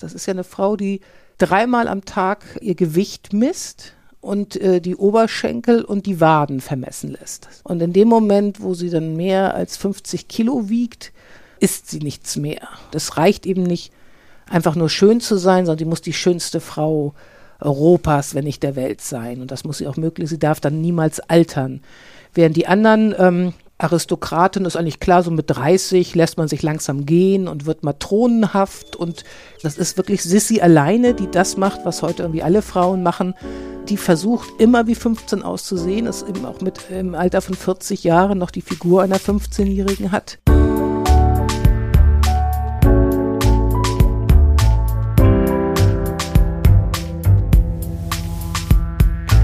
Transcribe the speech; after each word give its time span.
Das 0.00 0.14
ist 0.14 0.26
ja 0.26 0.32
eine 0.32 0.44
Frau, 0.44 0.76
die 0.76 1.00
dreimal 1.38 1.88
am 1.88 2.04
Tag 2.04 2.44
ihr 2.60 2.76
Gewicht 2.76 3.32
misst 3.32 3.94
und 4.20 4.54
äh, 4.54 4.80
die 4.80 4.94
Oberschenkel 4.94 5.82
und 5.84 6.06
die 6.06 6.20
Waden 6.20 6.60
vermessen 6.60 7.10
lässt. 7.10 7.48
Und 7.64 7.82
in 7.82 7.92
dem 7.92 8.06
Moment, 8.06 8.62
wo 8.62 8.74
sie 8.74 8.90
dann 8.90 9.16
mehr 9.16 9.54
als 9.54 9.76
50 9.76 10.28
Kilo 10.28 10.68
wiegt, 10.68 11.12
isst 11.58 11.90
sie 11.90 11.98
nichts 11.98 12.36
mehr. 12.36 12.68
Das 12.92 13.16
reicht 13.16 13.44
eben 13.44 13.64
nicht, 13.64 13.92
einfach 14.48 14.76
nur 14.76 14.88
schön 14.88 15.20
zu 15.20 15.36
sein, 15.36 15.66
sondern 15.66 15.80
sie 15.80 15.90
muss 15.90 16.00
die 16.00 16.12
schönste 16.12 16.60
Frau 16.60 17.12
Europas, 17.58 18.36
wenn 18.36 18.44
nicht 18.44 18.62
der 18.62 18.76
Welt 18.76 19.00
sein. 19.00 19.40
Und 19.40 19.50
das 19.50 19.64
muss 19.64 19.78
sie 19.78 19.88
auch 19.88 19.96
möglich. 19.96 20.28
Sie 20.28 20.38
darf 20.38 20.60
dann 20.60 20.80
niemals 20.80 21.18
altern. 21.18 21.80
Während 22.34 22.56
die 22.56 22.68
anderen 22.68 23.16
ähm, 23.18 23.52
Aristokratin 23.78 24.64
ist 24.64 24.76
eigentlich 24.76 24.98
klar, 24.98 25.22
so 25.22 25.30
mit 25.30 25.48
30 25.48 26.16
lässt 26.16 26.36
man 26.36 26.48
sich 26.48 26.62
langsam 26.62 27.06
gehen 27.06 27.46
und 27.46 27.64
wird 27.64 27.84
matronenhaft 27.84 28.96
und 28.96 29.22
das 29.62 29.78
ist 29.78 29.96
wirklich 29.96 30.24
Sissy 30.24 30.60
alleine, 30.60 31.14
die 31.14 31.30
das 31.30 31.56
macht, 31.56 31.80
was 31.84 32.02
heute 32.02 32.24
irgendwie 32.24 32.42
alle 32.42 32.62
Frauen 32.62 33.04
machen. 33.04 33.34
Die 33.88 33.96
versucht 33.96 34.48
immer 34.58 34.88
wie 34.88 34.96
15 34.96 35.44
auszusehen, 35.44 36.06
ist 36.06 36.28
eben 36.28 36.44
auch 36.44 36.60
mit 36.60 36.90
im 36.90 37.14
Alter 37.14 37.40
von 37.40 37.54
40 37.54 38.02
Jahren 38.02 38.38
noch 38.38 38.50
die 38.50 38.62
Figur 38.62 39.02
einer 39.02 39.18
15-Jährigen 39.18 40.10
hat. 40.10 40.38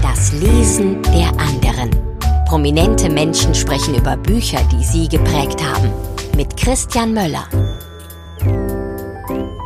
Das 0.01 0.33
Lesen 0.33 1.01
der 1.03 1.29
anderen. 1.39 2.04
Prominente 2.45 3.09
Menschen 3.09 3.55
sprechen 3.55 3.95
über 3.95 4.15
Bücher, 4.15 4.59
die 4.71 4.83
sie 4.83 5.09
geprägt 5.09 5.63
haben. 5.63 5.91
Mit 6.37 6.55
Christian 6.55 7.11
Möller. 7.11 7.47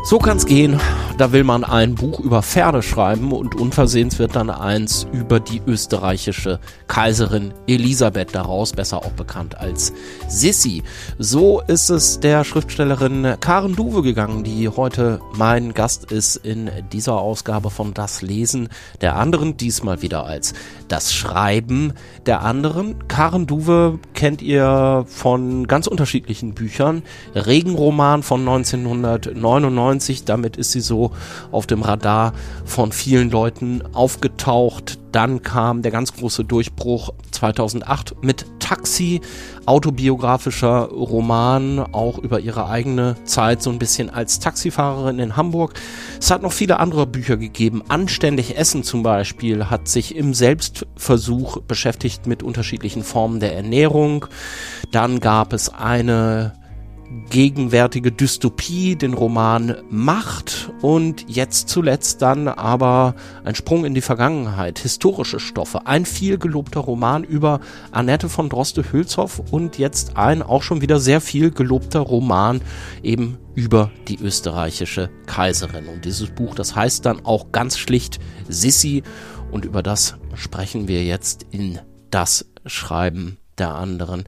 So 0.03 0.17
kann's 0.17 0.45
gehen. 0.45 0.79
Da 1.17 1.33
will 1.33 1.43
man 1.43 1.65
ein 1.65 1.95
Buch 1.95 2.21
über 2.21 2.41
Pferde 2.41 2.81
schreiben 2.81 3.33
und 3.33 3.53
unversehens 3.53 4.19
wird 4.19 4.37
dann 4.37 4.49
eins 4.49 5.05
über 5.11 5.41
die 5.41 5.61
österreichische 5.67 6.61
Kaiserin 6.87 7.53
Elisabeth 7.67 8.33
daraus, 8.33 8.71
besser 8.71 8.99
auch 8.99 9.11
bekannt 9.11 9.59
als 9.59 9.91
Sissi. 10.29 10.81
So 11.17 11.59
ist 11.67 11.89
es 11.89 12.21
der 12.21 12.45
Schriftstellerin 12.45 13.35
Karen 13.41 13.75
Duwe 13.75 14.01
gegangen, 14.01 14.45
die 14.45 14.69
heute 14.69 15.19
mein 15.35 15.73
Gast 15.73 16.09
ist 16.09 16.37
in 16.37 16.71
dieser 16.93 17.19
Ausgabe 17.19 17.69
von 17.69 17.93
Das 17.93 18.21
Lesen 18.21 18.69
der 19.01 19.17
anderen, 19.17 19.57
diesmal 19.57 20.01
wieder 20.01 20.25
als 20.25 20.53
Das 20.87 21.13
Schreiben 21.13 21.91
der 22.25 22.43
anderen. 22.43 23.09
Karen 23.09 23.45
Duwe 23.45 23.99
kennt 24.13 24.41
ihr 24.41 25.03
von 25.05 25.67
ganz 25.67 25.85
unterschiedlichen 25.85 26.53
Büchern. 26.53 27.03
Regenroman 27.35 28.23
von 28.23 28.39
1999 28.39 29.88
1990. 29.89 30.25
Damit 30.25 30.57
ist 30.57 30.71
sie 30.71 30.81
so 30.81 31.11
auf 31.51 31.67
dem 31.67 31.81
Radar 31.81 32.33
von 32.65 32.91
vielen 32.91 33.29
Leuten 33.29 33.81
aufgetaucht. 33.93 34.99
Dann 35.11 35.41
kam 35.41 35.81
der 35.81 35.91
ganz 35.91 36.13
große 36.13 36.43
Durchbruch 36.43 37.11
2008 37.31 38.15
mit 38.21 38.45
Taxi, 38.59 39.21
autobiografischer 39.65 40.89
Roman, 40.89 41.79
auch 41.79 42.19
über 42.19 42.39
ihre 42.39 42.67
eigene 42.67 43.15
Zeit, 43.23 43.63
so 43.63 43.71
ein 43.71 43.79
bisschen 43.79 44.11
als 44.11 44.39
Taxifahrerin 44.39 45.17
in 45.17 45.35
Hamburg. 45.35 45.73
Es 46.19 46.29
hat 46.29 46.43
noch 46.43 46.51
viele 46.51 46.79
andere 46.79 47.07
Bücher 47.07 47.37
gegeben. 47.37 47.83
Anständig 47.87 48.57
Essen 48.57 48.83
zum 48.83 49.01
Beispiel 49.01 49.71
hat 49.71 49.87
sich 49.87 50.15
im 50.15 50.35
Selbstversuch 50.35 51.61
beschäftigt 51.61 52.27
mit 52.27 52.43
unterschiedlichen 52.43 53.03
Formen 53.03 53.39
der 53.39 53.55
Ernährung. 53.55 54.27
Dann 54.91 55.19
gab 55.19 55.53
es 55.53 55.69
eine 55.69 56.58
gegenwärtige 57.29 58.11
Dystopie, 58.11 58.95
den 58.95 59.13
Roman 59.13 59.75
Macht 59.89 60.71
und 60.81 61.25
jetzt 61.27 61.69
zuletzt 61.69 62.21
dann 62.21 62.47
aber 62.47 63.15
ein 63.43 63.55
Sprung 63.55 63.85
in 63.85 63.93
die 63.93 64.01
Vergangenheit, 64.01 64.79
historische 64.79 65.39
Stoffe, 65.39 65.87
ein 65.87 66.05
viel 66.05 66.37
gelobter 66.37 66.79
Roman 66.81 67.23
über 67.23 67.59
Annette 67.91 68.29
von 68.29 68.49
Droste-Hülshoff 68.49 69.41
und 69.51 69.77
jetzt 69.77 70.17
ein 70.17 70.41
auch 70.41 70.63
schon 70.63 70.81
wieder 70.81 70.99
sehr 70.99 71.21
viel 71.21 71.51
gelobter 71.51 71.99
Roman 71.99 72.61
eben 73.03 73.37
über 73.55 73.91
die 74.07 74.19
österreichische 74.19 75.09
Kaiserin. 75.25 75.87
Und 75.87 76.05
dieses 76.05 76.29
Buch, 76.29 76.55
das 76.55 76.75
heißt 76.75 77.05
dann 77.05 77.25
auch 77.25 77.51
ganz 77.51 77.77
schlicht 77.77 78.19
Sissi 78.47 79.03
und 79.51 79.65
über 79.65 79.83
das 79.83 80.15
sprechen 80.35 80.87
wir 80.87 81.03
jetzt 81.03 81.45
in 81.51 81.79
das 82.11 82.45
Schreiben 82.65 83.37
der 83.57 83.75
anderen. 83.75 84.23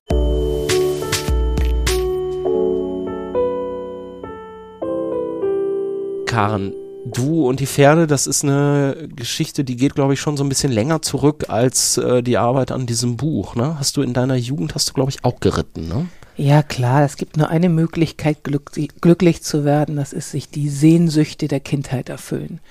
Karen, 6.32 6.74
du 7.04 7.46
und 7.46 7.60
die 7.60 7.66
Pferde, 7.66 8.08
das 8.08 8.26
ist 8.26 8.46
eine 8.46 9.10
Geschichte, 9.14 9.66
die 9.66 9.76
geht, 9.76 9.96
glaube 9.96 10.14
ich, 10.14 10.22
schon 10.22 10.38
so 10.38 10.46
ein 10.46 10.50
bisschen 10.50 10.72
länger 10.72 11.02
zurück 11.02 11.50
als 11.50 11.98
äh, 11.98 12.24
die 12.24 12.38
Arbeit 12.38 12.72
an 12.72 12.86
diesem 12.86 13.18
Buch. 13.18 13.56
Ne? 13.56 13.78
Hast 13.78 13.98
du 13.98 14.02
in 14.02 14.14
deiner 14.14 14.36
Jugend, 14.36 14.74
hast 14.74 14.88
du, 14.88 14.94
glaube 14.94 15.12
ich, 15.12 15.26
auch 15.26 15.42
geritten, 15.42 15.90
ne? 15.90 16.08
Ja, 16.38 16.64
klar, 16.64 17.04
es 17.04 17.18
gibt 17.18 17.36
nur 17.36 17.50
eine 17.50 17.68
Möglichkeit, 17.68 18.46
glück 18.46 18.72
glücklich 19.02 19.44
zu 19.44 19.66
werden, 19.66 19.98
das 19.98 20.14
ist 20.14 20.32
sich 20.32 20.50
die 20.50 20.70
Sehnsüchte 20.70 21.50
der 21.50 21.60
Kindheit 21.60 22.08
erfüllen. 22.08 22.62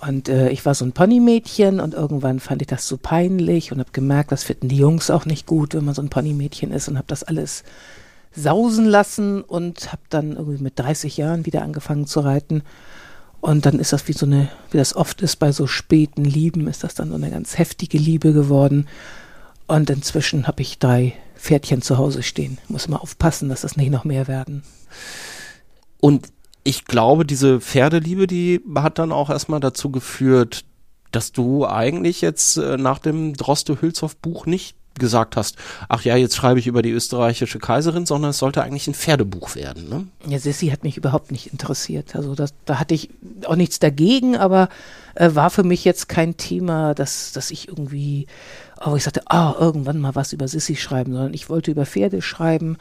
Und 0.00 0.28
äh, 0.28 0.50
ich 0.50 0.64
war 0.64 0.76
so 0.76 0.84
ein 0.84 0.92
Ponymädchen 0.92 1.80
und 1.80 1.94
irgendwann 1.94 2.38
fand 2.38 2.62
ich 2.62 2.68
das 2.68 2.86
so 2.86 2.98
peinlich 2.98 3.72
und 3.72 3.80
habe 3.80 3.90
gemerkt, 3.92 4.30
das 4.30 4.44
finden 4.44 4.68
die 4.68 4.76
Jungs 4.76 5.10
auch 5.10 5.26
nicht 5.26 5.46
gut, 5.46 5.74
wenn 5.74 5.84
man 5.84 5.94
so 5.94 6.02
ein 6.02 6.08
Ponymädchen 6.08 6.70
ist 6.70 6.86
und 6.86 6.98
habe 6.98 7.08
das 7.08 7.24
alles 7.24 7.64
sausen 8.34 8.86
lassen 8.86 9.42
und 9.42 9.90
habe 9.90 10.02
dann 10.08 10.36
irgendwie 10.36 10.62
mit 10.62 10.78
30 10.78 11.16
Jahren 11.16 11.44
wieder 11.46 11.62
angefangen 11.62 12.06
zu 12.06 12.20
reiten 12.20 12.62
und 13.42 13.66
dann 13.66 13.80
ist 13.80 13.92
das 13.92 14.06
wie 14.06 14.12
so 14.12 14.24
eine, 14.24 14.48
wie 14.70 14.78
das 14.78 14.94
oft 14.94 15.20
ist 15.20 15.36
bei 15.36 15.50
so 15.50 15.66
späten 15.66 16.24
Lieben, 16.24 16.68
ist 16.68 16.84
das 16.84 16.94
dann 16.94 17.08
so 17.08 17.16
eine 17.16 17.28
ganz 17.28 17.58
heftige 17.58 17.98
Liebe 17.98 18.32
geworden. 18.32 18.86
Und 19.66 19.90
inzwischen 19.90 20.46
habe 20.46 20.62
ich 20.62 20.78
drei 20.78 21.14
Pferdchen 21.34 21.82
zu 21.82 21.98
Hause 21.98 22.22
stehen. 22.22 22.58
Muss 22.68 22.86
mal 22.86 22.98
aufpassen, 22.98 23.48
dass 23.48 23.62
das 23.62 23.76
nicht 23.76 23.90
noch 23.90 24.04
mehr 24.04 24.28
werden. 24.28 24.62
Und 25.98 26.28
ich 26.62 26.84
glaube, 26.84 27.26
diese 27.26 27.60
Pferdeliebe, 27.60 28.28
die 28.28 28.60
hat 28.76 29.00
dann 29.00 29.10
auch 29.10 29.28
erstmal 29.28 29.58
dazu 29.58 29.90
geführt, 29.90 30.64
dass 31.10 31.32
du 31.32 31.66
eigentlich 31.66 32.20
jetzt 32.20 32.58
äh, 32.58 32.76
nach 32.76 33.00
dem 33.00 33.34
Droste-Hülshoff-Buch 33.34 34.46
nicht 34.46 34.76
gesagt 34.98 35.36
hast, 35.36 35.56
ach 35.88 36.02
ja, 36.02 36.16
jetzt 36.16 36.36
schreibe 36.36 36.58
ich 36.58 36.66
über 36.66 36.82
die 36.82 36.90
österreichische 36.90 37.58
Kaiserin, 37.58 38.06
sondern 38.06 38.30
es 38.30 38.38
sollte 38.38 38.62
eigentlich 38.62 38.86
ein 38.86 38.94
Pferdebuch 38.94 39.54
werden. 39.54 39.88
Ne? 39.88 40.06
Ja, 40.26 40.38
Sissi 40.38 40.68
hat 40.68 40.84
mich 40.84 40.96
überhaupt 40.96 41.32
nicht 41.32 41.52
interessiert. 41.52 42.14
Also 42.14 42.34
das, 42.34 42.54
da 42.64 42.78
hatte 42.78 42.94
ich 42.94 43.10
auch 43.46 43.56
nichts 43.56 43.78
dagegen, 43.78 44.36
aber 44.36 44.68
äh, 45.14 45.30
war 45.34 45.50
für 45.50 45.64
mich 45.64 45.84
jetzt 45.84 46.08
kein 46.08 46.36
Thema, 46.36 46.94
dass, 46.94 47.32
dass 47.32 47.50
ich 47.50 47.68
irgendwie, 47.68 48.26
oh, 48.84 48.94
ich 48.96 49.04
sagte, 49.04 49.22
ah, 49.26 49.52
oh, 49.52 49.60
irgendwann 49.60 49.98
mal 49.98 50.14
was 50.14 50.32
über 50.32 50.48
Sissi 50.48 50.76
schreiben, 50.76 51.12
sondern 51.12 51.34
ich 51.34 51.48
wollte 51.48 51.70
über 51.70 51.86
Pferde 51.86 52.22
schreiben, 52.22 52.76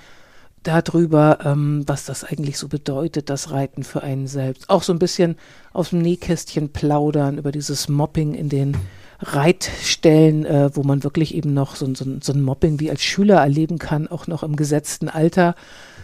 darüber, 0.64 1.40
ähm, 1.44 1.84
was 1.88 2.06
das 2.06 2.24
eigentlich 2.24 2.58
so 2.58 2.68
bedeutet, 2.68 3.30
das 3.30 3.52
Reiten 3.52 3.84
für 3.84 4.04
einen 4.04 4.28
selbst. 4.28 4.70
Auch 4.70 4.84
so 4.84 4.94
ein 4.94 5.00
bisschen 5.00 5.36
aus 5.74 5.90
dem 5.90 6.02
Nähkästchen 6.02 6.72
plaudern 6.72 7.38
über 7.38 7.52
dieses 7.52 7.90
Mopping 7.90 8.34
in 8.36 8.50
den 8.50 8.78
Reitstellen, 9.22 10.46
äh, 10.46 10.70
wo 10.74 10.84
man 10.84 11.04
wirklich 11.04 11.36
eben 11.36 11.54
noch 11.54 11.76
so, 11.76 11.94
so, 11.94 12.06
so 12.22 12.34
ein 12.34 12.42
Mobbing 12.42 12.80
wie 12.80 12.90
als 12.90 13.04
Schüler 13.04 13.38
erleben 13.38 13.78
kann, 13.78 14.08
auch 14.08 14.28
noch 14.28 14.44
im 14.44 14.56
gesetzten 14.56 15.10
Alter. 15.10 15.56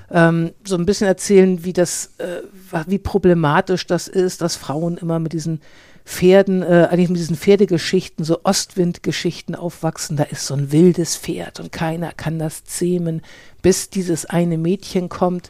Ähm, 0.09 0.51
so 0.63 0.77
ein 0.77 0.85
bisschen 0.85 1.07
erzählen, 1.07 1.63
wie 1.63 1.73
das, 1.73 2.11
äh, 2.19 2.41
wie 2.87 2.99
problematisch 2.99 3.87
das 3.87 4.07
ist, 4.07 4.41
dass 4.41 4.55
Frauen 4.55 4.97
immer 4.97 5.19
mit 5.19 5.33
diesen 5.33 5.61
Pferden, 6.05 6.63
äh, 6.63 6.87
eigentlich 6.89 7.09
mit 7.09 7.19
diesen 7.19 7.35
Pferdegeschichten, 7.35 8.23
so 8.23 8.39
Ostwindgeschichten 8.43 9.55
aufwachsen. 9.55 10.15
Da 10.15 10.23
ist 10.23 10.47
so 10.47 10.53
ein 10.53 10.71
wildes 10.71 11.17
Pferd 11.17 11.59
und 11.59 11.73
keiner 11.73 12.13
kann 12.13 12.39
das 12.39 12.63
zähmen, 12.63 13.21
bis 13.61 13.89
dieses 13.89 14.25
eine 14.25 14.57
Mädchen 14.57 15.09
kommt. 15.09 15.49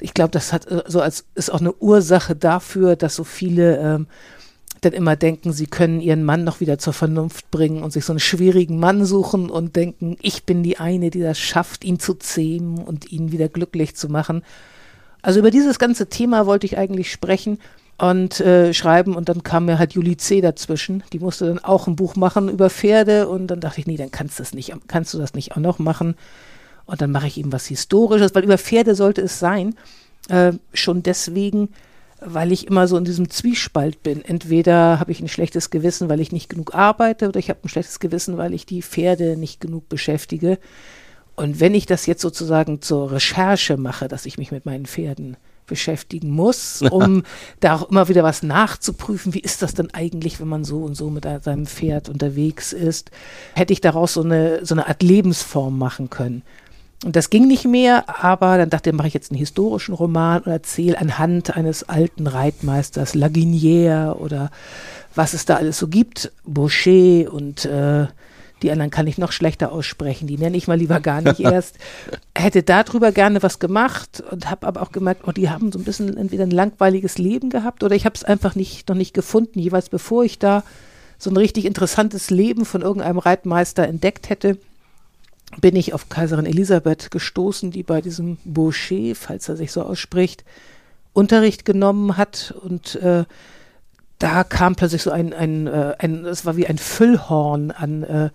Ich 0.00 0.12
glaube, 0.12 0.32
das 0.32 0.52
hat 0.52 0.66
äh, 0.66 0.82
so 0.86 1.00
als 1.00 1.24
ist 1.34 1.50
auch 1.50 1.60
eine 1.60 1.72
Ursache 1.72 2.36
dafür, 2.36 2.96
dass 2.96 3.16
so 3.16 3.24
viele 3.24 3.78
ähm, 3.78 4.06
dann 4.80 4.92
immer 4.92 5.16
denken, 5.16 5.52
sie 5.52 5.66
können 5.66 6.00
ihren 6.00 6.24
Mann 6.24 6.44
noch 6.44 6.60
wieder 6.60 6.78
zur 6.78 6.92
Vernunft 6.92 7.50
bringen 7.50 7.82
und 7.82 7.92
sich 7.92 8.04
so 8.04 8.12
einen 8.12 8.20
schwierigen 8.20 8.78
Mann 8.78 9.04
suchen 9.04 9.50
und 9.50 9.76
denken, 9.76 10.16
ich 10.20 10.44
bin 10.44 10.62
die 10.62 10.78
eine, 10.78 11.10
die 11.10 11.20
das 11.20 11.38
schafft, 11.38 11.84
ihn 11.84 11.98
zu 11.98 12.14
zähmen 12.14 12.78
und 12.78 13.10
ihn 13.10 13.32
wieder 13.32 13.48
glücklich 13.48 13.96
zu 13.96 14.08
machen. 14.08 14.42
Also 15.22 15.40
über 15.40 15.50
dieses 15.50 15.78
ganze 15.78 16.08
Thema 16.08 16.46
wollte 16.46 16.66
ich 16.66 16.78
eigentlich 16.78 17.10
sprechen 17.10 17.58
und 17.98 18.40
äh, 18.40 18.74
schreiben 18.74 19.16
und 19.16 19.28
dann 19.28 19.42
kam 19.42 19.64
mir 19.64 19.78
halt 19.78 19.94
Julie 19.94 20.16
C. 20.16 20.40
dazwischen. 20.40 21.02
Die 21.12 21.18
musste 21.18 21.46
dann 21.46 21.58
auch 21.58 21.86
ein 21.86 21.96
Buch 21.96 22.14
machen 22.14 22.48
über 22.48 22.70
Pferde 22.70 23.28
und 23.28 23.46
dann 23.48 23.60
dachte 23.60 23.80
ich, 23.80 23.86
nee, 23.86 23.96
dann 23.96 24.10
kannst 24.10 24.38
du 24.38 24.42
das 24.42 24.52
nicht, 24.52 24.72
kannst 24.86 25.14
du 25.14 25.18
das 25.18 25.34
nicht 25.34 25.52
auch 25.52 25.60
noch 25.60 25.78
machen. 25.78 26.14
Und 26.84 27.00
dann 27.00 27.10
mache 27.10 27.26
ich 27.26 27.38
eben 27.38 27.52
was 27.52 27.66
Historisches, 27.66 28.34
weil 28.34 28.44
über 28.44 28.58
Pferde 28.58 28.94
sollte 28.94 29.22
es 29.22 29.38
sein. 29.38 29.74
Äh, 30.28 30.52
schon 30.72 31.02
deswegen, 31.02 31.70
weil 32.20 32.52
ich 32.52 32.66
immer 32.66 32.88
so 32.88 32.96
in 32.96 33.04
diesem 33.04 33.30
Zwiespalt 33.30 34.02
bin. 34.02 34.24
Entweder 34.24 35.00
habe 35.00 35.12
ich 35.12 35.20
ein 35.20 35.28
schlechtes 35.28 35.70
Gewissen, 35.70 36.08
weil 36.08 36.20
ich 36.20 36.32
nicht 36.32 36.48
genug 36.48 36.74
arbeite, 36.74 37.28
oder 37.28 37.38
ich 37.38 37.50
habe 37.50 37.60
ein 37.64 37.68
schlechtes 37.68 38.00
Gewissen, 38.00 38.38
weil 38.38 38.54
ich 38.54 38.66
die 38.66 38.82
Pferde 38.82 39.36
nicht 39.36 39.60
genug 39.60 39.88
beschäftige. 39.88 40.58
Und 41.34 41.60
wenn 41.60 41.74
ich 41.74 41.86
das 41.86 42.06
jetzt 42.06 42.22
sozusagen 42.22 42.80
zur 42.80 43.12
Recherche 43.12 43.76
mache, 43.76 44.08
dass 44.08 44.26
ich 44.26 44.38
mich 44.38 44.50
mit 44.50 44.64
meinen 44.64 44.86
Pferden 44.86 45.36
beschäftigen 45.66 46.30
muss, 46.30 46.82
um 46.90 47.22
da 47.60 47.74
auch 47.74 47.90
immer 47.90 48.08
wieder 48.08 48.22
was 48.22 48.42
nachzuprüfen. 48.42 49.34
Wie 49.34 49.40
ist 49.40 49.62
das 49.62 49.74
denn 49.74 49.92
eigentlich, 49.92 50.40
wenn 50.40 50.48
man 50.48 50.64
so 50.64 50.78
und 50.78 50.94
so 50.94 51.10
mit 51.10 51.26
seinem 51.42 51.66
Pferd 51.66 52.08
unterwegs 52.08 52.72
ist? 52.72 53.10
Hätte 53.54 53.72
ich 53.72 53.80
daraus 53.80 54.14
so 54.14 54.22
eine, 54.22 54.64
so 54.64 54.74
eine 54.74 54.86
Art 54.86 55.02
Lebensform 55.02 55.76
machen 55.76 56.08
können. 56.08 56.42
Und 57.04 57.14
das 57.14 57.28
ging 57.28 57.46
nicht 57.46 57.66
mehr, 57.66 58.04
aber 58.22 58.56
dann 58.56 58.70
dachte 58.70 58.90
ich, 58.90 58.96
mache 58.96 59.08
ich 59.08 59.14
jetzt 59.14 59.30
einen 59.30 59.38
historischen 59.38 59.94
Roman 59.94 60.42
und 60.42 60.52
erzähle 60.52 60.98
anhand 60.98 61.54
eines 61.56 61.88
alten 61.88 62.26
Reitmeisters, 62.26 63.14
Laginière 63.14 64.14
oder 64.14 64.50
was 65.14 65.34
es 65.34 65.44
da 65.44 65.56
alles 65.56 65.78
so 65.78 65.88
gibt, 65.88 66.32
Boucher 66.44 67.32
und 67.32 67.64
äh, 67.66 68.06
die 68.62 68.70
anderen 68.70 68.90
kann 68.90 69.06
ich 69.06 69.18
noch 69.18 69.32
schlechter 69.32 69.70
aussprechen, 69.70 70.26
die 70.26 70.38
nenne 70.38 70.56
ich 70.56 70.68
mal 70.68 70.78
lieber 70.78 71.00
gar 71.00 71.20
nicht 71.20 71.40
erst. 71.40 71.76
Hätte 72.34 72.62
darüber 72.62 73.12
gerne 73.12 73.42
was 73.42 73.58
gemacht 73.58 74.22
und 74.30 74.50
habe 74.50 74.66
aber 74.66 74.80
auch 74.80 74.92
gemerkt, 74.92 75.22
oh, 75.26 75.32
die 75.32 75.50
haben 75.50 75.72
so 75.72 75.78
ein 75.78 75.84
bisschen 75.84 76.16
entweder 76.16 76.44
ein 76.44 76.50
langweiliges 76.50 77.18
Leben 77.18 77.50
gehabt 77.50 77.82
oder 77.82 77.94
ich 77.94 78.06
habe 78.06 78.14
es 78.14 78.24
einfach 78.24 78.54
nicht, 78.54 78.88
noch 78.88 78.96
nicht 78.96 79.12
gefunden, 79.12 79.58
jeweils 79.58 79.90
bevor 79.90 80.24
ich 80.24 80.38
da 80.38 80.64
so 81.18 81.30
ein 81.30 81.36
richtig 81.36 81.66
interessantes 81.66 82.30
Leben 82.30 82.64
von 82.64 82.80
irgendeinem 82.80 83.18
Reitmeister 83.18 83.86
entdeckt 83.86 84.30
hätte 84.30 84.56
bin 85.60 85.76
ich 85.76 85.94
auf 85.94 86.08
Kaiserin 86.08 86.46
Elisabeth 86.46 87.10
gestoßen, 87.10 87.70
die 87.70 87.82
bei 87.82 88.00
diesem 88.00 88.38
Boucher, 88.44 89.14
falls 89.14 89.48
er 89.48 89.56
sich 89.56 89.72
so 89.72 89.82
ausspricht, 89.82 90.44
Unterricht 91.12 91.64
genommen 91.64 92.16
hat 92.16 92.54
und 92.62 92.96
äh, 92.96 93.24
da 94.18 94.44
kam 94.44 94.76
plötzlich 94.76 95.02
so 95.02 95.10
ein, 95.10 95.32
ein, 95.32 95.66
äh, 95.66 95.94
ein, 95.98 96.24
es 96.24 96.46
war 96.46 96.56
wie 96.56 96.66
ein 96.66 96.78
Füllhorn 96.78 97.70
an 97.70 98.02
äh, 98.02 98.30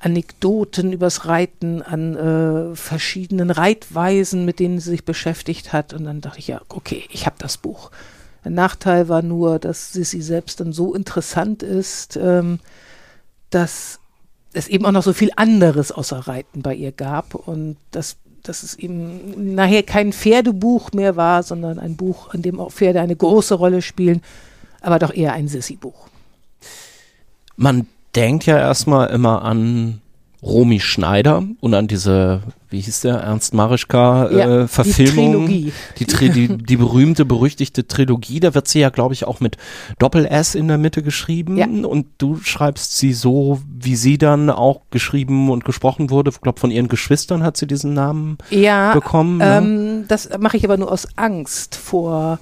Anekdoten 0.00 0.92
übers 0.92 1.26
Reiten, 1.26 1.80
an 1.80 2.16
äh, 2.16 2.76
verschiedenen 2.76 3.50
Reitweisen, 3.50 4.44
mit 4.44 4.60
denen 4.60 4.78
sie 4.78 4.90
sich 4.90 5.04
beschäftigt 5.04 5.72
hat. 5.72 5.94
Und 5.94 6.04
dann 6.04 6.20
dachte 6.20 6.38
ich, 6.38 6.48
ja, 6.48 6.60
okay, 6.68 7.04
ich 7.10 7.26
habe 7.26 7.36
das 7.38 7.56
Buch. 7.56 7.90
Der 8.44 8.50
Nachteil 8.50 9.08
war 9.08 9.22
nur, 9.22 9.58
dass 9.58 9.92
Sissy 9.92 10.20
selbst 10.20 10.60
dann 10.60 10.72
so 10.72 10.94
interessant 10.94 11.62
ist, 11.62 12.16
ähm, 12.16 12.60
dass 13.48 14.00
es 14.54 14.68
eben 14.68 14.86
auch 14.86 14.92
noch 14.92 15.02
so 15.02 15.12
viel 15.12 15.30
anderes 15.36 15.92
außer 15.92 16.18
Reiten 16.18 16.62
bei 16.62 16.74
ihr 16.74 16.92
gab 16.92 17.34
und 17.34 17.76
dass, 17.90 18.16
dass 18.42 18.62
es 18.62 18.74
eben 18.74 19.54
nachher 19.54 19.82
kein 19.82 20.12
Pferdebuch 20.12 20.92
mehr 20.92 21.16
war, 21.16 21.42
sondern 21.42 21.78
ein 21.78 21.96
Buch, 21.96 22.32
in 22.32 22.42
dem 22.42 22.60
auch 22.60 22.72
Pferde 22.72 23.00
eine 23.00 23.16
große 23.16 23.54
Rolle 23.54 23.82
spielen, 23.82 24.22
aber 24.80 24.98
doch 24.98 25.12
eher 25.12 25.32
ein 25.32 25.48
Sissi-Buch. 25.48 26.08
Man 27.56 27.86
denkt 28.14 28.46
ja 28.46 28.58
erstmal 28.58 29.10
immer 29.10 29.42
an 29.42 30.00
Romy 30.44 30.78
Schneider 30.78 31.42
und 31.60 31.72
an 31.72 31.86
diese, 31.86 32.42
wie 32.68 32.80
hieß 32.80 33.00
der, 33.00 33.16
Ernst 33.16 33.54
Marischka 33.54 34.30
ja, 34.30 34.62
äh, 34.62 34.68
Verfilmung. 34.68 35.46
Die, 35.46 35.72
die, 35.98 36.04
Tri 36.04 36.28
die, 36.28 36.58
die, 36.58 36.76
berühmte, 36.76 37.24
berüchtigte 37.24 37.86
Trilogie, 37.86 38.40
da 38.40 38.54
wird 38.54 38.68
sie 38.68 38.80
ja, 38.80 38.90
glaube 38.90 39.14
ich, 39.14 39.24
auch 39.24 39.40
mit 39.40 39.56
Doppel-S 39.98 40.54
in 40.54 40.68
der 40.68 40.76
Mitte 40.76 41.02
geschrieben 41.02 41.56
ja. 41.56 41.66
und 41.66 42.06
du 42.18 42.36
schreibst 42.36 42.98
sie 42.98 43.14
so, 43.14 43.60
wie 43.66 43.96
sie 43.96 44.18
dann 44.18 44.50
auch 44.50 44.82
geschrieben 44.90 45.48
und 45.50 45.64
gesprochen 45.64 46.10
wurde. 46.10 46.30
Ich 46.30 46.40
glaube, 46.42 46.60
von 46.60 46.70
ihren 46.70 46.88
Geschwistern 46.88 47.42
hat 47.42 47.56
sie 47.56 47.66
diesen 47.66 47.94
Namen 47.94 48.36
ja, 48.50 48.92
bekommen. 48.92 49.38
Ne? 49.38 49.56
Ähm, 49.56 50.04
das 50.08 50.28
mache 50.38 50.58
ich 50.58 50.64
aber 50.64 50.76
nur 50.76 50.92
aus 50.92 51.08
Angst 51.16 51.74
vor 51.74 52.38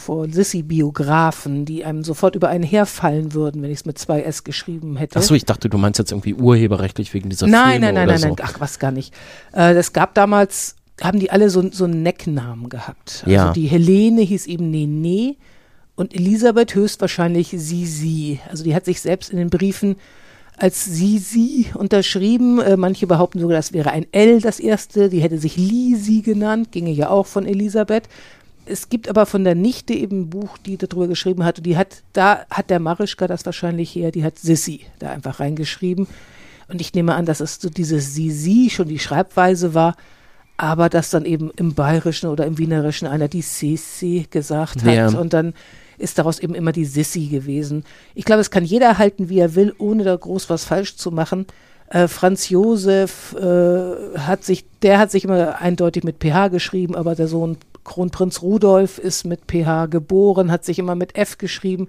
vor 0.00 0.26
Sissy-Biografen, 0.28 1.64
die 1.64 1.84
einem 1.84 2.02
sofort 2.02 2.34
über 2.34 2.48
einen 2.48 2.64
herfallen 2.64 3.34
würden, 3.34 3.62
wenn 3.62 3.70
ich 3.70 3.80
es 3.80 3.84
mit 3.84 3.98
zwei 3.98 4.22
S 4.22 4.44
geschrieben 4.44 4.96
hätte. 4.96 5.18
Achso, 5.18 5.34
ich 5.34 5.44
dachte, 5.44 5.68
du 5.68 5.78
meinst 5.78 5.98
jetzt 5.98 6.10
irgendwie 6.10 6.34
urheberrechtlich 6.34 7.14
wegen 7.14 7.30
dieser 7.30 7.46
nein, 7.46 7.72
Filme 7.72 7.86
Nein, 7.86 7.94
nein, 7.94 8.08
nein, 8.08 8.18
so. 8.18 8.28
nein, 8.28 8.36
ach 8.42 8.60
was 8.60 8.78
gar 8.78 8.90
nicht. 8.90 9.14
Äh, 9.52 9.74
es 9.74 9.92
gab 9.92 10.14
damals, 10.14 10.76
haben 11.00 11.20
die 11.20 11.30
alle 11.30 11.50
so, 11.50 11.70
so 11.70 11.84
einen 11.84 12.02
Necknamen 12.02 12.68
gehabt. 12.68 13.22
Also 13.24 13.30
ja. 13.30 13.52
die 13.52 13.66
Helene 13.66 14.22
hieß 14.22 14.46
eben 14.46 14.70
Nene 14.70 15.36
und 15.94 16.14
Elisabeth 16.14 16.74
höchstwahrscheinlich 16.74 17.54
Sisi. 17.56 18.40
Also 18.48 18.64
die 18.64 18.74
hat 18.74 18.86
sich 18.86 19.00
selbst 19.00 19.30
in 19.30 19.36
den 19.36 19.50
Briefen 19.50 19.96
als 20.56 20.84
Sisi 20.84 21.66
unterschrieben. 21.74 22.60
Äh, 22.60 22.76
manche 22.76 23.06
behaupten 23.06 23.40
sogar, 23.40 23.56
das 23.56 23.72
wäre 23.72 23.90
ein 23.90 24.06
L 24.12 24.40
das 24.40 24.60
erste. 24.60 25.08
Die 25.08 25.20
hätte 25.20 25.38
sich 25.38 25.56
Lisi 25.56 26.20
genannt, 26.20 26.72
ginge 26.72 26.90
ja 26.90 27.10
auch 27.10 27.26
von 27.26 27.46
Elisabeth 27.46 28.08
es 28.70 28.88
gibt 28.88 29.08
aber 29.08 29.26
von 29.26 29.44
der 29.44 29.54
Nichte 29.54 29.92
eben 29.92 30.22
ein 30.22 30.30
Buch, 30.30 30.56
die 30.58 30.76
darüber 30.76 31.08
geschrieben 31.08 31.44
hat. 31.44 31.58
Und 31.58 31.66
die 31.66 31.76
hat, 31.76 32.02
da 32.12 32.46
hat 32.50 32.70
der 32.70 32.80
Marischka 32.80 33.26
das 33.26 33.44
wahrscheinlich 33.44 33.94
her, 33.94 34.10
die 34.10 34.24
hat 34.24 34.38
Sissi 34.38 34.86
da 34.98 35.10
einfach 35.10 35.40
reingeschrieben. 35.40 36.06
Und 36.68 36.80
ich 36.80 36.94
nehme 36.94 37.14
an, 37.14 37.26
dass 37.26 37.40
es 37.40 37.56
so 37.60 37.68
dieses 37.68 38.14
Sisi 38.14 38.70
schon 38.70 38.88
die 38.88 39.00
Schreibweise 39.00 39.74
war, 39.74 39.96
aber 40.56 40.88
dass 40.88 41.10
dann 41.10 41.24
eben 41.24 41.50
im 41.56 41.74
Bayerischen 41.74 42.28
oder 42.28 42.46
im 42.46 42.58
Wienerischen 42.58 43.08
einer 43.08 43.28
die 43.28 43.42
Sissi 43.42 44.26
gesagt 44.30 44.84
hat. 44.84 44.94
Ja. 44.94 45.08
Und 45.08 45.32
dann 45.32 45.54
ist 45.98 46.18
daraus 46.18 46.38
eben 46.38 46.54
immer 46.54 46.72
die 46.72 46.84
Sissi 46.84 47.26
gewesen. 47.26 47.84
Ich 48.14 48.24
glaube, 48.24 48.40
es 48.40 48.50
kann 48.50 48.64
jeder 48.64 48.98
halten, 48.98 49.28
wie 49.28 49.38
er 49.38 49.54
will, 49.54 49.74
ohne 49.78 50.04
da 50.04 50.14
groß 50.14 50.48
was 50.48 50.64
falsch 50.64 50.96
zu 50.96 51.10
machen. 51.10 51.46
Äh, 51.88 52.06
Franz 52.06 52.48
Josef 52.48 53.34
äh, 53.34 54.18
hat 54.18 54.44
sich, 54.44 54.64
der 54.82 54.98
hat 54.98 55.10
sich 55.10 55.24
immer 55.24 55.60
eindeutig 55.60 56.04
mit 56.04 56.22
PH 56.22 56.48
geschrieben, 56.48 56.94
aber 56.94 57.16
der 57.16 57.26
Sohn 57.26 57.58
Kronprinz 57.84 58.42
Rudolf 58.42 58.98
ist 58.98 59.24
mit 59.24 59.42
PH 59.50 59.86
geboren, 59.86 60.50
hat 60.50 60.64
sich 60.64 60.78
immer 60.78 60.94
mit 60.94 61.16
F 61.16 61.38
geschrieben. 61.38 61.88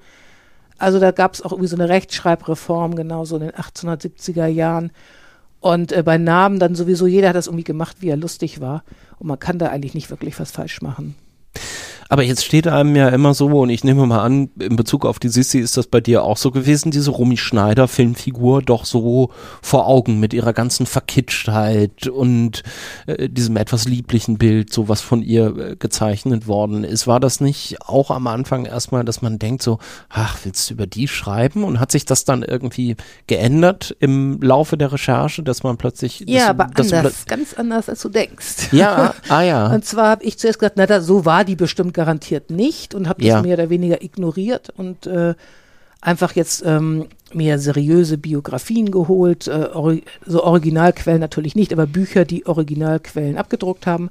Also 0.78 1.00
da 1.00 1.12
gab 1.12 1.34
es 1.34 1.42
auch 1.42 1.52
irgendwie 1.52 1.68
so 1.68 1.76
eine 1.76 1.90
Rechtschreibreform, 1.90 2.96
genauso 2.96 3.36
in 3.38 3.44
den 3.44 3.52
1870er 3.52 4.48
Jahren. 4.48 4.92
Und 5.60 5.92
äh, 5.92 6.02
bei 6.02 6.18
Namen 6.18 6.58
dann 6.60 6.74
sowieso, 6.74 7.06
jeder 7.06 7.30
hat 7.30 7.36
das 7.36 7.48
irgendwie 7.48 7.64
gemacht, 7.64 7.98
wie 8.00 8.10
er 8.10 8.18
lustig 8.18 8.62
war. 8.62 8.84
Und 9.20 9.28
man 9.28 9.40
kann 9.40 9.60
da 9.60 9.68
eigentlich 9.68 9.94
nicht 9.94 10.10
wirklich 10.10 10.40
was 10.40 10.50
falsch 10.52 10.82
machen. 10.82 11.16
Aber 12.12 12.24
jetzt 12.24 12.44
steht 12.44 12.68
einem 12.68 12.94
ja 12.98 13.08
immer 13.08 13.34
so, 13.34 13.48
und 13.62 13.70
ich 13.70 13.86
nehme 13.86 14.06
mal 14.06 14.20
an, 14.20 14.50
in 14.60 14.76
Bezug 14.76 15.06
auf 15.06 15.18
die 15.18 15.30
Sissi 15.30 15.60
ist 15.60 15.78
das 15.78 15.88
bei 15.88 16.02
dir 16.02 16.24
auch 16.24 16.36
so 16.36 16.52
gewesen, 16.52 16.92
diese 16.92 17.10
Romy 17.10 17.38
Schneider 17.38 17.88
Filmfigur 17.88 18.62
doch 18.62 18.84
so 18.84 19.30
vor 19.62 19.88
Augen 19.88 20.20
mit 20.20 20.34
ihrer 20.34 20.52
ganzen 20.52 20.86
Verkitschtheit 20.86 22.08
und 22.08 22.64
äh, 23.06 23.30
diesem 23.30 23.56
etwas 23.56 23.86
lieblichen 23.86 24.38
Bild, 24.38 24.74
so 24.74 24.90
was 24.90 25.00
von 25.00 25.22
ihr 25.24 25.56
äh, 25.56 25.76
gezeichnet 25.78 26.48
worden 26.48 26.84
ist. 26.84 27.08
War 27.08 27.22
das 27.22 27.40
nicht 27.40 27.78
auch 27.80 28.12
am 28.12 28.28
Anfang 28.28 28.66
erstmal, 28.66 29.06
dass 29.06 29.22
man 29.22 29.40
denkt 29.40 29.64
so, 29.64 29.80
ach, 30.10 30.38
willst 30.44 30.70
du 30.70 30.74
über 30.74 30.88
die 30.88 31.08
schreiben? 31.08 31.64
Und 31.64 31.80
hat 31.80 31.94
sich 31.94 32.04
das 32.04 32.26
dann 32.26 32.44
irgendwie 32.44 32.98
geändert 33.28 33.96
im 34.02 34.42
Laufe 34.42 34.76
der 34.76 34.92
Recherche, 34.92 35.44
dass 35.44 35.64
man 35.64 35.78
plötzlich... 35.78 36.26
Ja, 36.28 36.50
aber 36.50 36.72
anders, 36.76 37.26
ganz 37.26 37.54
anders, 37.54 37.88
als 37.88 38.02
du 38.02 38.10
denkst. 38.10 38.74
Ja, 38.74 39.14
ah 39.30 39.44
ja. 39.44 39.68
Und 39.74 39.86
zwar 39.86 40.10
habe 40.10 40.26
ich 40.26 40.38
zuerst 40.38 40.60
gesagt, 40.60 40.76
na, 40.76 40.86
da, 40.86 41.00
so 41.00 41.24
war 41.24 41.46
die 41.46 41.56
bestimmt 41.56 41.94
garantiert 42.02 42.50
nicht 42.50 42.96
und 42.96 43.08
habe 43.08 43.22
das 43.22 43.28
ja. 43.28 43.42
mehr 43.44 43.54
oder 43.54 43.70
weniger 43.70 44.02
ignoriert 44.02 44.72
und 44.76 45.06
äh, 45.06 45.36
einfach 46.02 46.34
jetzt 46.36 46.64
ähm, 46.66 47.10
mehr 47.32 47.60
seriöse 47.60 48.18
Biografien 48.18 48.90
geholt, 48.90 49.48
äh, 49.48 49.70
ori 49.72 50.04
so 50.26 50.44
Originalquellen 50.44 51.22
natürlich 51.22 51.54
nicht, 51.54 51.72
aber 51.72 51.86
Bücher, 51.86 52.26
die 52.26 52.48
Originalquellen 52.48 53.38
abgedruckt 53.38 53.86
haben. 53.86 54.10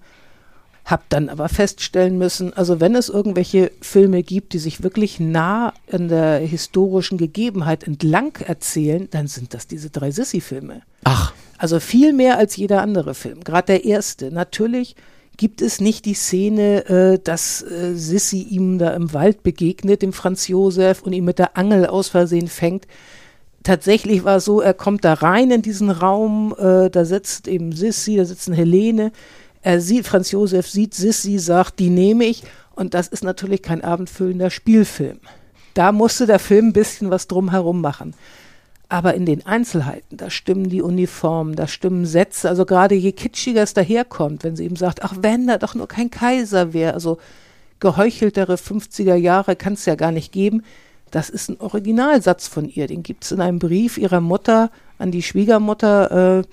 Hab 0.85 1.09
dann 1.09 1.28
aber 1.28 1.49
feststellen 1.49 2.16
müssen, 2.16 2.52
also 2.56 2.78
wenn 2.78 2.94
es 2.94 3.09
irgendwelche 3.09 3.73
Filme 3.80 4.23
gibt, 4.23 4.52
die 4.52 4.61
sich 4.61 4.85
wirklich 4.85 5.18
nah 5.18 5.75
an 5.90 6.06
der 6.06 6.38
historischen 6.38 7.18
Gegebenheit 7.18 7.85
entlang 7.85 8.37
erzählen, 8.47 9.09
dann 9.11 9.26
sind 9.26 9.52
das 9.52 9.66
diese 9.66 9.90
drei 9.90 10.12
Sissy-Filme. 10.12 10.82
Ach. 11.02 11.32
Also 11.59 11.80
viel 11.80 12.12
mehr 12.12 12.38
als 12.38 12.56
jeder 12.56 12.82
andere 12.82 13.14
Film. 13.14 13.40
Gerade 13.40 13.66
der 13.66 13.85
erste. 13.85 14.30
Natürlich 14.30 14.94
gibt 15.40 15.62
es 15.62 15.80
nicht 15.80 16.04
die 16.04 16.12
Szene, 16.12 16.87
äh, 16.87 17.18
dass 17.18 17.62
äh, 17.62 17.94
Sissy 17.94 18.42
ihm 18.42 18.76
da 18.76 18.90
im 18.90 19.14
Wald 19.14 19.42
begegnet, 19.42 20.02
dem 20.02 20.12
Franz 20.12 20.49
Josef, 20.49 21.00
und 21.00 21.14
ihn 21.14 21.25
mit 21.25 21.38
der 21.38 21.56
Angel 21.56 21.87
aus 21.87 22.09
Versehen 22.09 22.47
fängt. 22.47 22.87
Tatsächlich 23.62 24.23
war 24.23 24.37
es 24.37 24.44
so, 24.44 24.61
er 24.61 24.75
kommt 24.75 25.02
da 25.02 25.14
rein 25.14 25.50
in 25.50 25.62
diesen 25.62 25.88
Raum, 25.88 26.54
äh, 26.59 26.90
da 26.90 27.06
sitzt 27.06 27.49
eben 27.49 27.73
Sissy, 27.73 28.16
da 28.16 28.26
sitzt 28.26 28.49
eine 28.49 28.56
Helene. 28.59 29.12
Er 29.62 29.80
sieht, 29.80 30.06
Franz 30.06 30.30
Josef 30.30 30.68
sieht 30.68 30.92
Sissy, 30.92 31.38
sagt, 31.38 31.78
die 31.78 31.88
nehme 31.88 32.26
ich. 32.26 32.42
Und 32.75 32.92
das 32.92 33.09
ist 33.09 33.25
natürlich 33.25 33.62
kein 33.62 33.82
abendfüllender 33.82 34.50
Spielfilm. 34.50 35.20
Da 35.73 35.90
musste 35.90 36.26
der 36.26 36.38
Film 36.38 36.66
ein 36.66 36.73
bisschen 36.75 37.09
was 37.09 37.28
drumherum 37.28 37.80
machen. 37.80 38.12
Aber 38.90 39.14
in 39.14 39.25
den 39.25 39.47
Einzelheiten, 39.47 40.16
da 40.16 40.30
stimmen 40.30 40.68
die 40.68 40.82
Uniformen, 40.82 41.54
da 41.54 41.68
stimmen 41.68 42.06
Sätze. 42.06 42.49
Also 42.49 42.66
gerade 42.66 42.97
je 42.97 43.12
kitschiger 43.12 43.62
es 43.62 43.73
daherkommt, 43.73 44.42
wenn 44.42 44.56
sie 44.56 44.64
eben 44.64 44.75
sagt, 44.75 45.04
ach, 45.04 45.14
wenn 45.20 45.47
da 45.47 45.59
doch 45.59 45.76
nur 45.76 45.87
kein 45.87 46.11
Kaiser 46.11 46.73
wäre. 46.73 46.92
Also 46.92 47.18
geheucheltere 47.78 48.56
50er 48.56 49.14
Jahre 49.14 49.54
kann 49.54 49.75
es 49.75 49.87
ja 49.87 49.94
gar 49.94 50.11
nicht 50.11 50.32
geben. 50.32 50.64
Das 51.12 51.30
ist 51.30 51.49
ein 51.49 51.61
Originalsatz 51.61 52.49
von 52.49 52.68
ihr. 52.68 52.88
Den 52.88 53.04
gibt 53.04 53.23
es 53.23 53.30
in 53.30 53.40
einem 53.40 53.61
Brief 53.61 53.97
ihrer 53.97 54.20
Mutter 54.20 54.73
an 54.99 55.12
die 55.12 55.23
Schwiegermutter. 55.23 56.40
Äh, 56.40 56.44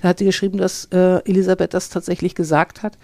da 0.00 0.08
hat 0.08 0.20
sie 0.20 0.26
geschrieben, 0.26 0.58
dass 0.58 0.84
äh, 0.92 1.18
Elisabeth 1.28 1.74
das 1.74 1.88
tatsächlich 1.88 2.36
gesagt 2.36 2.84
hat. 2.84 2.98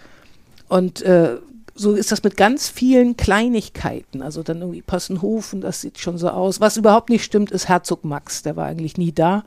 Und 0.69 1.01
äh, 1.01 1.35
so 1.77 1.93
ist 1.93 2.11
das 2.11 2.23
mit 2.23 2.37
ganz 2.37 2.69
vielen 2.69 3.17
Kleinigkeiten. 3.17 4.21
Also 4.21 4.43
dann 4.43 4.61
irgendwie 4.61 4.81
Passenhofen, 4.81 5.61
das 5.61 5.81
sieht 5.81 5.99
schon 5.99 6.17
so 6.17 6.29
aus. 6.29 6.59
Was 6.59 6.77
überhaupt 6.77 7.09
nicht 7.09 7.23
stimmt, 7.23 7.51
ist 7.51 7.69
Herzog 7.69 8.03
Max. 8.03 8.43
Der 8.43 8.55
war 8.55 8.65
eigentlich 8.65 8.97
nie 8.97 9.11
da. 9.11 9.43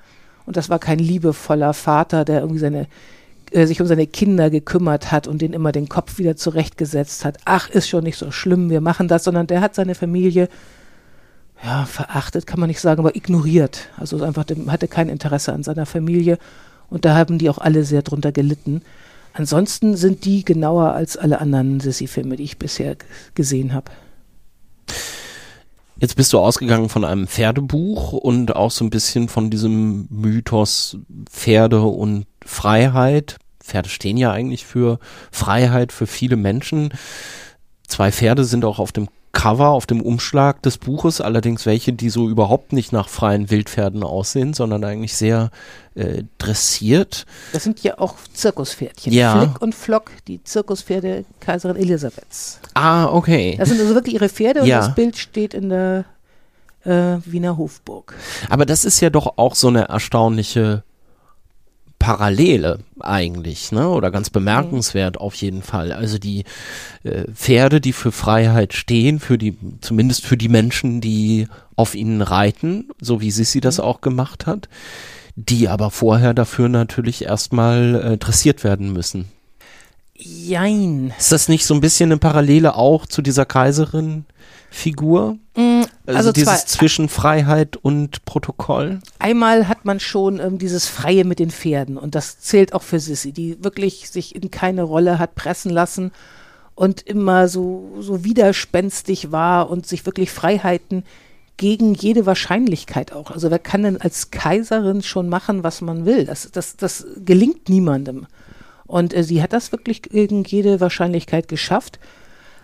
Und 0.46 0.56
das 0.56 0.70
war 0.70 0.78
kein 0.78 0.98
liebevoller 0.98 1.74
Vater, 1.74 2.24
der 2.24 2.40
irgendwie 2.40 2.60
seine 2.60 2.86
äh, 3.52 3.66
sich 3.66 3.80
um 3.80 3.86
seine 3.86 4.06
Kinder 4.06 4.48
gekümmert 4.48 5.12
hat 5.12 5.26
und 5.26 5.42
denen 5.42 5.54
immer 5.54 5.72
den 5.72 5.88
Kopf 5.88 6.18
wieder 6.18 6.36
zurechtgesetzt 6.36 7.24
hat. 7.24 7.38
Ach, 7.44 7.68
ist 7.68 7.88
schon 7.88 8.04
nicht 8.04 8.16
so 8.16 8.30
schlimm, 8.30 8.70
wir 8.70 8.80
machen 8.80 9.08
das, 9.08 9.24
sondern 9.24 9.46
der 9.46 9.60
hat 9.60 9.74
seine 9.74 9.94
Familie 9.94 10.48
ja, 11.62 11.84
verachtet 11.84 12.46
kann 12.46 12.60
man 12.60 12.68
nicht 12.68 12.80
sagen, 12.80 13.00
aber 13.00 13.16
ignoriert. 13.16 13.88
Also 13.98 14.22
einfach 14.22 14.44
hatte 14.68 14.88
kein 14.88 15.08
Interesse 15.08 15.52
an 15.52 15.62
seiner 15.62 15.86
Familie 15.86 16.38
und 16.88 17.04
da 17.04 17.14
haben 17.14 17.38
die 17.38 17.50
auch 17.50 17.58
alle 17.58 17.84
sehr 17.84 18.02
drunter 18.02 18.32
gelitten. 18.32 18.82
Ansonsten 19.32 19.96
sind 19.96 20.24
die 20.24 20.44
genauer 20.44 20.92
als 20.92 21.16
alle 21.16 21.40
anderen 21.40 21.80
Sissy-Filme, 21.80 22.36
die 22.36 22.44
ich 22.44 22.58
bisher 22.58 22.96
gesehen 23.34 23.72
habe. 23.72 23.90
Jetzt 26.00 26.16
bist 26.16 26.32
du 26.32 26.38
ausgegangen 26.38 26.88
von 26.88 27.04
einem 27.04 27.26
Pferdebuch 27.26 28.12
und 28.12 28.56
auch 28.56 28.70
so 28.70 28.84
ein 28.84 28.90
bisschen 28.90 29.28
von 29.28 29.50
diesem 29.50 30.06
Mythos 30.08 30.96
Pferde 31.30 31.82
und 31.82 32.26
Freiheit. 32.44 33.36
Pferde 33.62 33.90
stehen 33.90 34.16
ja 34.16 34.32
eigentlich 34.32 34.64
für 34.64 34.98
Freiheit 35.30 35.92
für 35.92 36.06
viele 36.06 36.36
Menschen. 36.36 36.94
Zwei 37.86 38.10
Pferde 38.10 38.44
sind 38.44 38.64
auch 38.64 38.78
auf 38.78 38.92
dem 38.92 39.08
Cover, 39.32 39.68
auf 39.68 39.86
dem 39.86 40.02
Umschlag 40.02 40.60
des 40.62 40.78
Buches, 40.78 41.20
allerdings 41.20 41.64
welche, 41.64 41.92
die 41.92 42.10
so 42.10 42.28
überhaupt 42.28 42.72
nicht 42.72 42.92
nach 42.92 43.08
freien 43.08 43.48
Wildpferden 43.50 44.02
aussehen, 44.02 44.54
sondern 44.54 44.82
eigentlich 44.82 45.14
sehr 45.14 45.50
äh, 45.94 46.24
dressiert. 46.38 47.26
Das 47.52 47.62
sind 47.62 47.80
ja 47.82 47.98
auch 47.98 48.14
Zirkuspferdchen. 48.32 49.12
Ja. 49.12 49.38
Flick 49.40 49.62
und 49.62 49.74
Flock, 49.74 50.10
die 50.26 50.42
Zirkuspferde 50.42 51.24
Kaiserin 51.38 51.76
Elisabeths. 51.76 52.58
Ah, 52.74 53.06
okay. 53.06 53.54
Das 53.58 53.68
sind 53.68 53.80
also 53.80 53.94
wirklich 53.94 54.16
ihre 54.16 54.28
Pferde 54.28 54.62
und 54.62 54.66
Ja. 54.66 54.78
das 54.78 54.94
Bild 54.96 55.16
steht 55.16 55.54
in 55.54 55.68
der 55.68 56.04
äh, 56.84 57.18
Wiener 57.24 57.56
Hofburg. 57.56 58.14
Aber 58.48 58.66
das 58.66 58.84
ist 58.84 59.00
ja 59.00 59.10
doch 59.10 59.34
auch 59.36 59.54
so 59.54 59.68
eine 59.68 59.82
erstaunliche 59.88 60.82
Parallele 62.00 62.80
eigentlich, 62.98 63.70
ne? 63.70 63.88
Oder 63.88 64.10
ganz 64.10 64.30
bemerkenswert 64.30 65.18
auf 65.18 65.34
jeden 65.34 65.62
Fall. 65.62 65.92
Also 65.92 66.18
die 66.18 66.44
äh, 67.04 67.30
Pferde, 67.32 67.80
die 67.80 67.92
für 67.92 68.10
Freiheit 68.10 68.72
stehen, 68.72 69.20
für 69.20 69.38
die, 69.38 69.56
zumindest 69.82 70.24
für 70.24 70.38
die 70.38 70.48
Menschen, 70.48 71.00
die 71.00 71.46
auf 71.76 71.94
ihnen 71.94 72.22
reiten, 72.22 72.88
so 73.00 73.20
wie 73.20 73.30
Sissi 73.30 73.60
das 73.60 73.78
auch 73.78 74.00
gemacht 74.00 74.46
hat, 74.46 74.68
die 75.36 75.68
aber 75.68 75.90
vorher 75.90 76.32
dafür 76.34 76.70
natürlich 76.70 77.24
erstmal 77.26 77.94
äh, 77.94 78.18
dressiert 78.18 78.64
werden 78.64 78.92
müssen. 78.92 79.26
Jein. 80.16 81.12
Ist 81.18 81.32
das 81.32 81.48
nicht 81.48 81.66
so 81.66 81.74
ein 81.74 81.80
bisschen 81.80 82.10
eine 82.10 82.18
Parallele 82.18 82.76
auch 82.76 83.06
zu 83.06 83.20
dieser 83.20 83.44
Kaiserin-Figur? 83.44 85.36
Mm, 85.54 85.79
Also, 86.06 86.18
Also 86.18 86.32
dieses 86.32 86.66
zwischen 86.66 87.08
Freiheit 87.08 87.76
und 87.76 88.24
Protokoll? 88.24 89.00
einmal 89.18 89.68
hat 89.68 89.84
man 89.84 90.00
schon 90.00 90.40
ähm, 90.40 90.58
dieses 90.58 90.88
Freie 90.88 91.24
mit 91.24 91.38
den 91.38 91.50
Pferden 91.50 91.96
und 91.96 92.14
das 92.14 92.40
zählt 92.40 92.72
auch 92.72 92.82
für 92.82 93.00
Sissy, 93.00 93.32
die 93.32 93.62
wirklich 93.62 94.10
sich 94.10 94.34
in 94.34 94.50
keine 94.50 94.82
Rolle 94.82 95.18
hat 95.18 95.34
pressen 95.34 95.70
lassen 95.70 96.10
und 96.74 97.02
immer 97.02 97.48
so, 97.48 97.96
so 98.00 98.24
widerspenstig 98.24 99.30
war 99.30 99.68
und 99.68 99.86
sich 99.86 100.06
wirklich 100.06 100.30
Freiheiten 100.30 101.04
gegen 101.58 101.92
jede 101.92 102.24
Wahrscheinlichkeit 102.24 103.12
auch. 103.12 103.30
Also 103.30 103.50
wer 103.50 103.58
kann 103.58 103.82
denn 103.82 104.00
als 104.00 104.30
Kaiserin 104.30 105.02
schon 105.02 105.28
machen, 105.28 105.62
was 105.62 105.82
man 105.82 106.06
will? 106.06 106.24
Das, 106.24 106.50
das, 106.50 106.78
das 106.78 107.06
gelingt 107.22 107.68
niemandem. 107.68 108.26
Und 108.86 109.14
äh, 109.14 109.22
sie 109.22 109.42
hat 109.42 109.52
das 109.52 109.70
wirklich 109.70 110.00
gegen 110.00 110.42
jede 110.44 110.80
Wahrscheinlichkeit 110.80 111.48
geschafft. 111.48 112.00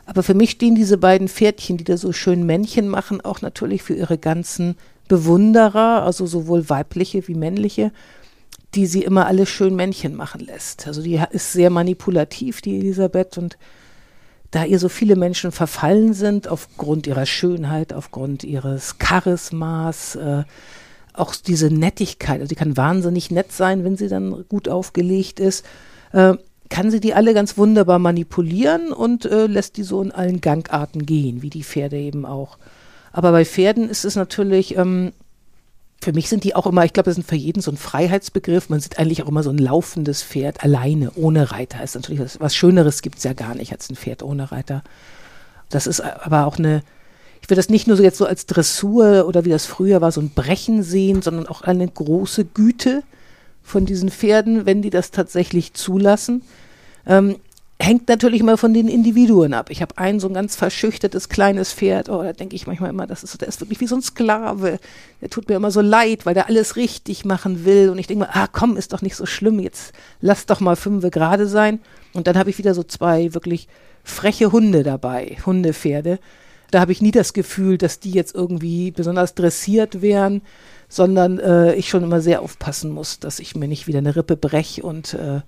Aber 0.07 0.23
für 0.23 0.35
mich 0.35 0.53
stehen 0.53 0.77
diese 0.77 0.99
beiden 0.99 1.29
Pferdchen, 1.29 1.77
die 1.77 1.85
da 1.85 1.97
so 1.97 2.13
schön 2.13 2.47
Männchen 2.47 2.89
machen, 2.89 3.21
auch 3.21 3.43
natürlich 3.43 3.83
für 3.83 3.95
ihre 3.95 4.19
ganzen 4.19 4.77
Bewunderer, 5.09 6.03
also 6.03 6.27
sowohl 6.27 6.69
weibliche 6.69 7.27
wie 7.29 7.35
männliche, 7.35 7.93
die 8.75 8.87
sie 8.87 9.03
immer 9.03 9.27
alle 9.27 9.47
schön 9.47 9.75
Männchen 9.75 10.15
machen 10.15 10.41
lässt. 10.41 10.87
Also 10.87 11.03
die 11.03 11.21
ist 11.31 11.53
sehr 11.53 11.71
manipulativ, 11.71 12.61
die 12.61 12.77
Elisabeth, 12.77 13.37
und 13.37 13.59
da 14.53 14.65
ihr 14.65 14.79
so 14.79 14.89
viele 14.89 15.17
Menschen 15.17 15.51
verfallen 15.51 16.15
sind, 16.15 16.49
aufgrund 16.49 17.07
ihrer 17.07 17.27
Schönheit, 17.27 17.93
aufgrund 17.93 18.45
ihres 18.45 18.99
Charismas, 18.99 20.15
äh, 20.17 20.45
auch 21.13 21.35
diese 21.35 21.71
Nettigkeit, 21.71 22.41
also 22.41 22.49
die 22.49 22.55
kann 22.55 22.77
wahnsinnig 22.77 23.31
nett 23.31 23.51
sein, 23.51 23.85
wenn 23.85 23.97
sie 23.97 24.09
dann 24.09 24.45
gut 24.49 24.69
aufgelegt 24.69 25.41
ist, 25.41 25.65
äh, 26.13 26.35
kann 26.69 26.91
sie 26.91 27.01
die 27.01 27.15
alle 27.15 27.35
ganz 27.35 27.57
wunderbar 27.59 27.99
manipulieren 27.99 28.93
und 28.93 29.25
äh, 29.25 29.47
lässt 29.47 29.77
die 29.77 29.83
so 29.83 30.03
in 30.03 30.13
allen 30.13 30.41
Gangarten 30.41 31.07
gehen, 31.07 31.43
wie 31.43 31.51
die 31.51 31.65
Pferde 31.65 31.97
eben 31.97 32.25
auch. 32.27 32.59
Aber 33.13 33.33
bei 33.33 33.45
Pferden 33.45 33.89
ist 33.89 34.05
es 34.05 34.17
natürlich, 34.17 34.77
ähm, 34.77 35.13
für 36.03 36.13
mich 36.13 36.29
sind 36.29 36.45
die 36.45 36.55
auch 36.55 36.67
immer, 36.67 36.85
ich 36.85 36.93
glaube, 36.93 37.09
das 37.09 37.15
sind 37.15 37.27
für 37.27 37.37
jeden 37.37 37.63
so 37.63 37.71
ein 37.71 37.77
Freiheitsbegriff. 37.77 38.69
Man 38.69 38.81
sieht 38.81 38.99
eigentlich 38.99 39.23
auch 39.23 39.29
immer 39.29 39.43
so 39.43 39.51
ein 39.51 39.59
laufendes 39.59 40.23
Pferd 40.23 40.63
alleine, 40.63 41.13
ohne 41.15 41.51
Reiter. 41.51 41.83
Ist 41.83 41.95
natürlich 41.95 42.21
was, 42.21 42.41
was 42.41 42.55
Schöneres 42.55 43.03
gibt 43.03 43.19
es 43.19 43.25
ja 43.25 43.33
gar 43.33 43.55
nicht 43.55 43.73
als 43.73 43.91
ein 43.91 43.97
Pferd 43.97 44.23
ohne 44.23 44.53
Reiter. 44.53 44.83
Das 45.71 45.87
ist 45.87 46.01
aber 46.01 46.47
auch 46.47 46.59
eine, 46.59 46.83
ich 47.43 47.49
will 47.49 47.57
das 47.57 47.69
nicht 47.69 47.87
nur 47.87 47.97
so 47.97 48.03
jetzt 48.03 48.19
so 48.19 48.27
als 48.27 48.47
Dressur 48.47 49.27
oder 49.27 49.45
wie 49.45 49.51
das 49.51 49.67
früher 49.67 50.01
war, 50.01 50.13
so 50.13 50.21
ein 50.21 50.31
Brechen 50.31 50.83
sehen, 50.83 51.23
sondern 51.23 51.47
auch 51.47 51.63
eine 51.63 51.89
große 51.89 52.45
Güte 52.45 53.03
von 53.67 53.85
diesen 53.85 54.11
Pferden, 54.11 54.65
wenn 54.65 54.81
die 54.81 54.91
das 54.91 55.11
tatsächlich 55.11 55.75
zulassen. 55.75 56.43
Ähm, 57.05 57.37
hängt 57.81 58.09
natürlich 58.09 58.43
mal 58.43 58.57
von 58.57 58.73
den 58.73 58.87
Individuen 58.87 59.53
ab. 59.53 59.71
Ich 59.71 59.83
habe 59.83 59.99
ein 59.99 60.21
so 60.21 60.29
ein 60.29 60.35
ganz 60.35 60.55
verschüchtertes 60.55 61.29
kleines 61.29 61.73
Pferd, 61.73 62.09
oh, 62.09 62.23
da 62.23 62.33
denke 62.33 62.55
ich 62.55 62.67
manchmal 62.67 62.91
immer, 62.91 63.09
das 63.09 63.25
ist, 63.25 63.39
der 63.41 63.49
ist 63.49 63.61
wirklich 63.61 63.81
wie 63.81 63.89
so 63.89 63.97
ein 63.97 64.03
Sklave. 64.03 64.79
Der 65.21 65.31
tut 65.31 65.49
mir 65.49 65.57
immer 65.57 65.73
so 65.73 65.81
leid, 65.81 66.25
weil 66.25 66.35
der 66.35 66.47
alles 66.49 66.77
richtig 66.77 67.25
machen 67.25 67.65
will. 67.65 67.91
Und 67.91 67.99
ich 67.99 68.07
denke 68.07 68.25
mal, 68.25 68.31
ah 68.33 68.47
komm, 68.51 68.77
ist 68.77 68.93
doch 68.93 69.03
nicht 69.03 69.17
so 69.17 69.27
schlimm, 69.27 69.59
jetzt 69.59 69.93
lass 70.21 70.47
doch 70.47 70.61
mal 70.61 70.77
fünfe 70.77 71.11
gerade 71.11 71.49
sein. 71.49 71.81
Und 72.15 72.29
dann 72.29 72.39
habe 72.39 72.51
ich 72.51 72.59
wieder 72.59 72.73
so 72.73 72.85
zwei 72.85 73.35
wirklich 73.35 73.67
freche 74.05 74.53
Hunde 74.53 74.85
dabei, 74.85 75.37
Hundepferde. 75.45 76.21
Da 76.71 76.81
habe 76.81 76.93
ich 76.93 77.03
nie 77.03 77.11
das 77.11 77.33
Gefühl, 77.33 77.79
dass 77.79 77.99
die 77.99 78.13
jetzt 78.13 78.35
irgendwie 78.35 78.93
besonders 78.93 79.35
dressiert 79.35 80.03
wären, 80.03 80.43
sondern 80.89 81.39
äh, 81.39 81.75
ich 81.75 81.89
schon 81.89 82.03
immer 82.03 82.21
sehr 82.21 82.43
aufpassen 82.43 82.91
muss, 82.91 83.19
dass 83.19 83.41
ich 83.41 83.57
mir 83.57 83.69
nicht 83.69 83.87
wieder 83.87 83.99
eine 83.99 84.17
Rippe 84.17 84.37
brech 84.37 84.83
und 84.85 85.15
äh, 85.15 85.41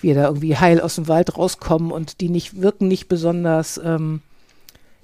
wir 0.00 0.14
da 0.14 0.24
irgendwie 0.24 0.56
heil 0.56 0.80
aus 0.80 0.96
dem 0.96 1.08
Wald 1.08 1.36
rauskommen 1.36 1.90
und 1.90 2.20
die 2.20 2.28
nicht 2.28 2.60
wirken 2.60 2.88
nicht 2.88 3.08
besonders 3.08 3.80
ähm, 3.82 4.20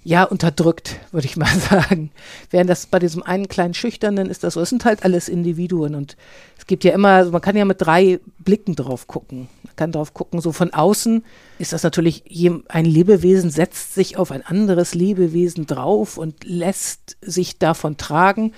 ja 0.04 0.24
unterdrückt, 0.24 0.98
würde 1.12 1.26
ich 1.26 1.36
mal 1.38 1.54
sagen. 1.58 2.10
Während 2.50 2.70
das 2.70 2.86
bei 2.86 2.98
diesem 2.98 3.22
einen 3.22 3.48
kleinen 3.48 3.74
Schüchternen 3.74 4.28
ist 4.28 4.44
das 4.44 4.54
so, 4.54 4.60
es 4.60 4.70
sind 4.70 4.84
halt 4.84 5.04
alles 5.04 5.28
Individuen 5.28 5.94
und 5.94 6.16
es 6.58 6.66
gibt 6.66 6.84
ja 6.84 6.92
immer, 6.92 7.10
also 7.10 7.32
man 7.32 7.40
kann 7.40 7.56
ja 7.56 7.64
mit 7.64 7.80
drei 7.80 8.20
Blicken 8.38 8.76
drauf 8.76 9.06
gucken. 9.06 9.48
Man 9.64 9.76
kann 9.76 9.92
drauf 9.92 10.14
gucken, 10.14 10.40
so 10.40 10.52
von 10.52 10.72
außen 10.72 11.24
ist 11.58 11.72
das 11.72 11.82
natürlich, 11.82 12.24
ein 12.68 12.84
Lebewesen 12.84 13.50
setzt 13.50 13.94
sich 13.94 14.16
auf 14.16 14.30
ein 14.30 14.44
anderes 14.44 14.94
Lebewesen 14.94 15.66
drauf 15.66 16.18
und 16.18 16.44
lässt 16.44 17.16
sich 17.20 17.58
davon 17.58 17.96
tragen. 17.96 18.52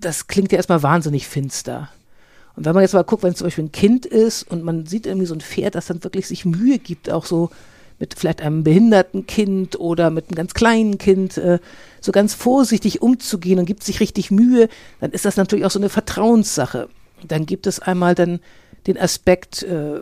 Das 0.00 0.26
klingt 0.26 0.52
ja 0.52 0.56
erstmal 0.56 0.82
wahnsinnig 0.82 1.26
finster. 1.26 1.90
Und 2.56 2.64
wenn 2.64 2.74
man 2.74 2.82
jetzt 2.82 2.94
mal 2.94 3.04
guckt, 3.04 3.22
wenn 3.22 3.32
es 3.32 3.38
zum 3.38 3.46
Beispiel 3.46 3.64
ein 3.64 3.72
Kind 3.72 4.04
ist 4.04 4.42
und 4.50 4.64
man 4.64 4.86
sieht 4.86 5.06
irgendwie 5.06 5.26
so 5.26 5.34
ein 5.34 5.40
Pferd, 5.40 5.74
das 5.74 5.86
dann 5.86 6.02
wirklich 6.02 6.26
sich 6.26 6.44
Mühe 6.44 6.78
gibt, 6.78 7.10
auch 7.10 7.24
so 7.24 7.50
mit 7.98 8.14
vielleicht 8.14 8.42
einem 8.42 8.64
behinderten 8.64 9.26
Kind 9.26 9.78
oder 9.78 10.10
mit 10.10 10.28
einem 10.28 10.36
ganz 10.36 10.54
kleinen 10.54 10.98
Kind 10.98 11.36
äh, 11.36 11.58
so 12.00 12.12
ganz 12.12 12.34
vorsichtig 12.34 13.02
umzugehen 13.02 13.58
und 13.58 13.66
gibt 13.66 13.82
sich 13.82 14.00
richtig 14.00 14.30
Mühe, 14.30 14.68
dann 15.00 15.10
ist 15.10 15.24
das 15.24 15.36
natürlich 15.36 15.64
auch 15.64 15.70
so 15.70 15.78
eine 15.78 15.88
Vertrauenssache. 15.88 16.88
Dann 17.26 17.46
gibt 17.46 17.66
es 17.66 17.80
einmal 17.80 18.14
dann 18.14 18.40
den 18.86 18.98
Aspekt, 18.98 19.62
äh, 19.64 20.00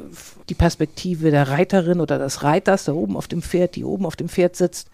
die 0.49 0.55
Perspektive 0.55 1.31
der 1.31 1.49
Reiterin 1.49 2.01
oder 2.01 2.19
des 2.19 2.43
Reiters, 2.43 2.85
da 2.85 2.93
oben 2.93 3.17
auf 3.17 3.29
dem 3.29 3.43
Pferd, 3.43 3.77
die 3.77 3.85
oben 3.85 4.07
auf 4.07 4.17
dem 4.17 4.29
Pferd 4.29 4.57
sitzt. 4.57 4.89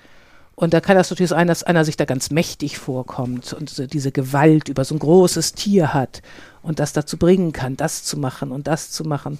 Und 0.55 0.75
da 0.75 0.81
kann 0.81 0.97
das 0.97 1.11
natürlich 1.11 1.31
sein, 1.31 1.49
dass 1.49 1.63
einer 1.63 1.85
sich 1.85 1.97
da 1.97 2.05
ganz 2.05 2.31
mächtig 2.31 2.79
vorkommt 2.79 3.53
und 3.53 3.93
diese 3.93 4.13
Gewalt 4.13 4.69
über 4.69 4.85
so 4.85 4.95
ein 4.95 4.99
großes 4.99 5.55
Tier 5.55 5.95
hat 5.95 6.23
und 6.63 6.79
das 6.79 6.93
dazu 6.93 7.17
bringen 7.17 7.53
kann, 7.53 7.77
das 7.77 8.05
zu 8.05 8.19
machen 8.19 8.53
und 8.53 8.67
das 8.67 8.91
zu 8.91 9.05
machen. 9.05 9.39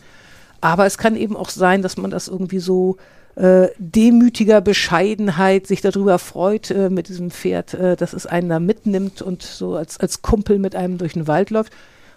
Aber 0.61 0.87
es 0.87 0.97
kann 0.97 1.17
eben 1.17 1.37
auch 1.37 1.51
sein, 1.51 1.83
dass 1.83 1.97
man 1.97 2.11
das 2.11 2.29
irgendwie 2.29 2.61
so 2.61 2.97
äh, 3.35 3.69
demütiger 3.79 4.61
Bescheidenheit 4.61 5.67
sich 5.67 5.81
darüber 5.81 6.19
freut 6.19 6.71
äh, 6.71 6.91
mit 6.91 7.09
diesem 7.09 7.31
Pferd, 7.31 7.75
äh, 7.75 7.97
dass 7.97 8.13
es 8.13 8.27
einen 8.27 8.49
da 8.49 8.61
mitnimmt 8.61 9.23
und 9.23 9.43
so 9.43 9.75
als, 9.75 9.99
als 9.99 10.23
Kumpel 10.23 10.59
mit 10.59 10.75
einem 10.77 10.99
durch 10.99 11.15
den 11.15 11.27
Wald 11.27 11.51
läuft. 11.51 11.73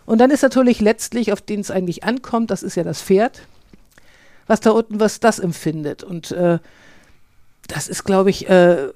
Und 0.05 0.19
dann 0.19 0.29
ist 0.29 0.43
natürlich 0.43 0.81
letztlich, 0.81 1.31
auf 1.31 1.41
den 1.41 1.61
es 1.61 1.71
eigentlich 1.71 2.03
ankommt, 2.03 2.51
das 2.51 2.63
ist 2.63 2.75
ja 2.75 2.83
das 2.83 3.01
Pferd, 3.01 3.41
was 4.45 4.59
da 4.59 4.71
unten, 4.71 4.99
was 4.99 5.19
das 5.19 5.39
empfindet. 5.39 6.03
Und 6.03 6.31
äh, 6.31 6.59
das 7.67 7.87
ist, 7.87 8.03
glaube 8.03 8.29
ich, 8.29 8.49
äh, 8.49 8.89